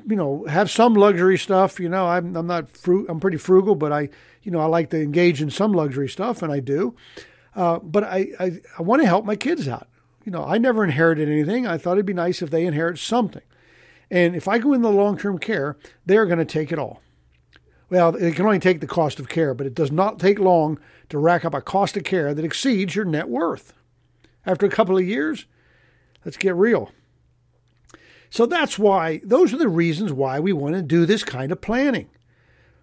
you 0.07 0.15
know, 0.15 0.45
have 0.45 0.69
some 0.69 0.93
luxury 0.93 1.39
stuff. 1.39 1.79
You 1.79 1.89
know, 1.89 2.05
I'm, 2.05 2.35
I'm 2.37 2.47
not 2.47 2.69
fru- 2.69 3.07
I'm 3.09 3.19
pretty 3.19 3.37
frugal, 3.37 3.73
but 3.73 3.91
I, 3.91 4.09
you 4.43 4.51
know, 4.51 4.59
I 4.59 4.65
like 4.65 4.91
to 4.91 5.01
engage 5.01 5.41
in 5.41 5.49
some 5.49 5.73
luxury 5.73 6.07
stuff, 6.07 6.43
and 6.43 6.53
I 6.53 6.59
do. 6.59 6.95
Uh, 7.55 7.79
but 7.79 8.03
I, 8.03 8.27
I, 8.39 8.51
I 8.79 8.81
want 8.81 9.01
to 9.01 9.07
help 9.07 9.25
my 9.25 9.35
kids 9.35 9.67
out. 9.67 9.87
You 10.25 10.31
know, 10.31 10.45
I 10.45 10.57
never 10.57 10.83
inherited 10.83 11.27
anything. 11.27 11.65
I 11.65 11.77
thought 11.77 11.93
it'd 11.93 12.05
be 12.05 12.13
nice 12.13 12.41
if 12.41 12.49
they 12.49 12.65
inherit 12.65 12.99
something. 12.99 13.41
And 14.09 14.35
if 14.35 14.47
I 14.47 14.59
go 14.59 14.73
into 14.73 14.89
long 14.89 15.17
term 15.17 15.37
care, 15.39 15.77
they're 16.05 16.25
going 16.25 16.39
to 16.39 16.45
take 16.45 16.71
it 16.71 16.79
all. 16.79 17.01
Well, 17.89 18.15
it 18.15 18.35
can 18.35 18.45
only 18.45 18.59
take 18.59 18.79
the 18.79 18.87
cost 18.87 19.19
of 19.19 19.27
care, 19.27 19.53
but 19.53 19.67
it 19.67 19.75
does 19.75 19.91
not 19.91 20.19
take 20.19 20.39
long 20.39 20.79
to 21.09 21.17
rack 21.17 21.43
up 21.43 21.53
a 21.53 21.61
cost 21.61 21.97
of 21.97 22.03
care 22.03 22.33
that 22.33 22.45
exceeds 22.45 22.95
your 22.95 23.05
net 23.05 23.27
worth. 23.27 23.73
After 24.45 24.65
a 24.65 24.69
couple 24.69 24.97
of 24.97 25.07
years, 25.07 25.45
let's 26.23 26.37
get 26.37 26.55
real. 26.55 26.91
So 28.29 28.45
that's 28.45 28.79
why, 28.79 29.19
those 29.25 29.53
are 29.53 29.57
the 29.57 29.67
reasons 29.67 30.13
why 30.13 30.39
we 30.39 30.53
want 30.53 30.75
to 30.75 30.81
do 30.81 31.05
this 31.05 31.25
kind 31.25 31.51
of 31.51 31.59
planning. 31.59 32.09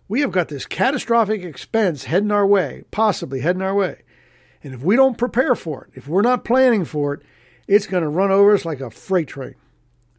We 0.09 0.21
have 0.21 0.31
got 0.31 0.49
this 0.49 0.66
catastrophic 0.66 1.43
expense 1.43 2.05
heading 2.05 2.31
our 2.31 2.47
way, 2.47 2.85
possibly 2.91 3.41
heading 3.41 3.62
our 3.62 3.75
way. 3.75 4.03
And 4.63 4.75
if 4.75 4.83
we 4.83 4.97
don't 4.97 5.19
prepare 5.19 5.55
for 5.55 5.85
it, 5.85 5.91
if 5.95 6.09
we're 6.09 6.23
not 6.23 6.45
planning 6.45 6.85
for 6.85 7.15
it, 7.15 7.23
it's 7.67 7.87
going 7.87 8.03
to 8.03 8.09
run 8.09 8.31
over 8.31 8.55
us 8.55 8.65
like 8.65 8.81
a 8.81 8.91
freight 8.91 9.29
train, 9.29 9.55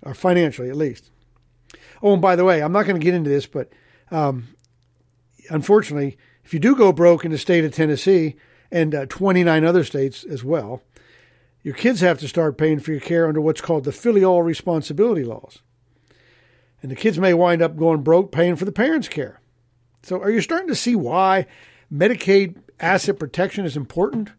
or 0.02 0.14
financially 0.14 0.70
at 0.70 0.78
least. 0.78 1.12
Oh, 2.02 2.14
and 2.14 2.22
by 2.22 2.36
the 2.36 2.46
way, 2.46 2.62
I'm 2.62 2.72
not 2.72 2.86
going 2.86 3.00
to 3.00 3.04
get 3.04 3.14
into 3.14 3.30
this, 3.30 3.46
but 3.46 3.70
um, 4.12 4.50
unfortunately, 5.50 6.18
if 6.44 6.54
you 6.54 6.60
do 6.60 6.76
go 6.76 6.92
broke 6.92 7.26
in 7.26 7.32
the 7.32 7.38
state 7.38 7.66
of 7.66 7.74
Tennessee 7.74 8.36
and 8.72 8.96
uh, 8.96 9.06
29 9.08 9.66
other 9.66 9.84
states 9.84 10.24
as 10.24 10.44
well, 10.44 10.82
your 11.62 11.74
kids 11.74 12.02
have 12.02 12.20
to 12.20 12.28
start 12.28 12.58
paying 12.58 12.80
for 12.80 12.92
your 12.92 13.02
care 13.02 13.28
under 13.28 13.42
what's 13.42 13.62
called 13.62 13.84
the 13.84 13.92
filial 13.92 14.42
responsibility 14.42 15.24
laws. 15.24 15.60
And 16.82 16.90
the 16.90 16.96
kids 16.96 17.20
may 17.20 17.34
wind 17.34 17.62
up 17.62 17.76
going 17.76 18.02
broke 18.02 18.32
paying 18.32 18.56
for 18.56 18.66
the 18.66 18.72
parents' 18.72 19.10
care. 19.10 19.42
So, 20.02 20.22
are 20.22 20.30
you 20.30 20.40
starting 20.40 20.70
to 20.70 20.76
see 20.76 20.96
why 20.96 21.46
Medicaid 21.94 22.56
asset 22.80 23.20
protection 23.20 23.66
is 23.66 23.78
important? 23.78 24.32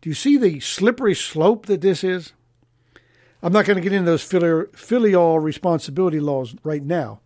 Do 0.00 0.08
you 0.08 0.14
see 0.14 0.36
the 0.36 0.60
slippery 0.60 1.14
slope 1.14 1.66
that 1.66 1.80
this 1.80 2.04
is? 2.04 2.32
I'm 3.42 3.52
not 3.52 3.64
going 3.64 3.76
to 3.76 3.82
get 3.82 3.92
into 3.92 4.10
those 4.10 4.22
filial 4.74 5.38
responsibility 5.38 6.20
laws 6.20 6.54
right 6.62 6.82
now, 6.82 7.20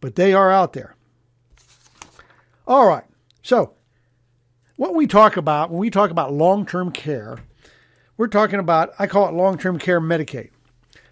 but 0.00 0.14
they 0.14 0.32
are 0.32 0.50
out 0.50 0.72
there. 0.72 0.94
All 2.66 2.86
right. 2.86 3.04
So, 3.42 3.72
what 4.76 4.94
we 4.94 5.06
talk 5.06 5.36
about 5.36 5.70
when 5.70 5.80
we 5.80 5.90
talk 5.90 6.10
about 6.10 6.32
long 6.32 6.66
term 6.66 6.92
care, 6.92 7.38
we're 8.16 8.28
talking 8.28 8.58
about, 8.58 8.92
I 8.98 9.06
call 9.06 9.28
it 9.28 9.34
long 9.34 9.58
term 9.58 9.78
care 9.78 10.00
Medicaid. 10.00 10.50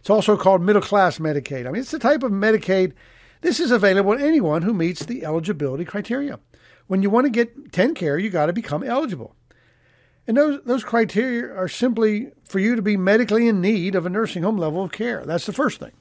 It's 0.01 0.11
also 0.11 0.37
called 0.37 0.63
middle 0.63 0.83
class 0.83 1.19
Medicaid. 1.19 1.67
I 1.67 1.71
mean, 1.71 1.81
it's 1.81 1.91
the 1.91 1.99
type 1.99 2.23
of 2.23 2.31
Medicaid. 2.31 2.93
This 3.41 3.59
is 3.59 3.71
available 3.71 4.17
to 4.17 4.25
anyone 4.25 4.63
who 4.63 4.75
meets 4.75 5.05
the 5.05 5.25
eligibility 5.25 5.85
criteria 5.85 6.39
when 6.87 7.03
you 7.03 7.11
want 7.11 7.27
to 7.27 7.31
get 7.31 7.73
TennCare, 7.73 8.23
you 8.23 8.31
got 8.31 8.47
to 8.47 8.53
become 8.53 8.83
eligible. 8.83 9.35
And 10.27 10.37
those, 10.37 10.61
those 10.65 10.85
criteria 10.85 11.55
are 11.55 11.69
simply 11.69 12.33
for 12.45 12.59
you 12.59 12.75
to 12.75 12.83
be 12.83 12.97
medically 12.97 13.49
in 13.49 13.61
need 13.61 13.95
of 13.95 14.07
a 14.07 14.11
nursing 14.11 14.43
home 14.43 14.59
level 14.59 14.83
of 14.83 14.93
care. 14.93 15.25
That's 15.25 15.47
the 15.47 15.53
first 15.53 15.79
thing. 15.79 15.93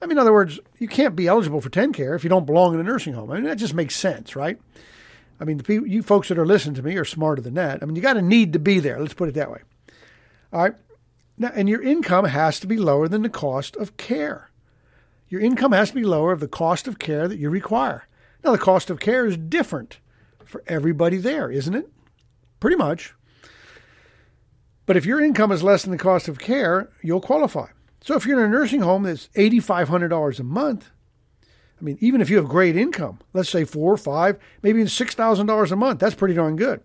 I 0.00 0.06
mean, 0.06 0.12
in 0.12 0.18
other 0.18 0.32
words, 0.32 0.58
you 0.78 0.88
can't 0.88 1.14
be 1.14 1.28
eligible 1.28 1.60
for 1.60 1.70
TennCare 1.70 2.16
if 2.16 2.24
you 2.24 2.30
don't 2.30 2.46
belong 2.46 2.74
in 2.74 2.80
a 2.80 2.82
nursing 2.82 3.12
home. 3.12 3.30
I 3.30 3.36
mean, 3.36 3.44
that 3.44 3.58
just 3.58 3.74
makes 3.74 3.94
sense, 3.94 4.34
right? 4.34 4.58
I 5.38 5.44
mean, 5.44 5.58
the 5.58 5.64
people, 5.64 5.86
you 5.86 6.02
folks 6.02 6.28
that 6.28 6.38
are 6.38 6.46
listening 6.46 6.74
to 6.76 6.82
me 6.82 6.96
are 6.96 7.04
smarter 7.04 7.42
than 7.42 7.54
that. 7.54 7.82
I 7.82 7.86
mean, 7.86 7.94
you 7.94 8.02
got 8.02 8.14
to 8.14 8.22
need 8.22 8.52
to 8.54 8.58
be 8.58 8.80
there. 8.80 8.98
Let's 9.00 9.14
put 9.14 9.28
it 9.28 9.34
that 9.34 9.50
way. 9.50 9.60
All 10.52 10.62
right. 10.62 10.74
Now, 11.38 11.52
and 11.54 11.68
your 11.68 11.82
income 11.82 12.24
has 12.24 12.60
to 12.60 12.66
be 12.66 12.76
lower 12.76 13.08
than 13.08 13.22
the 13.22 13.28
cost 13.28 13.76
of 13.76 13.96
care. 13.96 14.50
Your 15.28 15.40
income 15.40 15.72
has 15.72 15.90
to 15.90 15.94
be 15.94 16.04
lower 16.04 16.32
of 16.32 16.40
the 16.40 16.48
cost 16.48 16.86
of 16.86 16.98
care 16.98 17.26
that 17.26 17.38
you 17.38 17.48
require. 17.48 18.06
Now, 18.44 18.52
the 18.52 18.58
cost 18.58 18.90
of 18.90 19.00
care 19.00 19.24
is 19.24 19.36
different 19.36 19.98
for 20.52 20.62
everybody 20.68 21.16
there, 21.16 21.50
isn't 21.50 21.74
it? 21.74 21.90
Pretty 22.60 22.76
much. 22.76 23.14
But 24.86 24.96
if 24.96 25.06
your 25.06 25.20
income 25.20 25.50
is 25.50 25.62
less 25.62 25.82
than 25.82 25.92
the 25.92 25.98
cost 25.98 26.28
of 26.28 26.38
care, 26.38 26.90
you'll 27.02 27.20
qualify. 27.20 27.68
So 28.02 28.14
if 28.14 28.26
you're 28.26 28.44
in 28.44 28.50
a 28.50 28.52
nursing 28.52 28.82
home 28.82 29.04
that's 29.04 29.28
$8,500 29.28 30.38
a 30.38 30.42
month, 30.42 30.90
I 31.80 31.84
mean, 31.84 31.98
even 32.00 32.20
if 32.20 32.30
you 32.30 32.36
have 32.36 32.46
great 32.46 32.76
income, 32.76 33.18
let's 33.32 33.48
say 33.48 33.64
four, 33.64 33.92
or 33.92 33.96
five, 33.96 34.38
maybe 34.62 34.80
even 34.80 34.88
$6,000 34.88 35.72
a 35.72 35.76
month, 35.76 35.98
that's 35.98 36.14
pretty 36.14 36.34
darn 36.34 36.56
good. 36.56 36.80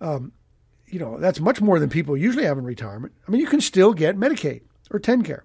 Um, 0.00 0.32
you 0.86 0.98
know, 0.98 1.18
that's 1.18 1.40
much 1.40 1.60
more 1.60 1.78
than 1.78 1.90
people 1.90 2.16
usually 2.16 2.44
have 2.44 2.58
in 2.58 2.64
retirement. 2.64 3.14
I 3.26 3.30
mean, 3.30 3.40
you 3.40 3.46
can 3.46 3.60
still 3.60 3.92
get 3.92 4.16
Medicaid 4.16 4.62
or 4.90 5.00
TennCare. 5.00 5.42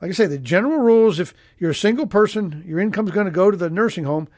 Like 0.00 0.10
I 0.10 0.14
say, 0.14 0.26
the 0.26 0.38
general 0.38 0.78
rules 0.78 1.20
if 1.20 1.32
you're 1.58 1.70
a 1.70 1.74
single 1.74 2.06
person, 2.06 2.64
your 2.66 2.80
income's 2.80 3.12
going 3.12 3.26
to 3.26 3.30
go 3.30 3.50
to 3.50 3.56
the 3.56 3.70
nursing 3.70 4.04
home 4.04 4.28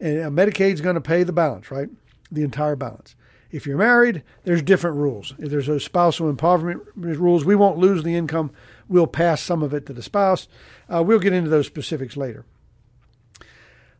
and 0.00 0.36
Medicaid's 0.36 0.80
going 0.80 0.94
to 0.94 1.00
pay 1.00 1.22
the 1.22 1.32
balance, 1.32 1.70
right? 1.70 1.88
The 2.30 2.42
entire 2.42 2.76
balance. 2.76 3.14
If 3.50 3.66
you're 3.66 3.78
married, 3.78 4.22
there's 4.44 4.62
different 4.62 4.96
rules. 4.96 5.34
If 5.38 5.50
there's 5.50 5.68
a 5.68 5.80
spousal 5.80 6.28
impoverishment 6.28 7.18
rules, 7.18 7.44
we 7.44 7.54
won't 7.54 7.78
lose 7.78 8.02
the 8.02 8.16
income. 8.16 8.50
We'll 8.88 9.06
pass 9.06 9.40
some 9.40 9.62
of 9.62 9.72
it 9.72 9.86
to 9.86 9.92
the 9.92 10.02
spouse. 10.02 10.48
Uh, 10.92 11.02
we'll 11.02 11.20
get 11.20 11.32
into 11.32 11.48
those 11.48 11.66
specifics 11.66 12.16
later. 12.16 12.44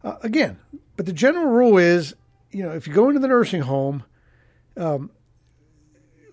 Uh, 0.03 0.17
again, 0.23 0.59
but 0.97 1.07
the 1.07 1.13
general 1.13 1.47
rule 1.47 1.79
is, 1.79 2.15
you 2.51 2.63
know, 2.63 2.73
if 2.73 2.87
you 2.87 2.93
go 2.93 3.09
into 3.09 3.21
the 3.21 3.29
nursing 3.29 3.63
home, 3.63 4.05
um, 4.77 5.11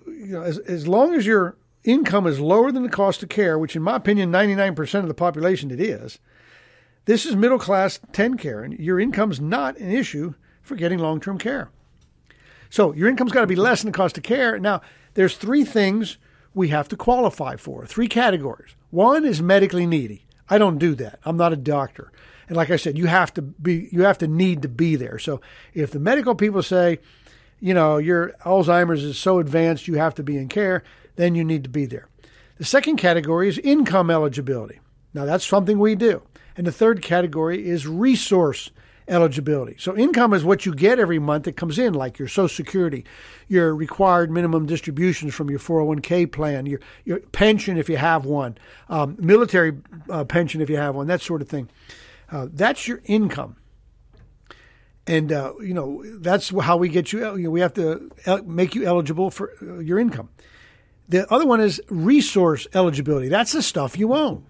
you 0.05 0.33
know, 0.33 0.41
as, 0.41 0.57
as 0.59 0.87
long 0.87 1.13
as 1.13 1.25
your 1.25 1.57
income 1.83 2.27
is 2.27 2.39
lower 2.39 2.71
than 2.71 2.83
the 2.83 2.89
cost 2.89 3.23
of 3.23 3.29
care, 3.29 3.57
which 3.57 3.75
in 3.75 3.81
my 3.81 3.95
opinion, 3.95 4.31
99% 4.31 4.99
of 4.99 5.07
the 5.07 5.13
population 5.13 5.71
it 5.71 5.79
is, 5.79 6.19
this 7.05 7.25
is 7.25 7.35
middle 7.35 7.59
class 7.59 7.99
TennCare, 8.11 8.63
and 8.63 8.79
your 8.79 8.99
income's 8.99 9.41
not 9.41 9.77
an 9.77 9.91
issue 9.91 10.33
for 10.61 10.75
getting 10.75 10.99
long 10.99 11.19
term 11.19 11.37
care. 11.37 11.69
So 12.69 12.93
your 12.93 13.09
income's 13.09 13.31
got 13.31 13.41
to 13.41 13.47
be 13.47 13.55
less 13.55 13.81
than 13.81 13.91
the 13.91 13.97
cost 13.97 14.17
of 14.17 14.23
care. 14.23 14.57
Now, 14.57 14.81
there's 15.13 15.37
three 15.37 15.63
things 15.63 16.17
we 16.53 16.69
have 16.69 16.87
to 16.89 16.95
qualify 16.95 17.55
for, 17.55 17.85
three 17.85 18.07
categories. 18.07 18.75
One 18.89 19.25
is 19.25 19.41
medically 19.41 19.85
needy. 19.85 20.25
I 20.49 20.57
don't 20.57 20.77
do 20.77 20.95
that. 20.95 21.19
I'm 21.23 21.37
not 21.37 21.53
a 21.53 21.57
doctor. 21.57 22.11
And 22.47 22.57
like 22.57 22.69
I 22.69 22.75
said, 22.75 22.97
you 22.97 23.07
have 23.07 23.33
to 23.35 23.41
be 23.41 23.89
you 23.91 24.03
have 24.03 24.17
to 24.19 24.27
need 24.27 24.61
to 24.61 24.67
be 24.67 24.95
there. 24.95 25.17
So 25.19 25.41
if 25.73 25.91
the 25.91 25.99
medical 25.99 26.35
people 26.35 26.61
say, 26.61 26.99
you 27.59 27.73
know, 27.73 27.97
your 27.97 28.33
Alzheimer's 28.43 29.03
is 29.03 29.17
so 29.17 29.39
advanced 29.39 29.87
you 29.87 29.95
have 29.95 30.15
to 30.15 30.23
be 30.23 30.37
in 30.37 30.49
care, 30.49 30.83
then 31.15 31.35
you 31.35 31.43
need 31.43 31.63
to 31.63 31.69
be 31.69 31.85
there. 31.85 32.07
The 32.57 32.65
second 32.65 32.97
category 32.97 33.47
is 33.47 33.57
income 33.59 34.09
eligibility. 34.09 34.79
Now 35.13 35.25
that's 35.25 35.45
something 35.45 35.79
we 35.79 35.95
do. 35.95 36.21
And 36.55 36.67
the 36.67 36.71
third 36.71 37.01
category 37.01 37.67
is 37.67 37.87
resource 37.87 38.71
eligibility. 39.07 39.75
So 39.77 39.95
income 39.97 40.33
is 40.33 40.43
what 40.43 40.65
you 40.65 40.73
get 40.73 40.99
every 40.99 41.19
month 41.19 41.45
that 41.45 41.57
comes 41.57 41.77
in, 41.77 41.93
like 41.93 42.19
your 42.19 42.27
Social 42.27 42.47
Security, 42.47 43.05
your 43.47 43.75
required 43.75 44.31
minimum 44.31 44.65
distributions 44.65 45.33
from 45.33 45.49
your 45.49 45.59
401k 45.59 46.31
plan, 46.31 46.65
your, 46.65 46.79
your 47.03 47.19
pension 47.19 47.77
if 47.77 47.89
you 47.89 47.97
have 47.97 48.25
one, 48.25 48.57
um, 48.89 49.17
military 49.19 49.73
uh, 50.09 50.23
pension 50.23 50.61
if 50.61 50.69
you 50.69 50.77
have 50.77 50.95
one, 50.95 51.07
that 51.07 51.21
sort 51.21 51.41
of 51.41 51.49
thing. 51.49 51.69
Uh, 52.31 52.47
that's 52.51 52.87
your 52.87 53.01
income. 53.05 53.57
And, 55.05 55.33
uh, 55.33 55.53
you 55.59 55.73
know, 55.73 56.01
that's 56.19 56.49
how 56.61 56.77
we 56.77 56.87
get 56.87 57.11
you, 57.11 57.35
you 57.35 57.43
know, 57.43 57.49
we 57.49 57.59
have 57.59 57.73
to 57.73 58.09
make 58.45 58.73
you 58.73 58.85
eligible 58.85 59.31
for 59.31 59.51
uh, 59.61 59.79
your 59.79 59.99
income. 59.99 60.29
The 61.09 61.31
other 61.31 61.45
one 61.45 61.59
is 61.59 61.81
resource 61.89 62.65
eligibility. 62.73 63.27
That's 63.27 63.51
the 63.51 63.61
stuff 63.61 63.97
you 63.97 64.13
own 64.13 64.45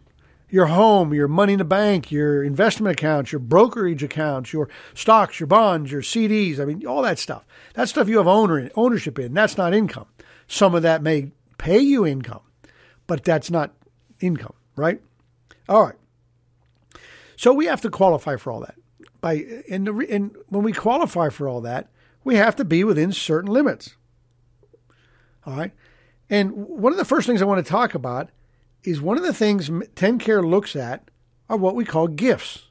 your 0.54 0.68
home, 0.68 1.16
your 1.16 1.28
money 1.28 1.54
in 1.54 1.58
the 1.58 1.66
bank, 1.66 2.12
your 2.12 2.44
investment 2.44 2.96
accounts, 2.96 3.32
your 3.32 3.40
brokerage 3.40 4.04
accounts, 4.04 4.54
your 4.54 4.70
stocks, 4.94 5.40
your 5.40 5.48
bonds, 5.48 5.92
your 5.92 6.04
CDs. 6.04 6.60
I 6.60 6.66
mean, 6.66 6.86
all 6.86 7.02
that 7.02 7.18
stuff. 7.18 7.44
That 7.74 7.90
stuff 7.90 8.08
you 8.08 8.20
have 8.20 8.28
owner 8.28 8.70
ownership 8.76 9.18
in. 9.18 9.34
That's 9.34 9.58
not 9.58 9.74
income. 9.74 10.06
Some 10.46 10.76
of 10.76 10.84
that 10.84 11.02
may 11.02 11.32
pay 11.58 11.80
you 11.80 12.06
income, 12.06 12.42
but 13.08 13.24
that's 13.24 13.50
not 13.50 13.74
income, 14.20 14.54
right? 14.76 15.02
All 15.68 15.86
right. 15.86 15.96
So 17.36 17.52
we 17.52 17.66
have 17.66 17.82
to 17.82 17.90
qualify 17.90 18.36
for 18.36 18.52
all 18.52 18.60
that. 18.60 18.76
By 19.22 19.44
and, 19.68 19.88
the, 19.88 20.08
and 20.08 20.38
when 20.50 20.62
we 20.62 20.72
qualify 20.72 21.30
for 21.30 21.48
all 21.48 21.62
that, 21.62 21.90
we 22.24 22.36
have 22.36 22.56
to 22.58 22.64
be 22.64 22.84
within 22.84 23.12
certain 23.12 23.52
limits. 23.52 23.96
All 25.48 25.58
right. 25.58 25.72
And 26.30 26.52
one 26.54 26.92
of 26.92 27.00
the 27.00 27.06
first 27.06 27.26
things 27.26 27.42
I 27.42 27.46
want 27.46 27.66
to 27.66 27.72
talk 27.72 27.96
about 27.96 28.30
is 28.84 29.02
one 29.02 29.18
of 29.18 29.24
the 29.24 29.34
things 29.34 29.70
TennCare 29.70 30.48
looks 30.48 30.76
at 30.76 31.10
are 31.50 31.58
what 31.58 31.76
we 31.76 31.86
call 31.86 32.08
gifts. 32.08 32.68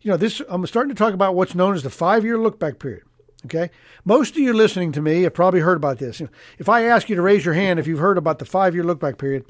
You 0.00 0.10
know, 0.10 0.16
this 0.16 0.42
I'm 0.48 0.66
starting 0.66 0.94
to 0.94 0.98
talk 0.98 1.14
about 1.14 1.34
what's 1.34 1.54
known 1.54 1.74
as 1.74 1.82
the 1.82 1.90
five-year 1.90 2.38
look-back 2.38 2.78
period. 2.78 3.04
Okay, 3.44 3.70
most 4.04 4.32
of 4.32 4.38
you 4.38 4.52
listening 4.52 4.92
to 4.92 5.00
me 5.00 5.22
have 5.22 5.34
probably 5.34 5.60
heard 5.60 5.76
about 5.76 5.98
this. 5.98 6.22
If 6.58 6.68
I 6.68 6.84
ask 6.84 7.08
you 7.08 7.16
to 7.16 7.22
raise 7.22 7.44
your 7.44 7.54
hand 7.54 7.80
if 7.80 7.88
you've 7.88 7.98
heard 7.98 8.18
about 8.18 8.38
the 8.38 8.44
five-year 8.44 8.84
look-back 8.84 9.18
period, 9.18 9.44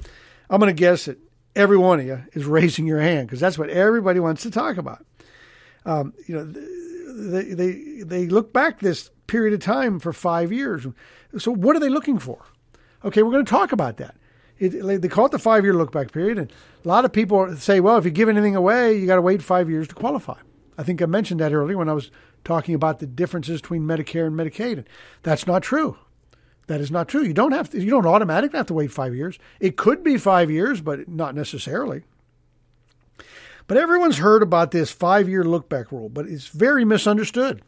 I'm 0.49 0.59
going 0.59 0.73
to 0.75 0.79
guess 0.79 1.05
that 1.05 1.19
every 1.55 1.77
one 1.77 1.99
of 1.99 2.05
you 2.05 2.23
is 2.33 2.45
raising 2.45 2.87
your 2.87 3.01
hand 3.01 3.27
because 3.27 3.39
that's 3.39 3.57
what 3.57 3.69
everybody 3.69 4.19
wants 4.19 4.43
to 4.43 4.51
talk 4.51 4.77
about. 4.77 5.05
Um, 5.85 6.13
you 6.27 6.35
know, 6.35 6.45
they, 6.45 7.53
they 7.53 8.03
they 8.03 8.27
look 8.27 8.53
back 8.53 8.79
this 8.79 9.09
period 9.27 9.53
of 9.53 9.59
time 9.59 9.99
for 9.99 10.13
five 10.13 10.51
years. 10.51 10.87
So 11.37 11.53
what 11.53 11.75
are 11.75 11.79
they 11.79 11.89
looking 11.89 12.19
for? 12.19 12.45
Okay, 13.03 13.21
we're 13.21 13.31
going 13.31 13.45
to 13.45 13.49
talk 13.49 13.71
about 13.71 13.97
that. 13.97 14.15
It, 14.59 15.01
they 15.01 15.07
call 15.07 15.25
it 15.25 15.31
the 15.31 15.39
five 15.39 15.63
year 15.63 15.73
look 15.73 15.91
back 15.91 16.11
period. 16.11 16.37
And 16.37 16.51
a 16.83 16.87
lot 16.87 17.05
of 17.05 17.11
people 17.11 17.55
say, 17.57 17.79
well, 17.79 17.97
if 17.97 18.05
you 18.05 18.11
give 18.11 18.29
anything 18.29 18.55
away, 18.55 18.97
you 18.97 19.07
got 19.07 19.15
to 19.15 19.21
wait 19.21 19.41
five 19.41 19.69
years 19.69 19.87
to 19.89 19.95
qualify. 19.95 20.37
I 20.77 20.83
think 20.83 21.01
I 21.01 21.05
mentioned 21.05 21.39
that 21.39 21.53
earlier 21.53 21.77
when 21.77 21.89
I 21.89 21.93
was 21.93 22.11
talking 22.43 22.75
about 22.75 22.99
the 22.99 23.05
differences 23.05 23.61
between 23.61 23.83
Medicare 23.83 24.27
and 24.27 24.35
Medicaid. 24.35 24.85
That's 25.21 25.47
not 25.47 25.63
true. 25.63 25.97
That 26.67 26.81
is 26.81 26.91
not 26.91 27.07
true. 27.07 27.23
You 27.23 27.33
don't 27.33 27.51
have 27.51 27.69
to, 27.71 27.81
you 27.81 27.89
don't 27.89 28.05
automatically 28.05 28.57
have 28.57 28.67
to 28.67 28.73
wait 28.73 28.91
five 28.91 29.15
years. 29.15 29.37
It 29.59 29.75
could 29.75 30.03
be 30.03 30.17
five 30.17 30.49
years, 30.49 30.81
but 30.81 31.07
not 31.07 31.35
necessarily. 31.35 32.03
But 33.67 33.77
everyone's 33.77 34.17
heard 34.17 34.43
about 34.43 34.71
this 34.71 34.91
five 34.91 35.29
year 35.29 35.43
look 35.43 35.69
back 35.69 35.91
rule, 35.91 36.09
but 36.09 36.25
it's 36.25 36.47
very 36.47 36.85
misunderstood. 36.85 37.61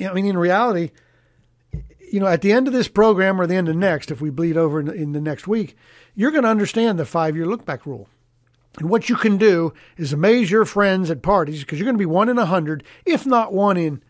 I 0.00 0.12
mean, 0.12 0.26
in 0.26 0.38
reality, 0.38 0.90
you 2.12 2.20
know, 2.20 2.26
at 2.26 2.42
the 2.42 2.52
end 2.52 2.66
of 2.66 2.72
this 2.72 2.88
program 2.88 3.40
or 3.40 3.46
the 3.46 3.54
end 3.56 3.68
of 3.68 3.76
next, 3.76 4.10
if 4.10 4.20
we 4.20 4.30
bleed 4.30 4.56
over 4.56 4.80
in, 4.80 4.88
in 4.88 5.12
the 5.12 5.20
next 5.20 5.46
week, 5.46 5.76
you're 6.14 6.30
going 6.30 6.44
to 6.44 6.50
understand 6.50 6.98
the 6.98 7.04
five 7.04 7.36
year 7.36 7.46
look 7.46 7.64
back 7.64 7.86
rule. 7.86 8.08
And 8.78 8.88
what 8.88 9.08
you 9.08 9.16
can 9.16 9.38
do 9.38 9.72
is 9.96 10.12
amaze 10.12 10.50
your 10.50 10.64
friends 10.64 11.10
at 11.10 11.22
parties 11.22 11.60
because 11.60 11.78
you're 11.78 11.86
going 11.86 11.96
to 11.96 11.98
be 11.98 12.06
one 12.06 12.28
in 12.28 12.38
a 12.38 12.46
hundred, 12.46 12.84
if 13.04 13.26
not 13.26 13.52
one 13.52 13.76
in 13.76 14.02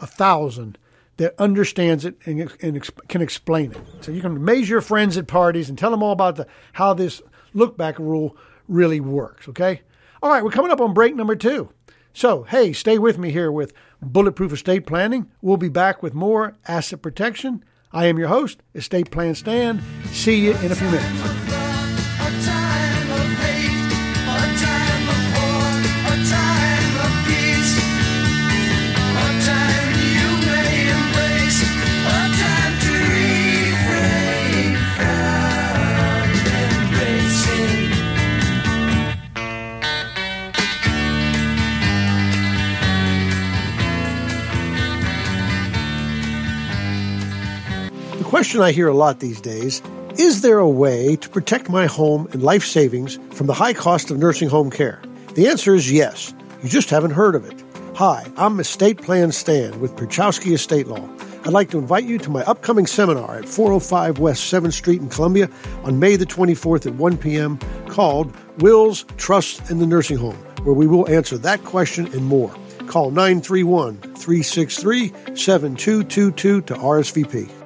a 0.00 0.06
thousand, 0.06 0.78
that 1.16 1.34
understands 1.38 2.04
it 2.04 2.16
and, 2.26 2.52
and 2.60 3.08
can 3.08 3.22
explain 3.22 3.72
it. 3.72 3.80
So 4.00 4.12
you 4.12 4.20
can 4.20 4.36
amaze 4.36 4.68
your 4.68 4.80
friends 4.80 5.16
at 5.16 5.26
parties 5.26 5.68
and 5.68 5.78
tell 5.78 5.90
them 5.90 6.02
all 6.02 6.12
about 6.12 6.36
the, 6.36 6.46
how 6.72 6.92
this 6.92 7.22
look 7.54 7.76
back 7.76 7.98
rule 7.98 8.36
really 8.68 9.00
works. 9.00 9.48
Okay. 9.48 9.82
All 10.22 10.30
right, 10.30 10.42
we're 10.42 10.50
coming 10.50 10.70
up 10.70 10.80
on 10.80 10.94
break 10.94 11.14
number 11.14 11.36
two. 11.36 11.70
So, 12.12 12.44
hey, 12.44 12.72
stay 12.72 12.98
with 12.98 13.18
me 13.18 13.30
here 13.30 13.52
with 13.52 13.72
Bulletproof 14.02 14.52
Estate 14.52 14.86
Planning. 14.86 15.30
We'll 15.40 15.56
be 15.56 15.68
back 15.68 16.02
with 16.02 16.14
more 16.14 16.56
asset 16.66 17.02
protection. 17.02 17.64
I 17.92 18.06
am 18.06 18.18
your 18.18 18.28
host, 18.28 18.62
Estate 18.74 19.10
Plan 19.10 19.34
Stan. 19.34 19.82
See 20.06 20.44
you 20.44 20.56
in 20.58 20.72
a 20.72 20.74
few 20.74 20.88
minutes. 20.90 21.65
Question 48.46 48.62
I 48.62 48.70
hear 48.70 48.86
a 48.86 48.94
lot 48.94 49.18
these 49.18 49.40
days 49.40 49.82
is 50.20 50.42
there 50.42 50.60
a 50.60 50.68
way 50.68 51.16
to 51.16 51.28
protect 51.28 51.68
my 51.68 51.86
home 51.86 52.28
and 52.30 52.44
life 52.44 52.64
savings 52.64 53.18
from 53.32 53.48
the 53.48 53.52
high 53.52 53.72
cost 53.72 54.08
of 54.12 54.18
nursing 54.18 54.48
home 54.48 54.70
care? 54.70 55.02
The 55.34 55.48
answer 55.48 55.74
is 55.74 55.90
yes. 55.90 56.32
You 56.62 56.68
just 56.68 56.88
haven't 56.88 57.10
heard 57.10 57.34
of 57.34 57.44
it. 57.44 57.64
Hi, 57.96 58.24
I'm 58.36 58.60
Estate 58.60 59.02
Plan 59.02 59.32
Stan 59.32 59.80
with 59.80 59.96
Pierchoski 59.96 60.54
Estate 60.54 60.86
Law. 60.86 61.10
I'd 61.44 61.54
like 61.54 61.70
to 61.70 61.78
invite 61.78 62.04
you 62.04 62.18
to 62.18 62.30
my 62.30 62.44
upcoming 62.44 62.86
seminar 62.86 63.36
at 63.36 63.48
405 63.48 64.20
West 64.20 64.52
7th 64.52 64.74
Street 64.74 65.00
in 65.00 65.08
Columbia 65.08 65.50
on 65.82 65.98
May 65.98 66.14
the 66.14 66.24
24th 66.24 66.86
at 66.86 66.94
1 66.94 67.18
p.m. 67.18 67.58
called 67.88 68.32
Wills, 68.58 69.06
Trust, 69.16 69.70
and 69.70 69.80
the 69.80 69.88
Nursing 69.88 70.18
Home, 70.18 70.36
where 70.62 70.72
we 70.72 70.86
will 70.86 71.08
answer 71.08 71.36
that 71.38 71.64
question 71.64 72.06
and 72.12 72.24
more. 72.24 72.54
Call 72.86 73.10
931 73.10 73.96
363 73.98 75.08
7222 75.34 76.60
to 76.60 76.74
RSVP. 76.74 77.65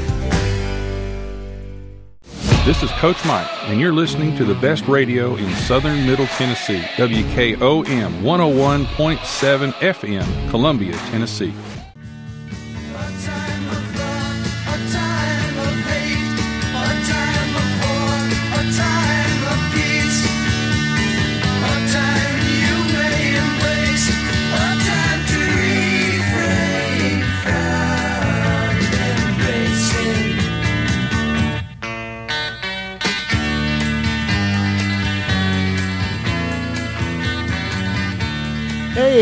This 2.63 2.83
is 2.83 2.91
Coach 2.91 3.17
Mike, 3.25 3.47
and 3.63 3.79
you're 3.79 3.91
listening 3.91 4.35
to 4.37 4.45
the 4.45 4.53
best 4.53 4.87
radio 4.87 5.35
in 5.35 5.49
southern 5.55 6.05
Middle 6.05 6.27
Tennessee, 6.27 6.81
WKOM 6.95 8.21
101.7 8.21 9.71
FM, 9.71 10.49
Columbia, 10.51 10.93
Tennessee. 11.09 11.55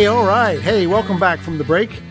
All 0.10 0.26
right. 0.26 0.60
Hey, 0.60 0.88
welcome 0.88 1.20
back 1.20 1.40
from 1.40 1.60
the 1.60 1.64
break. 1.64 2.02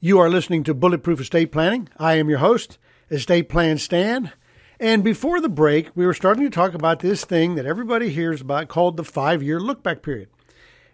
You 0.00 0.18
are 0.18 0.28
listening 0.28 0.64
to 0.64 0.74
Bulletproof 0.74 1.20
Estate 1.20 1.52
Planning. 1.52 1.88
I 1.96 2.14
am 2.14 2.28
your 2.28 2.40
host, 2.40 2.78
Estate 3.12 3.48
Plan 3.48 3.78
Stan. 3.78 4.32
And 4.80 5.04
before 5.04 5.40
the 5.40 5.48
break, 5.48 5.90
we 5.94 6.04
were 6.04 6.14
starting 6.14 6.42
to 6.42 6.50
talk 6.50 6.74
about 6.74 6.98
this 6.98 7.24
thing 7.24 7.54
that 7.54 7.64
everybody 7.64 8.08
hears 8.08 8.40
about 8.40 8.66
called 8.66 8.96
the 8.96 9.04
five 9.04 9.40
year 9.40 9.60
look 9.60 9.84
back 9.84 10.02
period. 10.02 10.28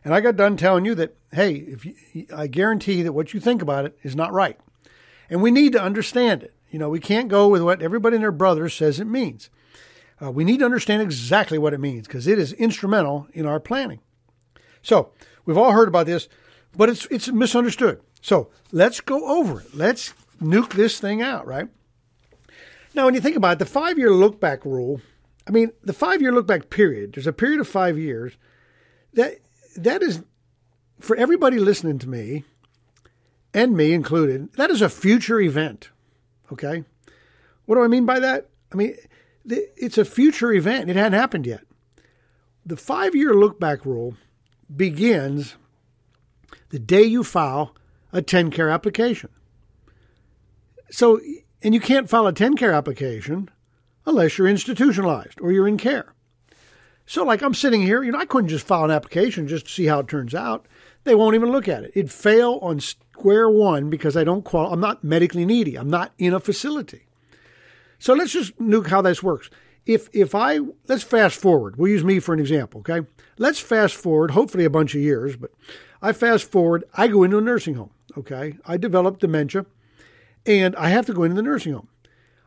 And 0.04 0.12
I 0.12 0.20
got 0.20 0.36
done 0.36 0.58
telling 0.58 0.84
you 0.84 0.94
that, 0.96 1.16
hey, 1.32 1.54
if 1.54 1.86
you, 1.86 2.26
I 2.36 2.46
guarantee 2.46 3.00
that 3.00 3.14
what 3.14 3.32
you 3.32 3.40
think 3.40 3.62
about 3.62 3.86
it 3.86 3.98
is 4.02 4.14
not 4.14 4.34
right. 4.34 4.60
And 5.30 5.40
we 5.40 5.50
need 5.50 5.72
to 5.72 5.82
understand 5.82 6.42
it. 6.42 6.52
You 6.70 6.78
know, 6.78 6.90
we 6.90 7.00
can't 7.00 7.28
go 7.28 7.48
with 7.48 7.62
what 7.62 7.80
everybody 7.80 8.16
and 8.16 8.22
their 8.22 8.30
brother 8.30 8.68
says 8.68 9.00
it 9.00 9.06
means. 9.06 9.48
Uh, 10.22 10.30
we 10.30 10.44
need 10.44 10.58
to 10.58 10.66
understand 10.66 11.00
exactly 11.00 11.56
what 11.56 11.72
it 11.72 11.80
means 11.80 12.06
because 12.06 12.26
it 12.26 12.38
is 12.38 12.52
instrumental 12.52 13.28
in 13.32 13.46
our 13.46 13.60
planning. 13.60 14.00
So, 14.82 15.10
We've 15.44 15.58
all 15.58 15.72
heard 15.72 15.88
about 15.88 16.06
this, 16.06 16.28
but 16.76 16.88
it's 16.88 17.06
it's 17.06 17.28
misunderstood. 17.30 18.00
So 18.20 18.50
let's 18.72 19.00
go 19.00 19.38
over 19.38 19.60
it. 19.60 19.74
Let's 19.74 20.14
nuke 20.40 20.72
this 20.72 20.98
thing 20.98 21.22
out, 21.22 21.46
right? 21.46 21.68
Now, 22.94 23.06
when 23.06 23.14
you 23.14 23.20
think 23.20 23.36
about 23.36 23.54
it, 23.54 23.58
the 23.58 23.66
five 23.66 23.98
year 23.98 24.10
look 24.10 24.40
back 24.40 24.64
rule, 24.64 25.00
I 25.46 25.50
mean, 25.50 25.72
the 25.82 25.92
five 25.92 26.22
year 26.22 26.32
look 26.32 26.46
back 26.46 26.70
period, 26.70 27.14
there's 27.14 27.26
a 27.26 27.32
period 27.32 27.60
of 27.60 27.68
five 27.68 27.98
years 27.98 28.36
that 29.12 29.38
that 29.76 30.02
is 30.02 30.22
for 31.00 31.16
everybody 31.16 31.58
listening 31.58 31.98
to 31.98 32.08
me 32.08 32.44
and 33.52 33.76
me 33.76 33.92
included, 33.92 34.52
that 34.54 34.70
is 34.70 34.82
a 34.82 34.88
future 34.88 35.40
event. 35.40 35.90
Okay. 36.52 36.84
What 37.66 37.76
do 37.76 37.84
I 37.84 37.88
mean 37.88 38.06
by 38.06 38.20
that? 38.20 38.48
I 38.72 38.76
mean, 38.76 38.96
it's 39.44 39.98
a 39.98 40.04
future 40.04 40.52
event. 40.52 40.90
It 40.90 40.96
hadn't 40.96 41.18
happened 41.18 41.46
yet. 41.46 41.64
The 42.66 42.76
five 42.76 43.14
year 43.14 43.34
look 43.34 43.60
back 43.60 43.84
rule 43.84 44.16
begins 44.74 45.56
the 46.70 46.78
day 46.78 47.02
you 47.02 47.24
file 47.24 47.74
a 48.12 48.22
TennCare 48.22 48.72
application. 48.72 49.30
So, 50.90 51.20
and 51.62 51.74
you 51.74 51.80
can't 51.80 52.08
file 52.08 52.26
a 52.26 52.32
TennCare 52.32 52.74
application 52.74 53.50
unless 54.06 54.38
you're 54.38 54.48
institutionalized 54.48 55.40
or 55.40 55.52
you're 55.52 55.68
in 55.68 55.78
care. 55.78 56.14
So, 57.06 57.24
like 57.24 57.42
I'm 57.42 57.54
sitting 57.54 57.82
here, 57.82 58.02
you 58.02 58.12
know, 58.12 58.18
I 58.18 58.24
couldn't 58.24 58.50
just 58.50 58.66
file 58.66 58.84
an 58.84 58.90
application 58.90 59.48
just 59.48 59.66
to 59.66 59.72
see 59.72 59.86
how 59.86 60.00
it 60.00 60.08
turns 60.08 60.34
out. 60.34 60.66
They 61.04 61.14
won't 61.14 61.34
even 61.34 61.52
look 61.52 61.68
at 61.68 61.84
it. 61.84 61.92
It'd 61.94 62.10
fail 62.10 62.58
on 62.62 62.80
square 62.80 63.50
one 63.50 63.90
because 63.90 64.16
I 64.16 64.24
don't 64.24 64.44
qual. 64.44 64.72
I'm 64.72 64.80
not 64.80 65.04
medically 65.04 65.44
needy. 65.44 65.76
I'm 65.76 65.90
not 65.90 66.12
in 66.18 66.32
a 66.32 66.40
facility. 66.40 67.06
So 67.98 68.14
let's 68.14 68.32
just 68.32 68.58
nuke 68.58 68.88
how 68.88 69.02
this 69.02 69.22
works 69.22 69.50
if 69.86 70.08
if 70.12 70.34
I 70.34 70.60
let's 70.88 71.02
fast 71.02 71.36
forward. 71.36 71.76
We'll 71.76 71.90
use 71.90 72.04
me 72.04 72.20
for 72.20 72.32
an 72.32 72.40
example, 72.40 72.80
okay? 72.80 73.06
Let's 73.38 73.58
fast 73.58 73.94
forward, 73.94 74.32
hopefully 74.32 74.64
a 74.64 74.70
bunch 74.70 74.94
of 74.94 75.00
years, 75.00 75.36
but 75.36 75.50
I 76.00 76.12
fast 76.12 76.50
forward, 76.50 76.84
I 76.94 77.08
go 77.08 77.22
into 77.22 77.38
a 77.38 77.40
nursing 77.40 77.74
home, 77.74 77.90
okay? 78.16 78.58
I 78.66 78.76
develop 78.76 79.18
dementia 79.18 79.66
and 80.46 80.76
I 80.76 80.90
have 80.90 81.06
to 81.06 81.14
go 81.14 81.22
into 81.22 81.36
the 81.36 81.42
nursing 81.42 81.72
home. 81.72 81.88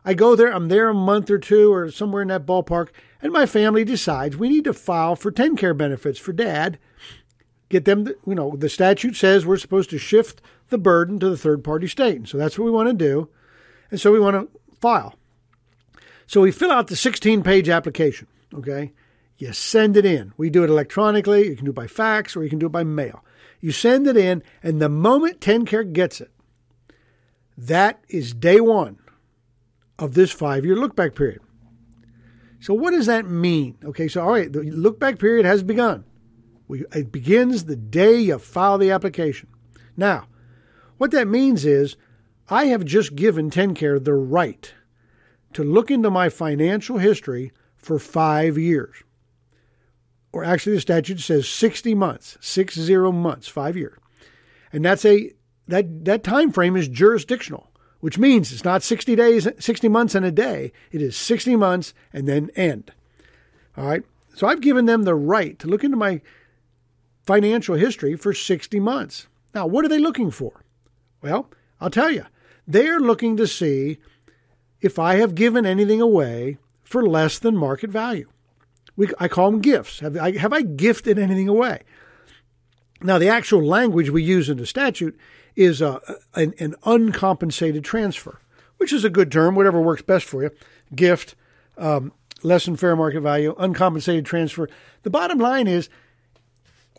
I 0.04 0.14
go 0.14 0.36
there, 0.36 0.52
I'm 0.52 0.68
there 0.68 0.88
a 0.88 0.94
month 0.94 1.30
or 1.30 1.38
two 1.38 1.72
or 1.72 1.90
somewhere 1.90 2.22
in 2.22 2.28
that 2.28 2.46
ballpark, 2.46 2.88
and 3.20 3.32
my 3.32 3.46
family 3.46 3.84
decides 3.84 4.36
we 4.36 4.48
need 4.48 4.64
to 4.64 4.72
file 4.72 5.16
for 5.16 5.30
TennCare 5.30 5.76
benefits 5.76 6.18
for 6.18 6.32
dad. 6.32 6.78
Get 7.68 7.84
them, 7.84 8.06
to, 8.06 8.16
you 8.26 8.34
know, 8.34 8.56
the 8.56 8.70
statute 8.70 9.16
says 9.16 9.44
we're 9.44 9.58
supposed 9.58 9.90
to 9.90 9.98
shift 9.98 10.40
the 10.70 10.78
burden 10.78 11.18
to 11.18 11.28
the 11.28 11.36
third 11.36 11.62
party 11.62 11.86
state. 11.86 12.16
And 12.16 12.28
so 12.28 12.38
that's 12.38 12.58
what 12.58 12.64
we 12.64 12.70
want 12.70 12.88
to 12.88 12.94
do. 12.94 13.28
And 13.90 14.00
so 14.00 14.12
we 14.12 14.20
want 14.20 14.36
to 14.36 14.76
file. 14.80 15.16
So 16.28 16.42
we 16.42 16.52
fill 16.52 16.70
out 16.70 16.88
the 16.88 16.94
16 16.94 17.42
page 17.42 17.70
application, 17.70 18.28
okay? 18.52 18.92
You 19.38 19.54
send 19.54 19.96
it 19.96 20.04
in. 20.04 20.34
We 20.36 20.50
do 20.50 20.62
it 20.62 20.68
electronically. 20.68 21.48
You 21.48 21.56
can 21.56 21.64
do 21.64 21.70
it 21.70 21.74
by 21.74 21.86
fax 21.86 22.36
or 22.36 22.44
you 22.44 22.50
can 22.50 22.58
do 22.58 22.66
it 22.66 22.72
by 22.72 22.84
mail. 22.84 23.24
You 23.60 23.72
send 23.72 24.06
it 24.06 24.16
in, 24.16 24.42
and 24.62 24.80
the 24.80 24.90
moment 24.90 25.40
TennCare 25.40 25.90
gets 25.90 26.20
it, 26.20 26.30
that 27.56 28.04
is 28.10 28.34
day 28.34 28.60
one 28.60 28.98
of 29.98 30.12
this 30.12 30.30
five 30.30 30.66
year 30.66 30.76
look 30.76 30.94
back 30.94 31.14
period. 31.14 31.40
So, 32.60 32.74
what 32.74 32.90
does 32.90 33.06
that 33.06 33.26
mean? 33.26 33.78
Okay, 33.82 34.06
so 34.06 34.22
all 34.22 34.32
right, 34.32 34.52
the 34.52 34.60
look 34.60 35.00
back 35.00 35.18
period 35.18 35.46
has 35.46 35.62
begun. 35.62 36.04
We, 36.68 36.84
it 36.92 37.10
begins 37.10 37.64
the 37.64 37.74
day 37.74 38.20
you 38.20 38.38
file 38.38 38.78
the 38.78 38.90
application. 38.90 39.48
Now, 39.96 40.28
what 40.98 41.10
that 41.12 41.26
means 41.26 41.64
is 41.64 41.96
I 42.48 42.66
have 42.66 42.84
just 42.84 43.16
given 43.16 43.50
TennCare 43.50 44.04
the 44.04 44.14
right 44.14 44.72
to 45.54 45.64
look 45.64 45.90
into 45.90 46.10
my 46.10 46.28
financial 46.28 46.98
history 46.98 47.52
for 47.76 47.98
five 47.98 48.58
years. 48.58 48.96
Or 50.32 50.44
actually, 50.44 50.74
the 50.74 50.80
statute 50.80 51.20
says 51.20 51.48
60 51.48 51.94
months, 51.94 52.36
six 52.40 52.74
zero 52.74 53.10
months, 53.10 53.48
five 53.48 53.76
years. 53.76 53.98
And 54.72 54.84
that's 54.84 55.04
a 55.04 55.32
that 55.68 56.04
that 56.04 56.22
time 56.22 56.52
frame 56.52 56.76
is 56.76 56.88
jurisdictional, 56.88 57.70
which 58.00 58.18
means 58.18 58.52
it's 58.52 58.64
not 58.64 58.82
60 58.82 59.16
days, 59.16 59.48
60 59.58 59.88
months 59.88 60.14
and 60.14 60.24
a 60.24 60.30
day. 60.30 60.72
It 60.92 61.00
is 61.00 61.16
60 61.16 61.56
months 61.56 61.94
and 62.12 62.28
then 62.28 62.50
end. 62.56 62.92
All 63.76 63.86
right. 63.86 64.02
So 64.34 64.46
I've 64.46 64.60
given 64.60 64.86
them 64.86 65.02
the 65.02 65.14
right 65.14 65.58
to 65.58 65.66
look 65.66 65.82
into 65.82 65.96
my 65.96 66.20
financial 67.26 67.74
history 67.74 68.16
for 68.16 68.32
60 68.32 68.78
months. 68.80 69.26
Now, 69.54 69.66
what 69.66 69.84
are 69.84 69.88
they 69.88 69.98
looking 69.98 70.30
for? 70.30 70.64
Well, 71.22 71.50
I'll 71.80 71.90
tell 71.90 72.10
you. 72.10 72.26
They're 72.66 73.00
looking 73.00 73.36
to 73.38 73.46
see 73.46 73.98
if 74.80 74.98
I 74.98 75.16
have 75.16 75.34
given 75.34 75.66
anything 75.66 76.00
away 76.00 76.58
for 76.84 77.06
less 77.06 77.38
than 77.38 77.56
market 77.56 77.90
value. 77.90 78.28
We, 78.96 79.08
I 79.18 79.28
call 79.28 79.50
them 79.50 79.60
gifts. 79.60 80.00
Have 80.00 80.16
I, 80.16 80.36
have 80.38 80.52
I 80.52 80.62
gifted 80.62 81.18
anything 81.18 81.48
away? 81.48 81.82
Now, 83.00 83.18
the 83.18 83.28
actual 83.28 83.62
language 83.64 84.10
we 84.10 84.22
use 84.22 84.48
in 84.48 84.58
the 84.58 84.66
statute 84.66 85.16
is 85.54 85.80
an, 85.80 86.00
an, 86.34 86.74
uncompensated 86.84 87.84
transfer, 87.84 88.40
which 88.78 88.92
is 88.92 89.04
a 89.04 89.10
good 89.10 89.30
term, 89.30 89.54
whatever 89.54 89.80
works 89.80 90.02
best 90.02 90.24
for 90.24 90.42
you. 90.42 90.50
Gift, 90.94 91.34
um, 91.76 92.12
less 92.42 92.64
than 92.64 92.76
fair 92.76 92.96
market 92.96 93.20
value, 93.20 93.54
uncompensated 93.58 94.24
transfer. 94.24 94.68
The 95.02 95.10
bottom 95.10 95.38
line 95.38 95.68
is 95.68 95.88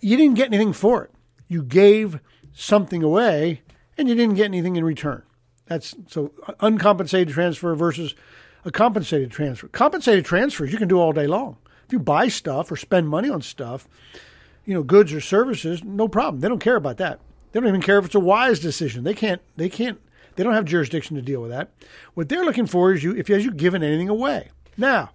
you 0.01 0.15
didn't 0.15 0.35
get 0.35 0.47
anything 0.47 0.73
for 0.73 1.03
it. 1.03 1.11
You 1.47 1.63
gave 1.63 2.19
something 2.53 3.03
away 3.03 3.61
and 3.97 4.07
you 4.07 4.15
didn't 4.15 4.35
get 4.35 4.45
anything 4.45 4.75
in 4.75 4.85
return. 4.85 5.23
That's 5.69 5.95
so 6.07 6.31
uncompensated 6.59 7.33
transfer 7.33 7.75
versus 7.75 8.15
a 8.65 8.71
compensated 8.71 9.31
transfer. 9.31 9.67
Compensated 9.67 10.25
transfers 10.25 10.71
you 10.71 10.79
can 10.79 10.87
do 10.87 10.99
all 10.99 11.13
day 11.13 11.27
long. 11.27 11.57
If 11.85 11.93
you 11.93 11.99
buy 11.99 12.27
stuff 12.27 12.71
or 12.71 12.75
spend 12.75 13.07
money 13.07 13.29
on 13.29 13.41
stuff, 13.41 13.87
you 14.65 14.73
know, 14.73 14.83
goods 14.83 15.13
or 15.13 15.21
services, 15.21 15.83
no 15.83 16.07
problem. 16.07 16.41
They 16.41 16.47
don't 16.47 16.59
care 16.59 16.75
about 16.75 16.97
that. 16.97 17.19
They 17.51 17.59
don't 17.59 17.69
even 17.69 17.81
care 17.81 17.99
if 17.99 18.05
it's 18.05 18.15
a 18.15 18.19
wise 18.19 18.59
decision. 18.59 19.03
They 19.03 19.13
can't. 19.13 19.41
They 19.57 19.69
can't. 19.69 19.99
They 20.35 20.43
don't 20.43 20.53
have 20.53 20.65
jurisdiction 20.65 21.15
to 21.15 21.21
deal 21.21 21.41
with 21.41 21.51
that. 21.51 21.69
What 22.15 22.29
they're 22.29 22.45
looking 22.45 22.65
for 22.65 22.91
is 22.91 23.03
you 23.03 23.15
if 23.15 23.27
has 23.27 23.45
you 23.45 23.51
given 23.51 23.83
anything 23.83 24.09
away. 24.09 24.49
Now, 24.77 25.11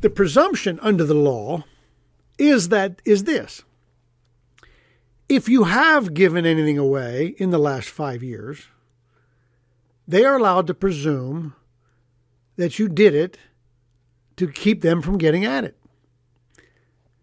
the 0.00 0.10
presumption 0.10 0.80
under 0.82 1.04
the 1.04 1.14
law 1.14 1.64
is 2.36 2.68
that 2.70 3.00
is 3.04 3.24
this. 3.24 3.62
If 5.32 5.48
you 5.48 5.64
have 5.64 6.12
given 6.12 6.44
anything 6.44 6.76
away 6.76 7.34
in 7.38 7.48
the 7.48 7.58
last 7.58 7.88
five 7.88 8.22
years, 8.22 8.66
they 10.06 10.26
are 10.26 10.36
allowed 10.36 10.66
to 10.66 10.74
presume 10.74 11.54
that 12.56 12.78
you 12.78 12.86
did 12.86 13.14
it 13.14 13.38
to 14.36 14.46
keep 14.46 14.82
them 14.82 15.00
from 15.00 15.16
getting 15.16 15.46
at 15.46 15.64
it. 15.64 15.78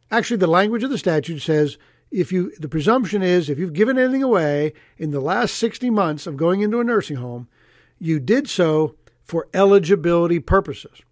Actually, 0.10 0.38
the 0.38 0.48
language 0.48 0.82
of 0.82 0.90
the 0.90 0.98
statute 0.98 1.38
says 1.38 1.78
if 2.10 2.32
you 2.32 2.52
the 2.58 2.68
presumption 2.68 3.22
is 3.22 3.48
if 3.48 3.60
you've 3.60 3.74
given 3.74 4.00
anything 4.00 4.24
away 4.24 4.74
in 4.98 5.12
the 5.12 5.20
last 5.20 5.54
60 5.58 5.92
months 5.92 6.26
of 6.26 6.36
going 6.36 6.62
into 6.62 6.80
a 6.80 6.84
nursing 6.84 7.18
home, 7.18 7.48
you 8.00 8.20
did 8.20 8.50
so 8.50 8.96
for 9.24 9.48
eligibility 9.54 10.40
purposes. 10.40 11.04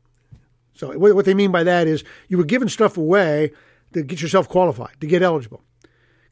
So 0.74 0.98
what 0.98 1.26
they 1.26 1.36
mean 1.36 1.52
by 1.52 1.64
that 1.64 1.86
is 1.86 2.04
you 2.28 2.40
were 2.40 2.44
giving 2.44 2.70
stuff 2.70 2.98
away 2.98 3.52
to 3.94 4.02
get 4.02 4.20
yourself 4.20 4.50
qualified, 4.50 5.00
to 5.02 5.06
get 5.06 5.22
eligible. 5.22 5.62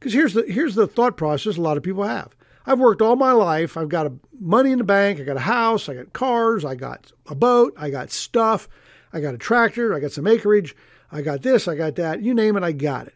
Because 0.05 0.13
here's 0.13 0.33
the 0.35 0.43
here's 0.43 0.75
the 0.75 0.85
thought 0.85 1.17
process 1.17 1.57
a 1.57 1.61
lot 1.61 1.77
of 1.77 1.83
people 1.83 2.03
have. 2.03 2.35
I've 2.67 2.77
worked 2.77 3.01
all 3.01 3.15
my 3.15 3.31
life. 3.31 3.75
I've 3.75 3.89
got 3.89 4.05
a, 4.05 4.13
money 4.39 4.71
in 4.71 4.77
the 4.77 4.83
bank. 4.83 5.19
I 5.19 5.23
got 5.23 5.35
a 5.35 5.39
house. 5.39 5.89
I 5.89 5.95
got 5.95 6.13
cars. 6.13 6.63
I 6.63 6.75
got 6.75 7.11
a 7.25 7.33
boat. 7.33 7.73
I 7.75 7.89
got 7.89 8.11
stuff. 8.11 8.69
I 9.11 9.19
got 9.19 9.33
a 9.33 9.39
tractor. 9.39 9.95
I 9.95 9.99
got 9.99 10.11
some 10.11 10.27
acreage. 10.27 10.75
I 11.11 11.23
got 11.23 11.41
this. 11.41 11.67
I 11.67 11.73
got 11.73 11.95
that. 11.95 12.21
You 12.21 12.35
name 12.35 12.55
it. 12.55 12.61
I 12.61 12.71
got 12.71 13.07
it. 13.07 13.15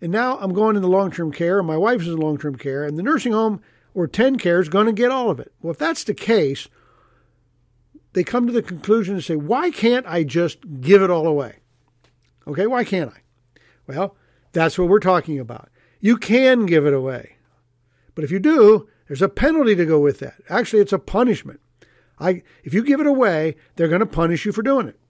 And 0.00 0.10
now 0.10 0.36
I'm 0.40 0.52
going 0.52 0.74
into 0.74 0.88
long 0.88 1.12
term 1.12 1.30
care, 1.30 1.60
and 1.60 1.68
my 1.68 1.76
wife's 1.76 2.08
in 2.08 2.16
long 2.16 2.36
term 2.36 2.56
care, 2.56 2.82
and 2.82 2.98
the 2.98 3.04
nursing 3.04 3.32
home 3.32 3.62
or 3.94 4.08
TennCare 4.08 4.60
is 4.60 4.68
going 4.68 4.86
to 4.86 4.92
get 4.92 5.12
all 5.12 5.30
of 5.30 5.38
it. 5.38 5.52
Well, 5.62 5.70
if 5.70 5.78
that's 5.78 6.02
the 6.02 6.14
case, 6.14 6.66
they 8.12 8.24
come 8.24 8.48
to 8.48 8.52
the 8.52 8.60
conclusion 8.60 9.14
and 9.14 9.22
say, 9.22 9.36
why 9.36 9.70
can't 9.70 10.04
I 10.08 10.24
just 10.24 10.80
give 10.80 11.00
it 11.00 11.10
all 11.10 11.28
away? 11.28 11.60
Okay, 12.48 12.66
why 12.66 12.82
can't 12.82 13.12
I? 13.12 13.20
Well, 13.86 14.16
that's 14.50 14.76
what 14.76 14.88
we're 14.88 14.98
talking 14.98 15.38
about. 15.38 15.68
You 16.04 16.18
can 16.18 16.66
give 16.66 16.84
it 16.84 16.92
away. 16.92 17.36
But 18.14 18.24
if 18.24 18.30
you 18.30 18.38
do, 18.38 18.90
there's 19.08 19.22
a 19.22 19.28
penalty 19.30 19.74
to 19.74 19.86
go 19.86 19.98
with 19.98 20.18
that. 20.18 20.34
Actually, 20.50 20.82
it's 20.82 20.92
a 20.92 20.98
punishment. 20.98 21.60
I, 22.18 22.42
if 22.62 22.74
you 22.74 22.84
give 22.84 23.00
it 23.00 23.06
away, 23.06 23.56
they're 23.76 23.88
going 23.88 24.00
to 24.00 24.06
punish 24.06 24.44
you 24.44 24.52
for 24.52 24.60
doing 24.60 24.86
it. 24.86 25.00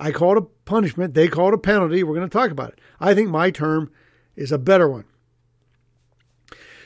I 0.00 0.10
call 0.10 0.38
it 0.38 0.38
a 0.38 0.46
punishment. 0.64 1.12
They 1.12 1.28
call 1.28 1.48
it 1.48 1.54
a 1.54 1.58
penalty. 1.58 2.02
We're 2.02 2.14
going 2.14 2.26
to 2.26 2.32
talk 2.32 2.50
about 2.50 2.70
it. 2.70 2.80
I 2.98 3.12
think 3.12 3.28
my 3.28 3.50
term 3.50 3.92
is 4.36 4.50
a 4.50 4.56
better 4.56 4.88
one. 4.88 5.04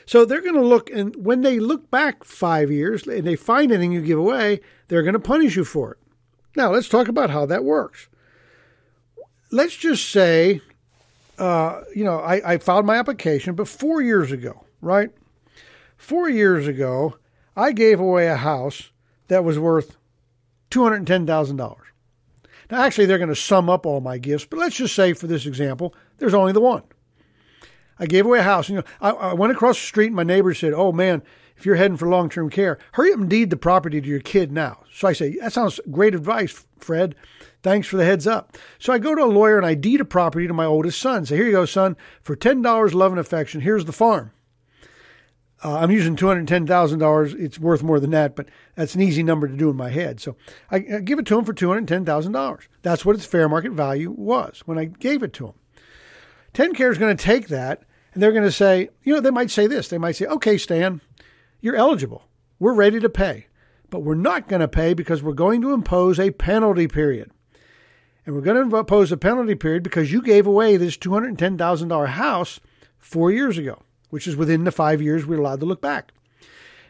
So 0.05 0.25
they're 0.25 0.41
going 0.41 0.55
to 0.55 0.61
look, 0.61 0.89
and 0.89 1.15
when 1.25 1.39
they 1.39 1.57
look 1.57 1.89
back 1.89 2.25
five 2.25 2.69
years 2.69 3.07
and 3.07 3.25
they 3.25 3.37
find 3.37 3.71
anything 3.71 3.93
you 3.93 4.01
give 4.01 4.19
away, 4.19 4.59
they're 4.89 5.03
going 5.03 5.13
to 5.13 5.19
punish 5.21 5.55
you 5.55 5.63
for 5.63 5.93
it. 5.93 5.97
Now, 6.57 6.73
let's 6.73 6.89
talk 6.89 7.07
about 7.07 7.29
how 7.29 7.45
that 7.45 7.63
works. 7.63 8.09
Let's 9.51 9.77
just 9.77 10.09
say, 10.11 10.59
uh, 11.39 11.81
you 11.95 12.03
know, 12.03 12.19
I, 12.19 12.53
I 12.53 12.57
filed 12.57 12.85
my 12.85 12.97
application, 12.97 13.55
but 13.55 13.67
four 13.67 14.01
years 14.01 14.31
ago, 14.31 14.65
right? 14.81 15.09
Four 15.97 16.29
years 16.29 16.67
ago, 16.67 17.17
I 17.55 17.71
gave 17.71 17.99
away 17.99 18.27
a 18.27 18.35
house 18.35 18.91
that 19.27 19.43
was 19.43 19.57
worth 19.57 19.97
$210,000. 20.71 21.75
Now, 22.71 22.81
actually, 22.81 23.05
they're 23.05 23.17
going 23.17 23.29
to 23.29 23.35
sum 23.35 23.69
up 23.69 23.85
all 23.85 24.01
my 24.01 24.17
gifts, 24.17 24.45
but 24.45 24.59
let's 24.59 24.75
just 24.75 24.95
say 24.95 25.13
for 25.13 25.27
this 25.27 25.45
example, 25.45 25.95
there's 26.17 26.33
only 26.33 26.51
the 26.51 26.61
one. 26.61 26.83
I 27.97 28.05
gave 28.05 28.25
away 28.25 28.39
a 28.39 28.43
house. 28.43 28.69
You 28.69 28.77
know, 28.77 28.83
I, 29.01 29.09
I 29.09 29.33
went 29.33 29.51
across 29.51 29.77
the 29.79 29.85
street 29.85 30.07
and 30.07 30.15
my 30.15 30.23
neighbor 30.23 30.53
said, 30.53 30.73
Oh 30.73 30.91
man, 30.91 31.21
if 31.57 31.65
you're 31.65 31.75
heading 31.75 31.97
for 31.97 32.07
long 32.07 32.29
term 32.29 32.49
care, 32.49 32.77
hurry 32.93 33.11
up 33.11 33.19
and 33.19 33.29
deed 33.29 33.49
the 33.49 33.57
property 33.57 33.99
to 33.99 34.07
your 34.07 34.21
kid 34.21 34.51
now. 34.51 34.83
So 34.93 35.07
I 35.07 35.13
say, 35.13 35.37
That 35.41 35.51
sounds 35.51 35.79
great 35.91 36.15
advice, 36.15 36.65
Fred. 36.77 37.15
Thanks 37.61 37.87
for 37.87 37.97
the 37.97 38.05
heads 38.05 38.25
up. 38.25 38.57
So 38.77 38.93
I 38.93 38.99
go 38.99 39.15
to 39.15 39.23
a 39.23 39.25
lawyer 39.25 39.57
and 39.57 39.65
I 39.65 39.73
deed 39.73 39.99
a 39.99 40.05
property 40.05 40.47
to 40.47 40.53
my 40.53 40.65
oldest 40.65 40.99
son. 40.99 41.25
Say, 41.25 41.35
Here 41.35 41.45
you 41.45 41.51
go, 41.51 41.65
son. 41.65 41.97
For 42.21 42.35
$10 42.35 42.93
love 42.93 43.11
and 43.11 43.19
affection, 43.19 43.61
here's 43.61 43.85
the 43.85 43.91
farm. 43.91 44.31
Uh, 45.61 45.79
I'm 45.79 45.91
using 45.91 46.15
$210,000. 46.15 47.39
It's 47.39 47.59
worth 47.59 47.83
more 47.83 47.99
than 47.99 48.11
that, 48.11 48.35
but 48.35 48.47
that's 48.75 48.95
an 48.95 49.01
easy 49.01 49.23
number 49.23 49.45
to 49.47 49.57
do 49.57 49.69
in 49.69 49.75
my 49.75 49.89
head. 49.89 50.21
So 50.21 50.37
I, 50.71 50.77
I 50.77 50.99
give 51.01 51.19
it 51.19 51.25
to 51.27 51.37
him 51.37 51.43
for 51.43 51.53
$210,000. 51.53 52.67
That's 52.81 53.05
what 53.05 53.17
its 53.17 53.25
fair 53.25 53.49
market 53.49 53.73
value 53.73 54.11
was 54.11 54.61
when 54.65 54.77
I 54.77 54.85
gave 54.85 55.21
it 55.21 55.33
to 55.33 55.47
him. 55.47 55.53
TennCare 56.53 56.91
is 56.91 56.97
going 56.97 57.15
to 57.15 57.23
take 57.23 57.49
that 57.49 57.83
and 58.13 58.23
they're 58.23 58.31
going 58.31 58.43
to 58.45 58.51
say, 58.51 58.89
you 59.03 59.13
know, 59.13 59.19
they 59.19 59.31
might 59.31 59.51
say 59.51 59.67
this. 59.67 59.89
They 59.89 59.97
might 59.97 60.15
say, 60.15 60.25
okay, 60.25 60.57
Stan, 60.57 61.01
you're 61.59 61.75
eligible. 61.75 62.23
We're 62.57 62.73
ready 62.73 62.99
to 63.01 63.09
pay, 63.09 63.47
but 63.89 63.99
we're 63.99 64.15
not 64.15 64.47
going 64.47 64.61
to 64.61 64.67
pay 64.67 64.93
because 64.93 65.21
we're 65.21 65.33
going 65.33 65.61
to 65.61 65.73
impose 65.73 66.19
a 66.19 66.31
penalty 66.31 66.87
period. 66.87 67.31
And 68.29 68.35
we're 68.35 68.43
going 68.43 68.69
to 68.69 68.77
impose 68.77 69.11
a 69.11 69.17
penalty 69.17 69.55
period 69.55 69.81
because 69.81 70.11
you 70.11 70.21
gave 70.21 70.45
away 70.45 70.77
this 70.77 70.95
$210,000 70.97 72.07
house 72.09 72.59
four 72.99 73.31
years 73.31 73.57
ago 73.57 73.81
which 74.09 74.27
is 74.27 74.35
within 74.35 74.63
the 74.63 74.71
five 74.71 75.01
years 75.01 75.25
we're 75.25 75.39
allowed 75.39 75.59
to 75.59 75.65
look 75.65 75.81
back. 75.81 76.11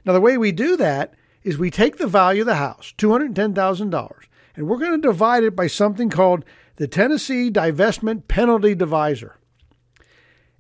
Now, 0.05 0.13
the 0.13 0.21
way 0.21 0.37
we 0.37 0.51
do 0.51 0.77
that 0.77 1.13
is 1.43 1.57
we 1.57 1.71
take 1.71 1.97
the 1.97 2.07
value 2.07 2.41
of 2.41 2.47
the 2.47 2.55
house, 2.55 2.93
$210,000, 2.97 4.11
and 4.55 4.67
we're 4.67 4.77
going 4.77 5.01
to 5.01 5.07
divide 5.07 5.43
it 5.43 5.55
by 5.55 5.67
something 5.67 6.09
called 6.09 6.43
the 6.77 6.87
Tennessee 6.87 7.51
Divestment 7.51 8.27
Penalty 8.27 8.75
Divisor. 8.75 9.37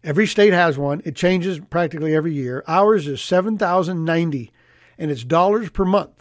Every 0.03 0.27
state 0.27 0.53
has 0.53 0.77
one. 0.77 1.01
It 1.03 1.15
changes 1.15 1.59
practically 1.59 2.15
every 2.15 2.33
year. 2.33 2.63
Ours 2.67 3.07
is 3.07 3.21
7,090 3.21 4.51
and 4.97 5.11
it's 5.11 5.23
dollars 5.23 5.69
per 5.69 5.85
month. 5.85 6.18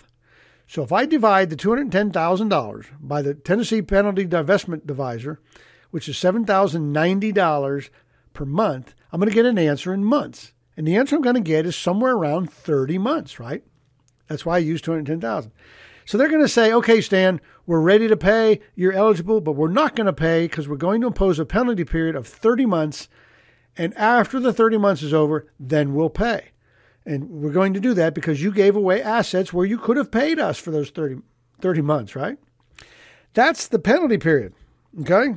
So 0.69 0.83
if 0.83 0.93
I 0.93 1.07
divide 1.07 1.49
the 1.49 1.57
$210,000 1.57 2.87
by 3.01 3.23
the 3.23 3.33
Tennessee 3.33 3.81
Penalty 3.81 4.27
Divestment 4.27 4.87
Divisor, 4.87 5.41
which 5.91 6.11
is 6.11 6.17
$7,090 6.17 7.91
per 8.35 8.45
month, 8.45 8.95
I'm 9.11 9.19
going 9.19 9.31
to 9.31 9.35
get 9.35 9.47
an 9.47 9.59
answer 9.59 9.95
in 9.95 10.05
months. 10.05 10.53
And 10.77 10.87
the 10.87 10.97
answer 10.97 11.17
I'm 11.17 11.23
going 11.23 11.37
to 11.37 11.41
get 11.41 11.65
is 11.65 11.75
somewhere 11.75 12.13
around 12.13 12.53
30 12.53 12.99
months, 12.99 13.41
right? 13.41 13.65
That's 14.27 14.45
why 14.45 14.57
I 14.57 14.59
use 14.59 14.83
210,000. 14.83 15.51
So 16.05 16.19
they're 16.19 16.29
going 16.29 16.43
to 16.43 16.49
say, 16.49 16.71
okay, 16.75 17.01
Stan, 17.01 17.41
we're 17.65 17.81
ready 17.81 18.07
to 18.07 18.17
pay. 18.17 18.61
You're 18.75 18.93
eligible, 18.93 19.41
but 19.41 19.53
we're 19.53 19.69
not 19.69 19.97
going 19.97 20.07
to 20.07 20.13
pay 20.13 20.45
because 20.45 20.69
we're 20.69 20.77
going 20.77 21.01
to 21.01 21.07
impose 21.07 21.39
a 21.39 21.47
penalty 21.47 21.85
period 21.87 22.15
of 22.15 22.27
30 22.27 22.67
months. 22.67 23.09
And 23.75 23.97
after 23.97 24.39
the 24.39 24.53
30 24.53 24.77
months 24.77 25.03
is 25.03 25.15
over, 25.15 25.51
then 25.59 25.95
we'll 25.95 26.11
pay. 26.11 26.51
And 27.09 27.31
we're 27.31 27.53
going 27.53 27.73
to 27.73 27.81
do 27.81 27.95
that 27.95 28.13
because 28.13 28.43
you 28.43 28.53
gave 28.53 28.77
away 28.77 29.03
assets 29.03 29.51
where 29.51 29.65
you 29.65 29.79
could 29.79 29.97
have 29.97 30.11
paid 30.11 30.39
us 30.39 30.59
for 30.59 30.71
those 30.71 30.91
30, 30.91 31.23
30 31.59 31.81
months, 31.81 32.15
right? 32.15 32.37
That's 33.33 33.67
the 33.67 33.79
penalty 33.79 34.19
period. 34.19 34.53
Okay. 35.01 35.37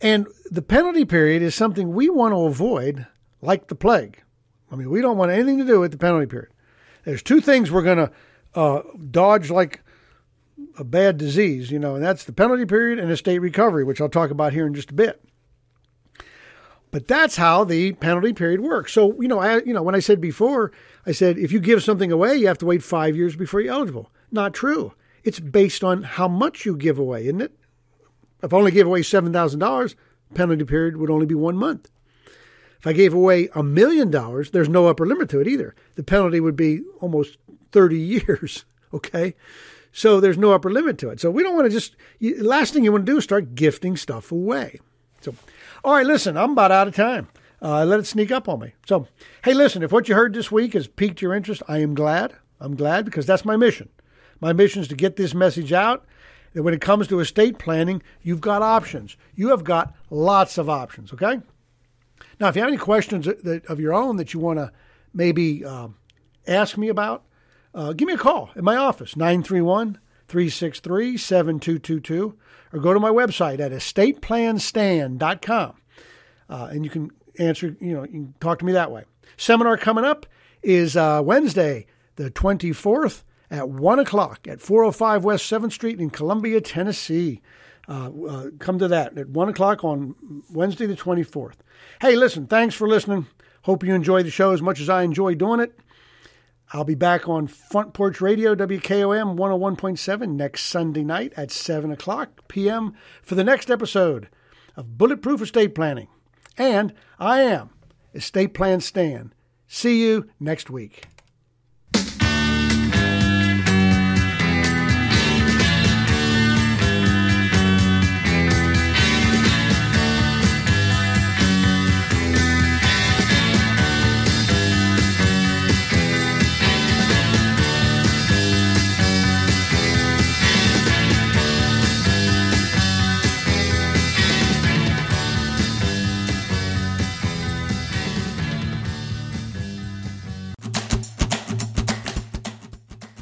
And 0.00 0.28
the 0.48 0.62
penalty 0.62 1.04
period 1.04 1.42
is 1.42 1.56
something 1.56 1.92
we 1.92 2.08
want 2.08 2.32
to 2.34 2.42
avoid 2.42 3.08
like 3.42 3.66
the 3.66 3.74
plague. 3.74 4.22
I 4.70 4.76
mean, 4.76 4.90
we 4.90 5.00
don't 5.00 5.16
want 5.16 5.32
anything 5.32 5.58
to 5.58 5.64
do 5.64 5.80
with 5.80 5.90
the 5.90 5.98
penalty 5.98 6.26
period. 6.26 6.52
There's 7.02 7.22
two 7.22 7.40
things 7.40 7.72
we're 7.72 7.82
going 7.82 7.98
to 7.98 8.12
uh, 8.54 8.82
dodge 9.10 9.50
like 9.50 9.82
a 10.78 10.84
bad 10.84 11.16
disease, 11.16 11.72
you 11.72 11.80
know, 11.80 11.96
and 11.96 12.04
that's 12.04 12.22
the 12.22 12.32
penalty 12.32 12.64
period 12.64 13.00
and 13.00 13.10
estate 13.10 13.40
recovery, 13.40 13.82
which 13.82 14.00
I'll 14.00 14.08
talk 14.08 14.30
about 14.30 14.52
here 14.52 14.68
in 14.68 14.74
just 14.74 14.92
a 14.92 14.94
bit. 14.94 15.20
But 16.90 17.08
that's 17.08 17.36
how 17.36 17.64
the 17.64 17.92
penalty 17.92 18.32
period 18.32 18.60
works. 18.60 18.92
So, 18.92 19.20
you 19.20 19.28
know, 19.28 19.38
I, 19.38 19.58
you 19.58 19.74
know, 19.74 19.82
when 19.82 19.94
I 19.94 20.00
said 20.00 20.20
before, 20.20 20.72
I 21.04 21.12
said 21.12 21.38
if 21.38 21.52
you 21.52 21.60
give 21.60 21.82
something 21.82 22.12
away, 22.12 22.36
you 22.36 22.46
have 22.46 22.58
to 22.58 22.66
wait 22.66 22.82
five 22.82 23.16
years 23.16 23.36
before 23.36 23.60
you're 23.60 23.74
eligible. 23.74 24.10
Not 24.30 24.54
true. 24.54 24.92
It's 25.24 25.40
based 25.40 25.82
on 25.82 26.04
how 26.04 26.28
much 26.28 26.64
you 26.64 26.76
give 26.76 26.98
away, 26.98 27.24
isn't 27.24 27.40
it? 27.40 27.52
If 28.42 28.52
I 28.54 28.56
only 28.56 28.70
gave 28.70 28.86
away 28.86 29.02
seven 29.02 29.32
thousand 29.32 29.60
dollars, 29.60 29.96
penalty 30.34 30.64
period 30.64 30.96
would 30.96 31.10
only 31.10 31.26
be 31.26 31.34
one 31.34 31.56
month. 31.56 31.90
If 32.78 32.86
I 32.86 32.92
gave 32.92 33.14
away 33.14 33.48
a 33.54 33.62
million 33.62 34.10
dollars, 34.10 34.50
there's 34.50 34.68
no 34.68 34.86
upper 34.86 35.06
limit 35.06 35.28
to 35.30 35.40
it 35.40 35.48
either. 35.48 35.74
The 35.96 36.02
penalty 36.02 36.40
would 36.40 36.56
be 36.56 36.82
almost 37.00 37.38
30 37.72 37.98
years. 37.98 38.64
Okay. 38.92 39.34
So 39.92 40.20
there's 40.20 40.38
no 40.38 40.52
upper 40.52 40.70
limit 40.70 40.98
to 40.98 41.08
it. 41.08 41.20
So 41.20 41.30
we 41.30 41.42
don't 41.42 41.56
want 41.56 41.66
to 41.66 41.70
just, 41.70 41.96
last 42.20 42.72
thing 42.72 42.84
you 42.84 42.92
want 42.92 43.06
to 43.06 43.12
do 43.12 43.18
is 43.18 43.24
start 43.24 43.54
gifting 43.54 43.96
stuff 43.96 44.30
away. 44.30 44.78
So, 45.22 45.34
all 45.86 45.92
right, 45.92 46.04
listen, 46.04 46.36
I'm 46.36 46.50
about 46.50 46.72
out 46.72 46.88
of 46.88 46.96
time. 46.96 47.28
Uh, 47.62 47.84
let 47.84 48.00
it 48.00 48.06
sneak 48.06 48.32
up 48.32 48.48
on 48.48 48.58
me. 48.58 48.74
So, 48.88 49.06
hey, 49.44 49.54
listen, 49.54 49.84
if 49.84 49.92
what 49.92 50.08
you 50.08 50.16
heard 50.16 50.34
this 50.34 50.50
week 50.50 50.72
has 50.72 50.88
piqued 50.88 51.22
your 51.22 51.32
interest, 51.32 51.62
I 51.68 51.78
am 51.78 51.94
glad. 51.94 52.34
I'm 52.58 52.74
glad 52.74 53.04
because 53.04 53.24
that's 53.24 53.44
my 53.44 53.56
mission. 53.56 53.88
My 54.40 54.52
mission 54.52 54.82
is 54.82 54.88
to 54.88 54.96
get 54.96 55.14
this 55.14 55.32
message 55.32 55.72
out 55.72 56.04
that 56.54 56.64
when 56.64 56.74
it 56.74 56.80
comes 56.80 57.06
to 57.06 57.20
estate 57.20 57.60
planning, 57.60 58.02
you've 58.20 58.40
got 58.40 58.62
options. 58.62 59.16
You 59.36 59.50
have 59.50 59.62
got 59.62 59.94
lots 60.10 60.58
of 60.58 60.68
options, 60.68 61.12
okay? 61.12 61.40
Now, 62.40 62.48
if 62.48 62.56
you 62.56 62.62
have 62.62 62.68
any 62.68 62.78
questions 62.78 63.28
of 63.28 63.78
your 63.78 63.94
own 63.94 64.16
that 64.16 64.34
you 64.34 64.40
want 64.40 64.58
to 64.58 64.72
maybe 65.14 65.64
um, 65.64 65.94
ask 66.48 66.76
me 66.76 66.88
about, 66.88 67.22
uh, 67.76 67.92
give 67.92 68.08
me 68.08 68.14
a 68.14 68.18
call 68.18 68.50
at 68.56 68.64
my 68.64 68.74
office, 68.74 69.14
931 69.14 70.00
363 70.26 71.16
7222, 71.16 72.36
or 72.76 72.80
go 72.80 72.92
to 72.92 73.00
my 73.00 73.08
website 73.08 73.58
at 73.58 73.72
estateplanstan.com. 73.72 75.72
Uh, 76.48 76.68
and 76.70 76.84
you 76.84 76.90
can 76.90 77.10
answer, 77.38 77.74
you 77.80 77.94
know, 77.94 78.04
you 78.04 78.10
can 78.10 78.34
talk 78.38 78.58
to 78.58 78.66
me 78.66 78.72
that 78.72 78.92
way. 78.92 79.04
Seminar 79.38 79.78
coming 79.78 80.04
up 80.04 80.26
is 80.62 80.96
uh, 80.96 81.22
Wednesday, 81.24 81.86
the 82.16 82.30
24th 82.30 83.22
at 83.50 83.70
1 83.70 83.98
o'clock 83.98 84.46
at 84.46 84.60
405 84.60 85.24
West 85.24 85.50
7th 85.50 85.72
Street 85.72 85.98
in 86.00 86.10
Columbia, 86.10 86.60
Tennessee. 86.60 87.40
Uh, 87.88 88.10
uh, 88.28 88.50
come 88.58 88.78
to 88.78 88.88
that 88.88 89.16
at 89.16 89.30
1 89.30 89.48
o'clock 89.48 89.82
on 89.82 90.14
Wednesday, 90.50 90.84
the 90.86 90.96
24th. 90.96 91.54
Hey, 92.00 92.14
listen, 92.14 92.46
thanks 92.46 92.74
for 92.74 92.86
listening. 92.86 93.26
Hope 93.62 93.84
you 93.84 93.94
enjoy 93.94 94.22
the 94.22 94.30
show 94.30 94.52
as 94.52 94.60
much 94.60 94.80
as 94.80 94.90
I 94.90 95.02
enjoy 95.02 95.34
doing 95.34 95.60
it. 95.60 95.78
I'll 96.72 96.84
be 96.84 96.96
back 96.96 97.28
on 97.28 97.46
Front 97.46 97.94
Porch 97.94 98.20
Radio, 98.20 98.54
WKOM 98.54 99.36
101.7, 99.36 100.28
next 100.30 100.64
Sunday 100.64 101.04
night 101.04 101.32
at 101.36 101.52
7 101.52 101.92
o'clock 101.92 102.48
p.m. 102.48 102.94
for 103.22 103.36
the 103.36 103.44
next 103.44 103.70
episode 103.70 104.28
of 104.74 104.98
Bulletproof 104.98 105.40
Estate 105.40 105.76
Planning. 105.76 106.08
And 106.58 106.92
I 107.20 107.42
am 107.42 107.70
Estate 108.14 108.52
Plan 108.52 108.80
Stan. 108.80 109.32
See 109.68 110.02
you 110.02 110.28
next 110.40 110.68
week. 110.68 111.06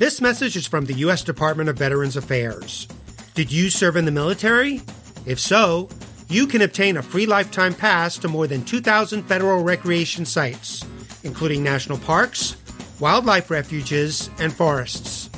This 0.04 0.20
message 0.20 0.54
is 0.54 0.66
from 0.66 0.84
the 0.84 0.92
U.S. 0.96 1.24
Department 1.24 1.70
of 1.70 1.78
Veterans 1.78 2.14
Affairs. 2.14 2.86
Did 3.32 3.50
you 3.50 3.70
serve 3.70 3.96
in 3.96 4.04
the 4.04 4.10
military? 4.10 4.82
If 5.24 5.40
so, 5.40 5.88
you 6.28 6.46
can 6.46 6.60
obtain 6.60 6.98
a 6.98 7.02
free 7.02 7.24
lifetime 7.24 7.72
pass 7.72 8.18
to 8.18 8.28
more 8.28 8.46
than 8.46 8.66
2,000 8.66 9.22
federal 9.22 9.64
recreation 9.64 10.26
sites, 10.26 10.84
including 11.22 11.62
national 11.62 11.96
parks, 11.96 12.54
wildlife 13.00 13.50
refuges, 13.50 14.28
and 14.38 14.52
forests. 14.52 15.30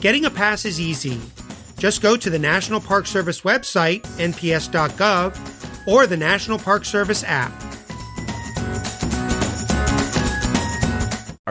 Getting 0.00 0.24
a 0.24 0.30
pass 0.30 0.64
is 0.64 0.78
easy. 0.78 1.20
Just 1.76 2.00
go 2.00 2.16
to 2.16 2.30
the 2.30 2.38
National 2.38 2.80
Park 2.80 3.08
Service 3.08 3.40
website, 3.40 4.02
nps.gov, 4.18 5.88
or 5.88 6.06
the 6.06 6.16
National 6.16 6.60
Park 6.60 6.84
Service 6.84 7.24
app. 7.24 7.52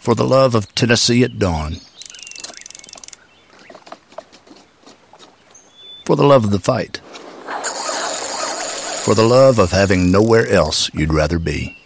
For 0.00 0.14
the 0.14 0.24
love 0.24 0.54
of 0.54 0.74
Tennessee 0.74 1.22
at 1.22 1.38
dawn, 1.38 1.74
for 6.06 6.16
the 6.16 6.24
love 6.24 6.44
of 6.44 6.50
the 6.50 6.58
fight, 6.58 6.96
for 9.04 9.14
the 9.14 9.26
love 9.26 9.58
of 9.58 9.70
having 9.70 10.10
nowhere 10.10 10.48
else 10.48 10.92
you'd 10.94 11.12
rather 11.12 11.38
be, 11.38 11.76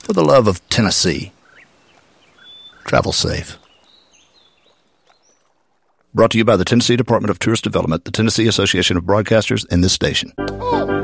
for 0.00 0.14
the 0.14 0.24
love 0.24 0.48
of 0.48 0.66
Tennessee. 0.70 1.32
Travel 2.84 3.12
safe. 3.12 3.58
Brought 6.14 6.30
to 6.30 6.38
you 6.38 6.44
by 6.44 6.56
the 6.56 6.64
Tennessee 6.64 6.96
Department 6.96 7.30
of 7.30 7.38
Tourist 7.38 7.64
Development, 7.64 8.04
the 8.04 8.12
Tennessee 8.12 8.46
Association 8.46 8.96
of 8.96 9.04
Broadcasters, 9.04 9.66
and 9.70 9.84
this 9.84 9.92
station. 9.92 10.32
Oh. 10.38 11.03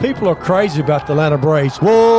People 0.00 0.28
are 0.28 0.34
crazy 0.34 0.80
about 0.80 1.06
the 1.06 1.12
Atlanta 1.12 1.36
Braves. 1.36 1.76
Whoa! 1.76 2.14